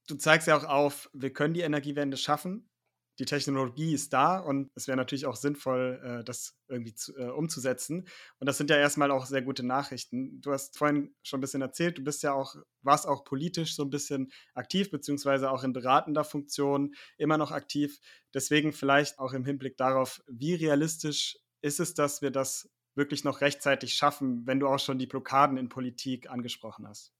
du 0.07 0.15
zeigst 0.15 0.47
ja 0.47 0.57
auch 0.57 0.65
auf, 0.65 1.09
wir 1.13 1.31
können 1.31 1.53
die 1.53 1.61
Energiewende 1.61 2.17
schaffen 2.17 2.69
die 3.19 3.25
Technologie 3.25 3.93
ist 3.93 4.11
da 4.13 4.39
und 4.39 4.71
es 4.75 4.87
wäre 4.87 4.97
natürlich 4.97 5.25
auch 5.25 5.35
sinnvoll, 5.35 6.01
äh, 6.03 6.23
das 6.23 6.57
irgendwie 6.67 6.95
zu, 6.95 7.15
äh, 7.15 7.29
umzusetzen. 7.29 8.07
Und 8.39 8.47
das 8.47 8.57
sind 8.57 8.69
ja 8.69 8.77
erstmal 8.77 9.11
auch 9.11 9.25
sehr 9.25 9.43
gute 9.43 9.63
Nachrichten. 9.63 10.41
Du 10.41 10.51
hast 10.51 10.77
vorhin 10.77 11.13
schon 11.21 11.37
ein 11.37 11.41
bisschen 11.41 11.61
erzählt, 11.61 11.97
du 11.97 12.03
bist 12.03 12.23
ja 12.23 12.33
auch, 12.33 12.55
warst 12.81 13.07
auch 13.07 13.23
politisch 13.23 13.75
so 13.75 13.83
ein 13.83 13.91
bisschen 13.91 14.31
aktiv, 14.55 14.89
beziehungsweise 14.89 15.51
auch 15.51 15.63
in 15.63 15.73
beratender 15.73 16.23
Funktion 16.23 16.95
immer 17.17 17.37
noch 17.37 17.51
aktiv. 17.51 17.99
Deswegen 18.33 18.73
vielleicht 18.73 19.19
auch 19.19 19.33
im 19.33 19.45
Hinblick 19.45 19.77
darauf, 19.77 20.23
wie 20.27 20.55
realistisch 20.55 21.37
ist 21.61 21.79
es, 21.79 21.93
dass 21.93 22.21
wir 22.21 22.31
das 22.31 22.69
wirklich 22.95 23.23
noch 23.23 23.41
rechtzeitig 23.41 23.93
schaffen, 23.93 24.45
wenn 24.45 24.59
du 24.59 24.67
auch 24.67 24.79
schon 24.79 24.99
die 24.99 25.07
Blockaden 25.07 25.57
in 25.57 25.69
Politik 25.69 26.29
angesprochen 26.29 26.87
hast? 26.87 27.13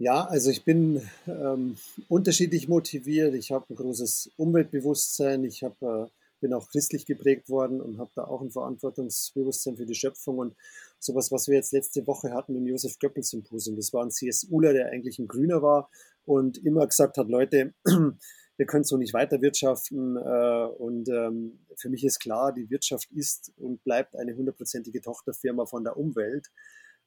Ja, 0.00 0.24
also 0.24 0.48
ich 0.50 0.64
bin 0.64 1.02
ähm, 1.26 1.76
unterschiedlich 2.08 2.68
motiviert. 2.68 3.34
Ich 3.34 3.52
habe 3.52 3.66
ein 3.68 3.76
großes 3.76 4.30
Umweltbewusstsein. 4.38 5.44
Ich 5.44 5.62
hab, 5.62 5.82
äh, 5.82 6.06
bin 6.40 6.54
auch 6.54 6.70
christlich 6.70 7.04
geprägt 7.04 7.50
worden 7.50 7.82
und 7.82 7.98
habe 7.98 8.10
da 8.14 8.24
auch 8.24 8.40
ein 8.40 8.50
Verantwortungsbewusstsein 8.50 9.76
für 9.76 9.84
die 9.84 9.94
Schöpfung. 9.94 10.38
Und 10.38 10.56
sowas, 10.98 11.30
was 11.32 11.48
wir 11.48 11.56
jetzt 11.56 11.74
letzte 11.74 12.06
Woche 12.06 12.32
hatten 12.32 12.56
im 12.56 12.66
Josef 12.66 12.98
Göppel 12.98 13.22
Symposium, 13.22 13.76
das 13.76 13.92
war 13.92 14.02
ein 14.02 14.10
CSUler, 14.10 14.72
der 14.72 14.86
eigentlich 14.86 15.18
ein 15.18 15.28
Grüner 15.28 15.60
war 15.60 15.90
und 16.24 16.56
immer 16.64 16.86
gesagt 16.86 17.18
hat, 17.18 17.28
Leute, 17.28 17.74
wir 18.56 18.66
können 18.66 18.84
so 18.84 18.96
nicht 18.96 19.12
weiter 19.12 19.42
wirtschaften. 19.42 20.16
Äh, 20.16 20.64
und 20.78 21.10
ähm, 21.10 21.58
für 21.76 21.90
mich 21.90 22.04
ist 22.04 22.20
klar, 22.20 22.54
die 22.54 22.70
Wirtschaft 22.70 23.12
ist 23.12 23.52
und 23.58 23.84
bleibt 23.84 24.16
eine 24.16 24.34
hundertprozentige 24.34 25.02
Tochterfirma 25.02 25.66
von 25.66 25.84
der 25.84 25.98
Umwelt. 25.98 26.46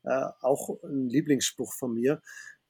Äh, 0.03 0.27
auch 0.41 0.83
ein 0.83 1.09
Lieblingsspruch 1.09 1.73
von 1.73 1.95
mir 1.95 2.21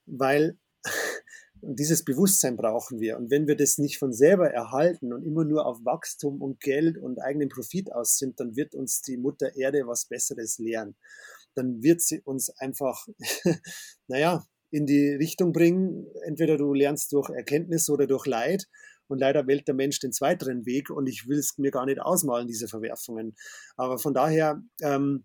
weil 0.06 0.58
dieses 1.62 2.04
Bewusstsein 2.04 2.56
brauchen 2.56 3.00
wir. 3.00 3.16
Und 3.16 3.30
wenn 3.30 3.46
wir 3.46 3.56
das 3.56 3.78
nicht 3.78 3.98
von 3.98 4.12
selber 4.12 4.50
erhalten 4.50 5.12
und 5.12 5.24
immer 5.24 5.44
nur 5.44 5.66
auf 5.66 5.84
Wachstum 5.84 6.42
und 6.42 6.60
Geld 6.60 6.98
und 6.98 7.20
eigenen 7.20 7.48
Profit 7.48 7.92
aus 7.92 8.18
sind, 8.18 8.40
dann 8.40 8.56
wird 8.56 8.74
uns 8.74 9.02
die 9.02 9.16
Mutter 9.16 9.56
Erde 9.56 9.86
was 9.86 10.06
Besseres 10.06 10.58
lehren. 10.58 10.96
Dann 11.54 11.82
wird 11.82 12.00
sie 12.00 12.20
uns 12.20 12.50
einfach, 12.58 13.06
naja, 14.08 14.44
in 14.70 14.86
die 14.86 15.10
Richtung 15.10 15.52
bringen. 15.52 16.06
Entweder 16.24 16.56
du 16.56 16.74
lernst 16.74 17.12
durch 17.12 17.30
Erkenntnis 17.30 17.88
oder 17.88 18.06
durch 18.06 18.26
Leid. 18.26 18.66
Und 19.06 19.18
leider 19.18 19.46
wählt 19.46 19.68
der 19.68 19.74
Mensch 19.74 20.00
den 20.00 20.12
zweiteren 20.12 20.64
Weg 20.64 20.90
und 20.90 21.06
ich 21.06 21.28
will 21.28 21.38
es 21.38 21.58
mir 21.58 21.70
gar 21.70 21.84
nicht 21.84 22.00
ausmalen, 22.00 22.48
diese 22.48 22.68
Verwerfungen. 22.68 23.36
Aber 23.76 23.98
von 23.98 24.14
daher, 24.14 24.62
ähm, 24.82 25.24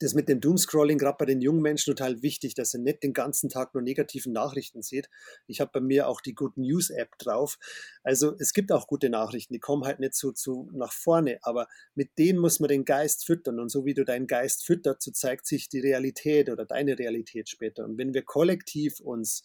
das 0.00 0.14
mit 0.14 0.28
dem 0.28 0.40
Doomscrolling 0.40 0.98
gerade 0.98 1.16
bei 1.18 1.24
den 1.24 1.40
jungen 1.40 1.62
Menschen 1.62 1.94
total 1.94 2.22
wichtig, 2.22 2.54
dass 2.54 2.74
er 2.74 2.80
nicht 2.80 3.02
den 3.02 3.12
ganzen 3.12 3.48
Tag 3.48 3.74
nur 3.74 3.82
negativen 3.82 4.32
Nachrichten 4.32 4.82
sieht. 4.82 5.08
Ich 5.46 5.60
habe 5.60 5.70
bei 5.72 5.80
mir 5.80 6.08
auch 6.08 6.20
die 6.20 6.34
Good 6.34 6.56
News 6.56 6.90
App 6.90 7.18
drauf. 7.18 7.58
Also 8.02 8.34
es 8.38 8.52
gibt 8.52 8.72
auch 8.72 8.86
gute 8.86 9.10
Nachrichten, 9.10 9.52
die 9.54 9.60
kommen 9.60 9.84
halt 9.84 10.00
nicht 10.00 10.14
so 10.14 10.32
zu 10.32 10.70
nach 10.72 10.92
vorne, 10.92 11.38
aber 11.42 11.66
mit 11.94 12.18
denen 12.18 12.38
muss 12.38 12.60
man 12.60 12.68
den 12.68 12.84
Geist 12.84 13.26
füttern 13.26 13.58
und 13.58 13.70
so 13.70 13.84
wie 13.84 13.94
du 13.94 14.04
deinen 14.04 14.26
Geist 14.26 14.64
füttert, 14.64 15.02
so 15.02 15.10
zeigt 15.10 15.46
sich 15.46 15.68
die 15.68 15.80
Realität 15.80 16.50
oder 16.50 16.64
deine 16.64 16.98
Realität 16.98 17.48
später. 17.48 17.84
Und 17.84 17.98
wenn 17.98 18.14
wir 18.14 18.22
kollektiv 18.22 19.00
uns 19.00 19.42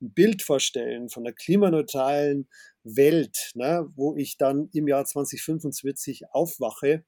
ein 0.00 0.12
Bild 0.12 0.42
vorstellen 0.42 1.08
von 1.08 1.26
einer 1.26 1.34
klimaneutralen 1.34 2.48
Welt, 2.84 3.52
ne, 3.54 3.88
wo 3.96 4.14
ich 4.14 4.36
dann 4.36 4.68
im 4.72 4.88
Jahr 4.88 5.04
2045 5.04 6.30
aufwache 6.30 7.04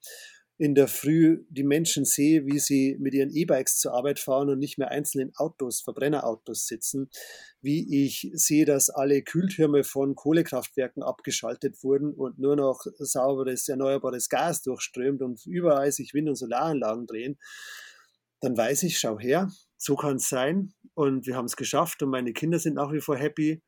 in 0.59 0.75
der 0.75 0.89
Früh 0.89 1.45
die 1.49 1.63
Menschen 1.63 2.05
sehe, 2.05 2.45
wie 2.45 2.59
sie 2.59 2.97
mit 2.99 3.15
ihren 3.15 3.31
E-Bikes 3.31 3.79
zur 3.79 3.95
Arbeit 3.95 4.19
fahren 4.19 4.51
und 4.51 4.59
nicht 4.59 4.77
mehr 4.77 4.91
einzeln 4.91 5.29
in 5.29 5.37
Autos, 5.37 5.81
Verbrennerautos 5.83 6.67
sitzen, 6.67 7.11
wie 7.61 8.05
ich 8.05 8.31
sehe, 8.35 8.65
dass 8.65 8.91
alle 8.91 9.23
Kühltürme 9.23 9.85
von 9.85 10.17
Kohlekraftwerken 10.17 11.05
abgeschaltet 11.05 11.85
wurden 11.85 12.13
und 12.13 12.41
nur 12.41 12.57
noch 12.57 12.85
sauberes, 12.99 13.69
erneuerbares 13.69 14.29
Gas 14.29 14.63
durchströmt 14.63 15.23
und 15.23 15.47
überall 15.47 15.93
sich 15.93 16.13
Wind- 16.13 16.29
und 16.29 16.35
Solaranlagen 16.35 17.07
drehen, 17.07 17.39
dann 18.41 18.57
weiß 18.57 18.83
ich, 18.83 18.99
schau 18.99 19.19
her, 19.19 19.51
so 19.77 19.95
kann 19.95 20.17
es 20.17 20.29
sein 20.29 20.73
und 20.95 21.27
wir 21.27 21.37
haben 21.37 21.47
es 21.47 21.57
geschafft 21.57 22.03
und 22.03 22.11
meine 22.11 22.33
Kinder 22.33 22.59
sind 22.59 22.75
nach 22.75 22.93
wie 22.93 23.01
vor 23.01 23.17
happy 23.17 23.63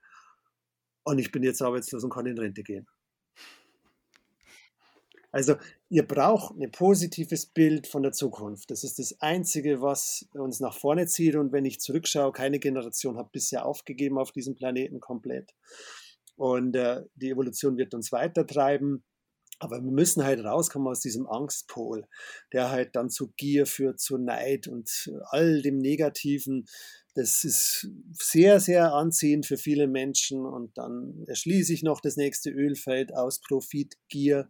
und 1.04 1.20
ich 1.20 1.30
bin 1.30 1.44
jetzt 1.44 1.62
arbeitslos 1.62 2.02
und 2.02 2.12
kann 2.12 2.26
in 2.26 2.38
Rente 2.38 2.64
gehen. 2.64 2.88
Also 5.32 5.56
ihr 5.88 6.06
braucht 6.06 6.56
ein 6.56 6.70
positives 6.70 7.46
Bild 7.46 7.86
von 7.86 8.02
der 8.02 8.12
Zukunft. 8.12 8.70
Das 8.70 8.82
ist 8.82 8.98
das 8.98 9.20
Einzige, 9.20 9.80
was 9.80 10.28
uns 10.32 10.60
nach 10.60 10.74
vorne 10.74 11.06
zieht. 11.06 11.36
Und 11.36 11.52
wenn 11.52 11.64
ich 11.64 11.80
zurückschaue, 11.80 12.32
keine 12.32 12.58
Generation 12.58 13.16
hat 13.16 13.32
bisher 13.32 13.64
aufgegeben 13.64 14.18
auf 14.18 14.32
diesem 14.32 14.56
Planeten 14.56 15.00
komplett. 15.00 15.54
Und 16.36 16.74
äh, 16.74 17.02
die 17.14 17.30
Evolution 17.30 17.76
wird 17.76 17.94
uns 17.94 18.12
weitertreiben. 18.12 19.04
Aber 19.62 19.82
wir 19.82 19.92
müssen 19.92 20.24
halt 20.24 20.42
rauskommen 20.42 20.88
aus 20.88 21.00
diesem 21.00 21.26
Angstpol, 21.26 22.06
der 22.52 22.70
halt 22.70 22.96
dann 22.96 23.10
zu 23.10 23.34
Gier 23.36 23.66
führt, 23.66 24.00
zu 24.00 24.16
Neid 24.16 24.68
und 24.68 25.12
all 25.26 25.60
dem 25.60 25.76
Negativen. 25.76 26.64
Das 27.14 27.44
ist 27.44 27.90
sehr, 28.12 28.58
sehr 28.58 28.94
anziehend 28.94 29.44
für 29.44 29.58
viele 29.58 29.86
Menschen. 29.86 30.46
Und 30.46 30.78
dann 30.78 31.24
erschließe 31.26 31.74
ich 31.74 31.82
noch 31.82 32.00
das 32.00 32.16
nächste 32.16 32.50
Ölfeld 32.50 33.14
aus 33.14 33.40
Profitgier. 33.40 34.48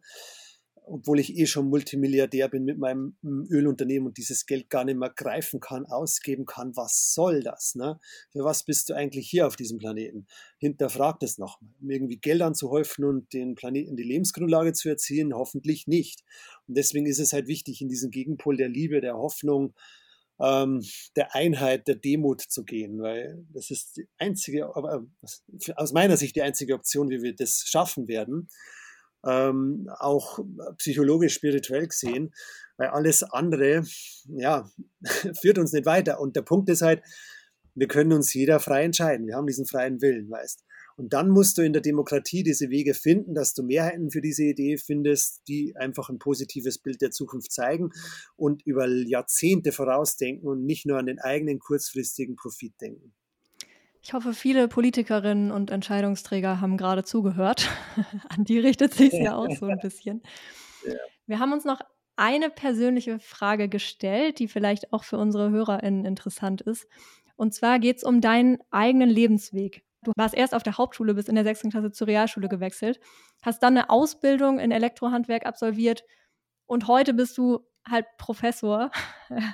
Obwohl 0.87 1.21
ich 1.21 1.37
eh 1.37 1.47
schon 1.47 1.69
Multimilliardär 1.69 2.49
bin 2.49 2.65
mit 2.65 2.79
meinem 2.79 3.17
mm, 3.23 3.45
Ölunternehmen 3.51 4.09
und 4.09 4.19
dieses 4.19 4.47
Geld 4.47 4.71
gar 4.71 4.85
nicht 4.85 4.99
mehr 4.99 5.11
greifen 5.11 5.61
kann, 5.61 5.87
ausgeben 5.87 6.47
kann. 6.47 6.77
Was 6.77 7.15
soll 7.15 7.43
das? 7.43 7.75
Ne? 7.75 8.01
Für 8.33 8.45
was 8.45 8.65
bist 8.65 8.89
du 8.89 8.95
eigentlich 8.95 9.29
hier 9.29 9.47
auf 9.47 9.57
diesem 9.57 9.79
Planeten? 9.79 10.27
Hinterfrag 10.59 11.21
das 11.21 11.39
nochmal. 11.39 11.71
Um 11.81 11.91
irgendwie 11.91 12.17
Geld 12.19 12.43
anzuhäufen 12.43 13.05
und 13.05 13.33
den 13.33 13.55
Planeten 13.55 13.97
die 13.97 14.03
Lebensgrundlage 14.03 14.73
zu 14.73 14.89
erzielen, 14.89 15.35
hoffentlich 15.35 15.87
nicht. 15.87 16.25
Und 16.67 16.77
deswegen 16.77 17.07
ist 17.07 17.21
es 17.21 17.33
halt 17.33 17.47
wichtig, 17.47 17.81
in 17.81 17.89
diesen 17.89 18.11
Gegenpol 18.11 18.57
der 18.57 18.69
Liebe, 18.69 19.01
der 19.01 19.17
Hoffnung, 19.17 19.75
ähm, 20.41 20.83
der 21.17 21.35
Einheit, 21.35 21.87
der 21.87 21.97
Demut 21.97 22.41
zu 22.41 22.65
gehen, 22.65 23.01
weil 23.01 23.45
das 23.53 23.71
ist 23.71 23.99
die 23.99 24.09
einzige, 24.19 24.75
aber 24.75 25.07
aus 25.77 25.93
meiner 25.93 26.17
Sicht 26.17 26.37
die 26.37 26.43
einzige 26.43 26.75
Option, 26.75 27.11
wie 27.11 27.23
wir 27.23 27.35
das 27.35 27.65
schaffen 27.67 28.09
werden 28.09 28.49
ähm, 29.27 29.89
auch 29.99 30.39
psychologisch, 30.79 31.35
spirituell 31.35 31.87
gesehen, 31.87 32.33
weil 32.77 32.89
alles 32.89 33.23
andere, 33.23 33.85
ja, 34.37 34.71
führt 35.41 35.59
uns 35.59 35.73
nicht 35.73 35.87
weiter. 35.87 36.21
Und 36.21 36.37
der 36.37 36.43
Punkt 36.43 36.69
ist 36.69 36.83
halt, 36.83 37.03
wir 37.75 37.89
können 37.89 38.13
uns 38.13 38.35
jeder 38.35 38.61
frei 38.61 38.85
entscheiden. 38.85 39.27
Wir 39.27 39.37
haben 39.37 39.47
diesen 39.47 39.67
freien 39.67 40.01
Willen, 40.01 40.31
weißt. 40.31 40.65
Und 40.97 41.15
dann 41.15 41.31
musst 41.31 41.57
du 41.57 41.63
in 41.63 41.73
der 41.73 41.81
Demokratie 41.81 42.43
diese 42.43 42.69
Wege 42.69 42.93
finden, 42.93 43.35
dass 43.35 43.55
du 43.55 43.63
Mehrheiten 43.63 44.11
für 44.11 44.21
diese 44.21 44.45
Idee 44.45 44.77
findest, 44.77 45.41
die 45.49 45.75
einfach 45.77 46.11
ein 46.11 46.19
positives 46.19 46.77
Bild 46.77 47.01
der 47.01 47.11
Zukunft 47.11 47.53
zeigen 47.53 47.91
und 48.37 48.67
über 48.67 48.87
Jahrzehnte 48.87 49.73
vorausdenken 49.73 50.47
und 50.47 50.67
nicht 50.67 50.85
nur 50.85 50.99
an 50.99 51.07
den 51.07 51.19
eigenen 51.19 51.59
kurzfristigen 51.59 52.37
Profit 52.37 52.75
denken. 52.83 53.15
Ich 54.03 54.15
hoffe, 54.15 54.33
viele 54.33 54.67
Politikerinnen 54.69 55.51
und 55.51 55.71
Entscheidungsträger 55.71 56.61
haben 56.61 56.77
gerade 56.77 57.05
zugehört. 57.05 57.69
An 58.29 58.45
die 58.45 58.59
richtet 58.59 58.95
sich 58.95 59.13
ja 59.13 59.37
auch 59.37 59.51
so 59.55 59.67
ein 59.67 59.79
bisschen. 59.79 60.23
Ja. 60.87 60.95
Wir 61.27 61.39
haben 61.39 61.53
uns 61.53 61.65
noch 61.65 61.81
eine 62.17 62.51
persönliche 62.51 63.19
Frage 63.19 63.69
gestellt, 63.69 64.39
die 64.39 64.49
vielleicht 64.49 64.93
auch 64.93 65.05
für 65.05 65.19
unsere 65.19 65.51
HörerInnen 65.51 66.05
interessant 66.05 66.61
ist. 66.61 66.87
Und 67.37 67.55
zwar 67.55 67.79
geht 67.79 67.99
es 67.99 68.05
um 68.05 68.21
deinen 68.21 68.59
eigenen 68.71 69.09
Lebensweg. 69.09 69.85
Du 70.03 70.13
warst 70.17 70.35
erst 70.35 70.55
auf 70.55 70.63
der 70.63 70.79
Hauptschule, 70.79 71.15
bis 71.15 71.29
in 71.29 71.35
der 71.35 71.45
sechsten 71.45 71.71
Klasse 71.71 71.93
zur 71.93 72.07
Realschule 72.07 72.49
gewechselt, 72.49 73.01
hast 73.43 73.63
dann 73.63 73.77
eine 73.77 73.91
Ausbildung 73.91 74.59
in 74.59 74.71
Elektrohandwerk 74.71 75.45
absolviert 75.45 76.05
und 76.67 76.87
heute 76.87 77.15
bist 77.15 77.37
du 77.37 77.67
halt 77.89 78.07
Professor, 78.19 78.91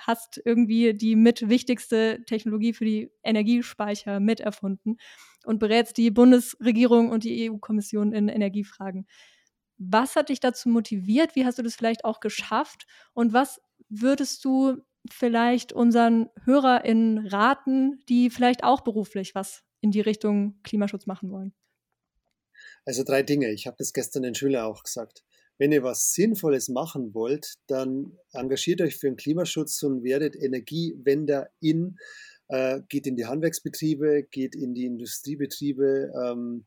hast 0.03 0.41
irgendwie 0.45 0.95
die 0.95 1.16
mit 1.16 1.49
wichtigste 1.49 2.22
Technologie 2.27 2.72
für 2.72 2.85
die 2.85 3.11
Energiespeicher 3.22 4.20
miterfunden 4.20 4.99
und 5.45 5.59
berätst 5.59 5.97
die 5.97 6.11
Bundesregierung 6.11 7.11
und 7.11 7.24
die 7.24 7.51
EU-Kommission 7.51 8.12
in 8.12 8.29
Energiefragen. 8.29 9.07
Was 9.79 10.16
hat 10.16 10.31
dich 10.31 10.41
dazu 10.41 10.68
motiviert? 10.68 11.37
Wie 11.37 11.45
hast 11.45 11.59
du 11.59 11.62
das 11.62 11.77
vielleicht 11.77 12.05
auch 12.05 12.20
geschafft? 12.20 12.87
Und 13.12 13.33
was 13.33 13.61
würdest 13.89 14.45
du 14.45 14.79
vielleicht 15.11 15.72
unseren 15.72 16.31
HörerInnen 16.45 17.27
raten, 17.27 18.01
die 18.09 18.31
vielleicht 18.31 18.64
auch 18.64 18.81
beruflich 18.81 19.35
was 19.35 19.62
in 19.81 19.91
die 19.91 20.01
Richtung 20.01 20.61
Klimaschutz 20.64 21.07
machen 21.07 21.31
wollen? 21.31 21.55
Also 22.85 23.05
drei 23.05 23.22
Dinge. 23.22 23.51
Ich 23.51 23.66
habe 23.66 23.77
das 23.79 23.93
gestern 23.93 24.22
den 24.22 24.35
Schülern 24.35 24.64
auch 24.64 24.83
gesagt 24.83 25.22
wenn 25.59 25.72
ihr 25.72 25.82
was 25.82 26.12
Sinnvolles 26.12 26.68
machen 26.68 27.14
wollt, 27.14 27.54
dann 27.66 28.18
engagiert 28.32 28.80
euch 28.80 28.96
für 28.96 29.09
den 29.09 29.16
Klimaschutz 29.16 29.82
und 29.82 30.02
werdet 30.02 30.36
Energiewender 30.36 31.48
in, 31.61 31.96
äh, 32.48 32.80
geht 32.88 33.07
in 33.07 33.16
die 33.16 33.26
Handwerksbetriebe, 33.26 34.24
geht 34.30 34.54
in 34.54 34.74
die 34.74 34.86
Industriebetriebe, 34.86 36.12
ähm, 36.22 36.66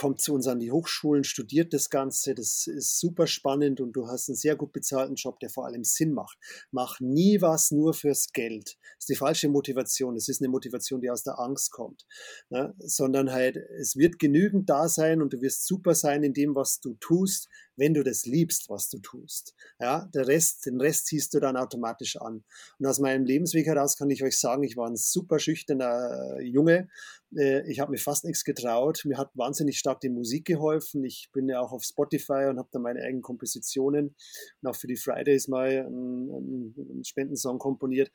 kommt 0.00 0.22
zu 0.22 0.32
uns 0.32 0.46
an 0.46 0.60
die 0.60 0.72
Hochschulen, 0.72 1.24
studiert 1.24 1.74
das 1.74 1.90
Ganze. 1.90 2.34
Das 2.34 2.66
ist 2.66 2.98
super 2.98 3.26
spannend 3.26 3.82
und 3.82 3.92
du 3.92 4.06
hast 4.06 4.30
einen 4.30 4.36
sehr 4.36 4.56
gut 4.56 4.72
bezahlten 4.72 5.14
Job, 5.14 5.38
der 5.40 5.50
vor 5.50 5.66
allem 5.66 5.84
Sinn 5.84 6.14
macht. 6.14 6.38
Mach 6.70 7.00
nie 7.00 7.42
was 7.42 7.70
nur 7.70 7.92
fürs 7.92 8.32
Geld. 8.32 8.78
Das 8.96 9.00
ist 9.00 9.08
die 9.10 9.14
falsche 9.16 9.50
Motivation. 9.50 10.16
Es 10.16 10.28
ist 10.28 10.40
eine 10.40 10.48
Motivation, 10.48 11.02
die 11.02 11.10
aus 11.10 11.22
der 11.22 11.38
Angst 11.38 11.70
kommt. 11.70 12.06
Ne? 12.48 12.74
Sondern 12.78 13.30
halt, 13.30 13.58
es 13.78 13.94
wird 13.94 14.18
genügend 14.18 14.70
da 14.70 14.88
sein 14.88 15.20
und 15.20 15.34
du 15.34 15.42
wirst 15.42 15.66
super 15.66 15.94
sein 15.94 16.22
in 16.22 16.32
dem, 16.32 16.54
was 16.54 16.80
du 16.80 16.94
tust, 16.94 17.50
wenn 17.80 17.94
du 17.94 18.04
das 18.04 18.26
liebst, 18.26 18.68
was 18.68 18.90
du 18.90 18.98
tust. 18.98 19.54
Ja, 19.80 20.04
der 20.14 20.28
Rest, 20.28 20.66
den 20.66 20.78
Rest 20.78 21.06
ziehst 21.06 21.32
du 21.32 21.40
dann 21.40 21.56
automatisch 21.56 22.18
an. 22.18 22.44
Und 22.78 22.86
aus 22.86 23.00
meinem 23.00 23.24
Lebensweg 23.24 23.66
heraus 23.66 23.96
kann 23.96 24.10
ich 24.10 24.22
euch 24.22 24.38
sagen, 24.38 24.62
ich 24.62 24.76
war 24.76 24.86
ein 24.86 24.96
super 24.96 25.38
schüchterner 25.38 26.36
äh, 26.38 26.42
Junge. 26.42 26.88
Äh, 27.34 27.68
ich 27.70 27.80
habe 27.80 27.92
mir 27.92 27.98
fast 27.98 28.26
nichts 28.26 28.44
getraut. 28.44 29.02
Mir 29.06 29.16
hat 29.16 29.30
wahnsinnig 29.34 29.78
stark 29.78 30.00
die 30.00 30.10
Musik 30.10 30.44
geholfen. 30.44 31.02
Ich 31.04 31.30
bin 31.32 31.48
ja 31.48 31.60
auch 31.60 31.72
auf 31.72 31.82
Spotify 31.82 32.48
und 32.50 32.58
habe 32.58 32.68
da 32.70 32.78
meine 32.78 33.00
eigenen 33.00 33.22
Kompositionen 33.22 34.14
und 34.60 34.68
auch 34.68 34.76
für 34.76 34.86
die 34.86 34.96
Fridays 34.96 35.48
mal 35.48 35.86
einen, 35.86 36.74
einen 36.76 37.04
Spendensong 37.04 37.58
komponiert. 37.58 38.10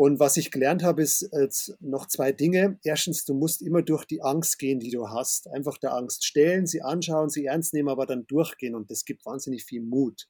Und 0.00 0.18
was 0.18 0.38
ich 0.38 0.50
gelernt 0.50 0.82
habe, 0.82 1.02
ist 1.02 1.28
jetzt 1.30 1.76
noch 1.78 2.06
zwei 2.06 2.32
Dinge. 2.32 2.78
Erstens, 2.82 3.26
du 3.26 3.34
musst 3.34 3.60
immer 3.60 3.82
durch 3.82 4.06
die 4.06 4.22
Angst 4.22 4.58
gehen, 4.58 4.80
die 4.80 4.90
du 4.90 5.10
hast. 5.10 5.46
Einfach 5.50 5.76
der 5.76 5.92
Angst 5.92 6.24
stellen, 6.24 6.66
sie 6.66 6.80
anschauen, 6.80 7.28
sie 7.28 7.44
ernst 7.44 7.74
nehmen, 7.74 7.90
aber 7.90 8.06
dann 8.06 8.26
durchgehen. 8.26 8.74
Und 8.74 8.90
das 8.90 9.04
gibt 9.04 9.26
wahnsinnig 9.26 9.66
viel 9.66 9.82
Mut. 9.82 10.26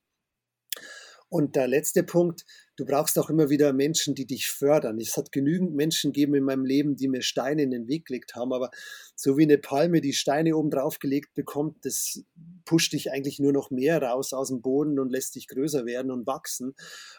Und 1.30 1.54
der 1.54 1.68
letzte 1.68 2.02
Punkt, 2.02 2.44
du 2.74 2.84
brauchst 2.84 3.16
auch 3.16 3.30
immer 3.30 3.50
wieder 3.50 3.72
Menschen, 3.72 4.16
die 4.16 4.26
dich 4.26 4.48
fördern. 4.48 4.98
Es 4.98 5.16
hat 5.16 5.30
genügend 5.30 5.76
Menschen 5.76 6.12
gegeben 6.12 6.34
in 6.34 6.42
meinem 6.42 6.64
Leben, 6.64 6.96
die 6.96 7.06
mir 7.06 7.22
Steine 7.22 7.62
in 7.62 7.70
den 7.70 7.86
Weg 7.86 8.06
gelegt 8.06 8.34
haben, 8.34 8.52
aber 8.52 8.70
so 9.14 9.38
wie 9.38 9.44
eine 9.44 9.56
Palme 9.56 10.00
die 10.00 10.12
Steine 10.12 10.56
oben 10.56 10.70
drauf 10.70 10.98
gelegt 10.98 11.34
bekommt, 11.34 11.84
das 11.84 12.24
pusht 12.64 12.94
dich 12.94 13.12
eigentlich 13.12 13.38
nur 13.38 13.52
noch 13.52 13.70
mehr 13.70 14.02
raus 14.02 14.32
aus 14.32 14.48
dem 14.48 14.60
Boden 14.60 14.98
und 14.98 15.12
lässt 15.12 15.36
dich 15.36 15.46
größer 15.46 15.86
werden 15.86 16.10
und 16.10 16.26
wachsen. 16.26 16.74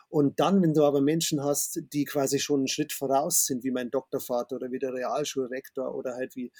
Und 0.09 0.41
dann, 0.41 0.61
wenn 0.61 0.73
du 0.73 0.83
aber 0.83 0.99
Menschen 0.99 1.41
hast, 1.41 1.79
die 1.93 2.03
quasi 2.03 2.39
schon 2.39 2.61
einen 2.61 2.67
Schritt 2.67 2.91
voraus 2.91 3.45
sind, 3.45 3.63
wie 3.63 3.71
mein 3.71 3.91
Doktorvater 3.91 4.57
oder 4.57 4.71
wie 4.71 4.79
der 4.79 4.93
Realschulrektor 4.93 5.95
oder 5.95 6.15
halt 6.15 6.35
wie 6.35 6.51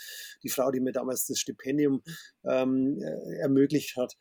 die 0.42 0.50
Frau, 0.50 0.72
die 0.72 0.80
mir 0.80 0.94
damals 0.94 1.26
das 1.26 1.40
Stipendium 1.40 2.02
ähm, 2.46 2.98
äh, 3.02 3.40
ermöglicht 3.40 3.98
hat, 3.98 4.16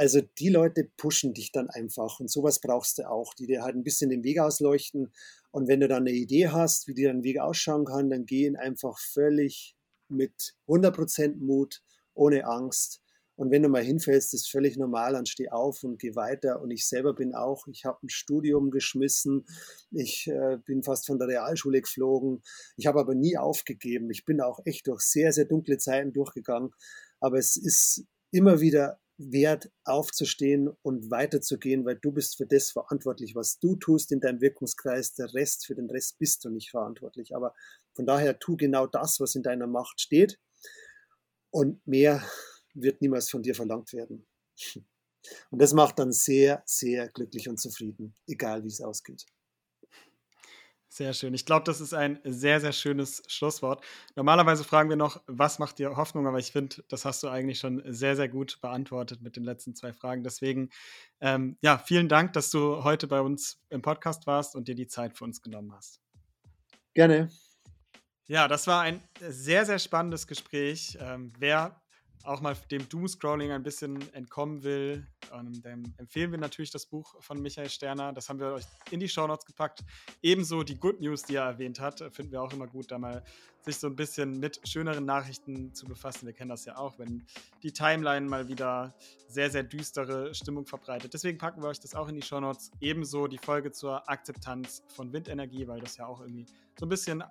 also 0.00 0.22
die 0.22 0.48
Leute 0.48 0.90
pushen 0.96 1.34
dich 1.34 1.52
dann 1.52 1.68
einfach 1.68 2.20
und 2.20 2.30
sowas 2.30 2.58
brauchst 2.62 2.96
du 2.96 3.10
auch, 3.10 3.34
die 3.34 3.46
dir 3.46 3.62
halt 3.62 3.76
ein 3.76 3.82
bisschen 3.82 4.08
den 4.08 4.24
Weg 4.24 4.38
ausleuchten. 4.38 5.12
Und 5.50 5.68
wenn 5.68 5.80
du 5.80 5.88
dann 5.88 6.04
eine 6.04 6.12
Idee 6.12 6.48
hast, 6.48 6.88
wie 6.88 6.94
dir 6.94 7.12
dein 7.12 7.22
Weg 7.22 7.38
ausschauen 7.38 7.84
kann, 7.84 8.08
dann 8.08 8.24
geh 8.24 8.46
ihn 8.46 8.56
einfach 8.56 8.98
völlig 8.98 9.76
mit 10.08 10.54
100% 10.68 11.36
Mut, 11.44 11.82
ohne 12.14 12.46
Angst. 12.46 13.02
Und 13.36 13.50
wenn 13.50 13.62
du 13.62 13.68
mal 13.68 13.82
hinfällst, 13.82 14.32
ist 14.32 14.50
völlig 14.50 14.78
normal, 14.78 15.12
dann 15.12 15.26
steh 15.26 15.50
auf 15.50 15.84
und 15.84 15.98
geh 15.98 16.14
weiter. 16.14 16.62
Und 16.62 16.70
ich 16.70 16.88
selber 16.88 17.12
bin 17.12 17.34
auch, 17.34 17.66
ich 17.66 17.84
habe 17.84 17.98
ein 18.02 18.08
Studium 18.08 18.70
geschmissen, 18.70 19.44
ich 19.90 20.28
äh, 20.28 20.56
bin 20.64 20.82
fast 20.82 21.08
von 21.08 21.18
der 21.18 21.28
Realschule 21.28 21.82
geflogen, 21.82 22.42
ich 22.78 22.86
habe 22.86 23.00
aber 23.00 23.14
nie 23.14 23.36
aufgegeben. 23.36 24.08
Ich 24.10 24.24
bin 24.24 24.40
auch 24.40 24.60
echt 24.64 24.86
durch 24.86 25.02
sehr, 25.02 25.34
sehr 25.34 25.44
dunkle 25.44 25.76
Zeiten 25.76 26.14
durchgegangen. 26.14 26.70
Aber 27.20 27.36
es 27.36 27.58
ist 27.58 28.06
immer 28.30 28.60
wieder 28.60 29.00
wert, 29.20 29.70
aufzustehen 29.84 30.70
und 30.82 31.10
weiterzugehen, 31.10 31.84
weil 31.84 31.96
du 31.96 32.10
bist 32.10 32.36
für 32.36 32.46
das 32.46 32.70
verantwortlich, 32.70 33.34
was 33.34 33.58
du 33.58 33.76
tust 33.76 34.12
in 34.12 34.20
deinem 34.20 34.40
Wirkungskreis. 34.40 35.14
Der 35.14 35.32
Rest, 35.34 35.66
für 35.66 35.74
den 35.74 35.90
Rest 35.90 36.18
bist 36.18 36.44
du 36.44 36.50
nicht 36.50 36.70
verantwortlich. 36.70 37.36
Aber 37.36 37.54
von 37.94 38.06
daher 38.06 38.38
tu 38.38 38.56
genau 38.56 38.86
das, 38.86 39.20
was 39.20 39.34
in 39.34 39.42
deiner 39.42 39.66
Macht 39.66 40.00
steht. 40.00 40.38
Und 41.50 41.86
mehr 41.86 42.24
wird 42.74 43.02
niemals 43.02 43.28
von 43.28 43.42
dir 43.42 43.54
verlangt 43.54 43.92
werden. 43.92 44.26
Und 45.50 45.60
das 45.60 45.74
macht 45.74 45.98
dann 45.98 46.12
sehr, 46.12 46.62
sehr 46.64 47.08
glücklich 47.08 47.48
und 47.48 47.60
zufrieden, 47.60 48.14
egal 48.26 48.64
wie 48.64 48.68
es 48.68 48.80
ausgeht. 48.80 49.26
Sehr 50.92 51.12
schön. 51.14 51.34
Ich 51.34 51.46
glaube, 51.46 51.62
das 51.64 51.80
ist 51.80 51.94
ein 51.94 52.18
sehr, 52.24 52.60
sehr 52.60 52.72
schönes 52.72 53.22
Schlusswort. 53.28 53.84
Normalerweise 54.16 54.64
fragen 54.64 54.88
wir 54.88 54.96
noch, 54.96 55.22
was 55.28 55.60
macht 55.60 55.78
dir 55.78 55.96
Hoffnung? 55.96 56.26
Aber 56.26 56.40
ich 56.40 56.50
finde, 56.50 56.82
das 56.88 57.04
hast 57.04 57.22
du 57.22 57.28
eigentlich 57.28 57.60
schon 57.60 57.80
sehr, 57.86 58.16
sehr 58.16 58.28
gut 58.28 58.60
beantwortet 58.60 59.22
mit 59.22 59.36
den 59.36 59.44
letzten 59.44 59.76
zwei 59.76 59.92
Fragen. 59.92 60.24
Deswegen, 60.24 60.68
ähm, 61.20 61.56
ja, 61.60 61.78
vielen 61.78 62.08
Dank, 62.08 62.32
dass 62.32 62.50
du 62.50 62.82
heute 62.82 63.06
bei 63.06 63.20
uns 63.20 63.62
im 63.68 63.82
Podcast 63.82 64.26
warst 64.26 64.56
und 64.56 64.66
dir 64.66 64.74
die 64.74 64.88
Zeit 64.88 65.16
für 65.16 65.22
uns 65.22 65.40
genommen 65.42 65.72
hast. 65.72 66.00
Gerne. 66.92 67.30
Ja, 68.26 68.48
das 68.48 68.66
war 68.66 68.82
ein 68.82 69.00
sehr, 69.20 69.64
sehr 69.66 69.78
spannendes 69.78 70.26
Gespräch. 70.26 70.98
Ähm, 71.00 71.32
wer 71.38 71.80
auch 72.24 72.40
mal 72.40 72.56
dem 72.70 72.88
Doomscrolling 72.88 73.50
ein 73.52 73.62
bisschen 73.62 74.12
entkommen 74.14 74.62
will, 74.62 75.06
ähm, 75.32 75.62
dann 75.62 75.94
empfehlen 75.98 76.30
wir 76.30 76.38
natürlich 76.38 76.70
das 76.70 76.86
Buch 76.86 77.14
von 77.20 77.40
Michael 77.40 77.68
Sterner. 77.68 78.12
Das 78.12 78.28
haben 78.28 78.38
wir 78.38 78.52
euch 78.52 78.64
in 78.90 79.00
die 79.00 79.08
Shownotes 79.08 79.46
gepackt. 79.46 79.80
Ebenso 80.22 80.62
die 80.62 80.78
Good 80.78 81.00
News, 81.00 81.22
die 81.22 81.36
er 81.36 81.44
erwähnt 81.44 81.80
hat, 81.80 82.00
finden 82.12 82.32
wir 82.32 82.42
auch 82.42 82.52
immer 82.52 82.66
gut, 82.66 82.90
da 82.90 82.98
mal 82.98 83.22
sich 83.62 83.76
so 83.76 83.86
ein 83.86 83.96
bisschen 83.96 84.40
mit 84.40 84.60
schöneren 84.66 85.04
Nachrichten 85.04 85.74
zu 85.74 85.86
befassen. 85.86 86.26
Wir 86.26 86.32
kennen 86.32 86.48
das 86.48 86.64
ja 86.64 86.76
auch, 86.76 86.98
wenn 86.98 87.26
die 87.62 87.72
Timeline 87.72 88.26
mal 88.26 88.48
wieder 88.48 88.94
sehr, 89.28 89.50
sehr 89.50 89.62
düstere 89.62 90.34
Stimmung 90.34 90.66
verbreitet. 90.66 91.12
Deswegen 91.12 91.38
packen 91.38 91.62
wir 91.62 91.68
euch 91.68 91.80
das 91.80 91.94
auch 91.94 92.08
in 92.08 92.16
die 92.16 92.22
Shownotes. 92.22 92.70
Ebenso 92.80 93.26
die 93.26 93.38
Folge 93.38 93.70
zur 93.72 94.08
Akzeptanz 94.08 94.82
von 94.88 95.12
Windenergie, 95.12 95.66
weil 95.68 95.80
das 95.80 95.96
ja 95.96 96.06
auch 96.06 96.20
irgendwie 96.20 96.46
so 96.78 96.86
ein 96.86 96.88
bisschen 96.88 97.22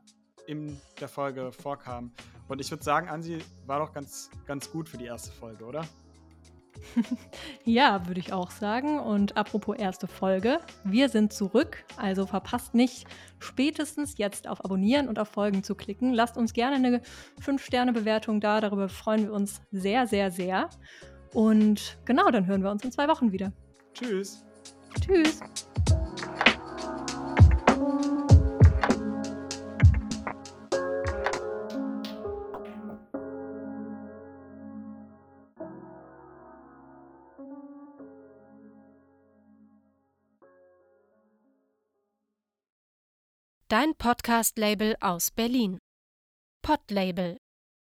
in 0.49 0.81
der 0.99 1.07
Folge 1.07 1.51
vorkam. 1.51 2.11
Und 2.47 2.59
ich 2.59 2.71
würde 2.71 2.83
sagen, 2.83 3.07
Ansi 3.07 3.37
war 3.67 3.79
doch 3.79 3.93
ganz, 3.93 4.31
ganz 4.47 4.71
gut 4.71 4.89
für 4.89 4.97
die 4.97 5.05
erste 5.05 5.31
Folge, 5.31 5.63
oder? 5.63 5.85
ja, 7.65 8.07
würde 8.07 8.19
ich 8.19 8.33
auch 8.33 8.49
sagen. 8.49 8.99
Und 8.99 9.37
apropos 9.37 9.77
erste 9.77 10.07
Folge, 10.07 10.59
wir 10.83 11.09
sind 11.09 11.33
zurück, 11.33 11.85
also 11.97 12.25
verpasst 12.25 12.73
nicht, 12.73 13.05
spätestens 13.37 14.17
jetzt 14.17 14.47
auf 14.47 14.65
Abonnieren 14.65 15.07
und 15.07 15.19
auf 15.19 15.29
Folgen 15.29 15.63
zu 15.63 15.75
klicken. 15.75 16.13
Lasst 16.13 16.35
uns 16.35 16.53
gerne 16.53 16.77
eine 16.77 17.01
5-Sterne-Bewertung 17.41 18.41
da, 18.41 18.59
darüber 18.59 18.89
freuen 18.89 19.25
wir 19.25 19.33
uns 19.33 19.61
sehr, 19.71 20.07
sehr, 20.07 20.31
sehr. 20.31 20.69
Und 21.33 21.99
genau, 22.05 22.31
dann 22.31 22.47
hören 22.47 22.63
wir 22.63 22.71
uns 22.71 22.83
in 22.83 22.91
zwei 22.91 23.07
Wochen 23.07 23.31
wieder. 23.31 23.53
Tschüss. 23.93 24.43
Tschüss. 24.99 25.41
Dein 43.71 43.93
Podcast-Label 43.93 44.95
aus 44.99 45.29
Berlin. 45.29 45.77
Podlabel 46.63 47.37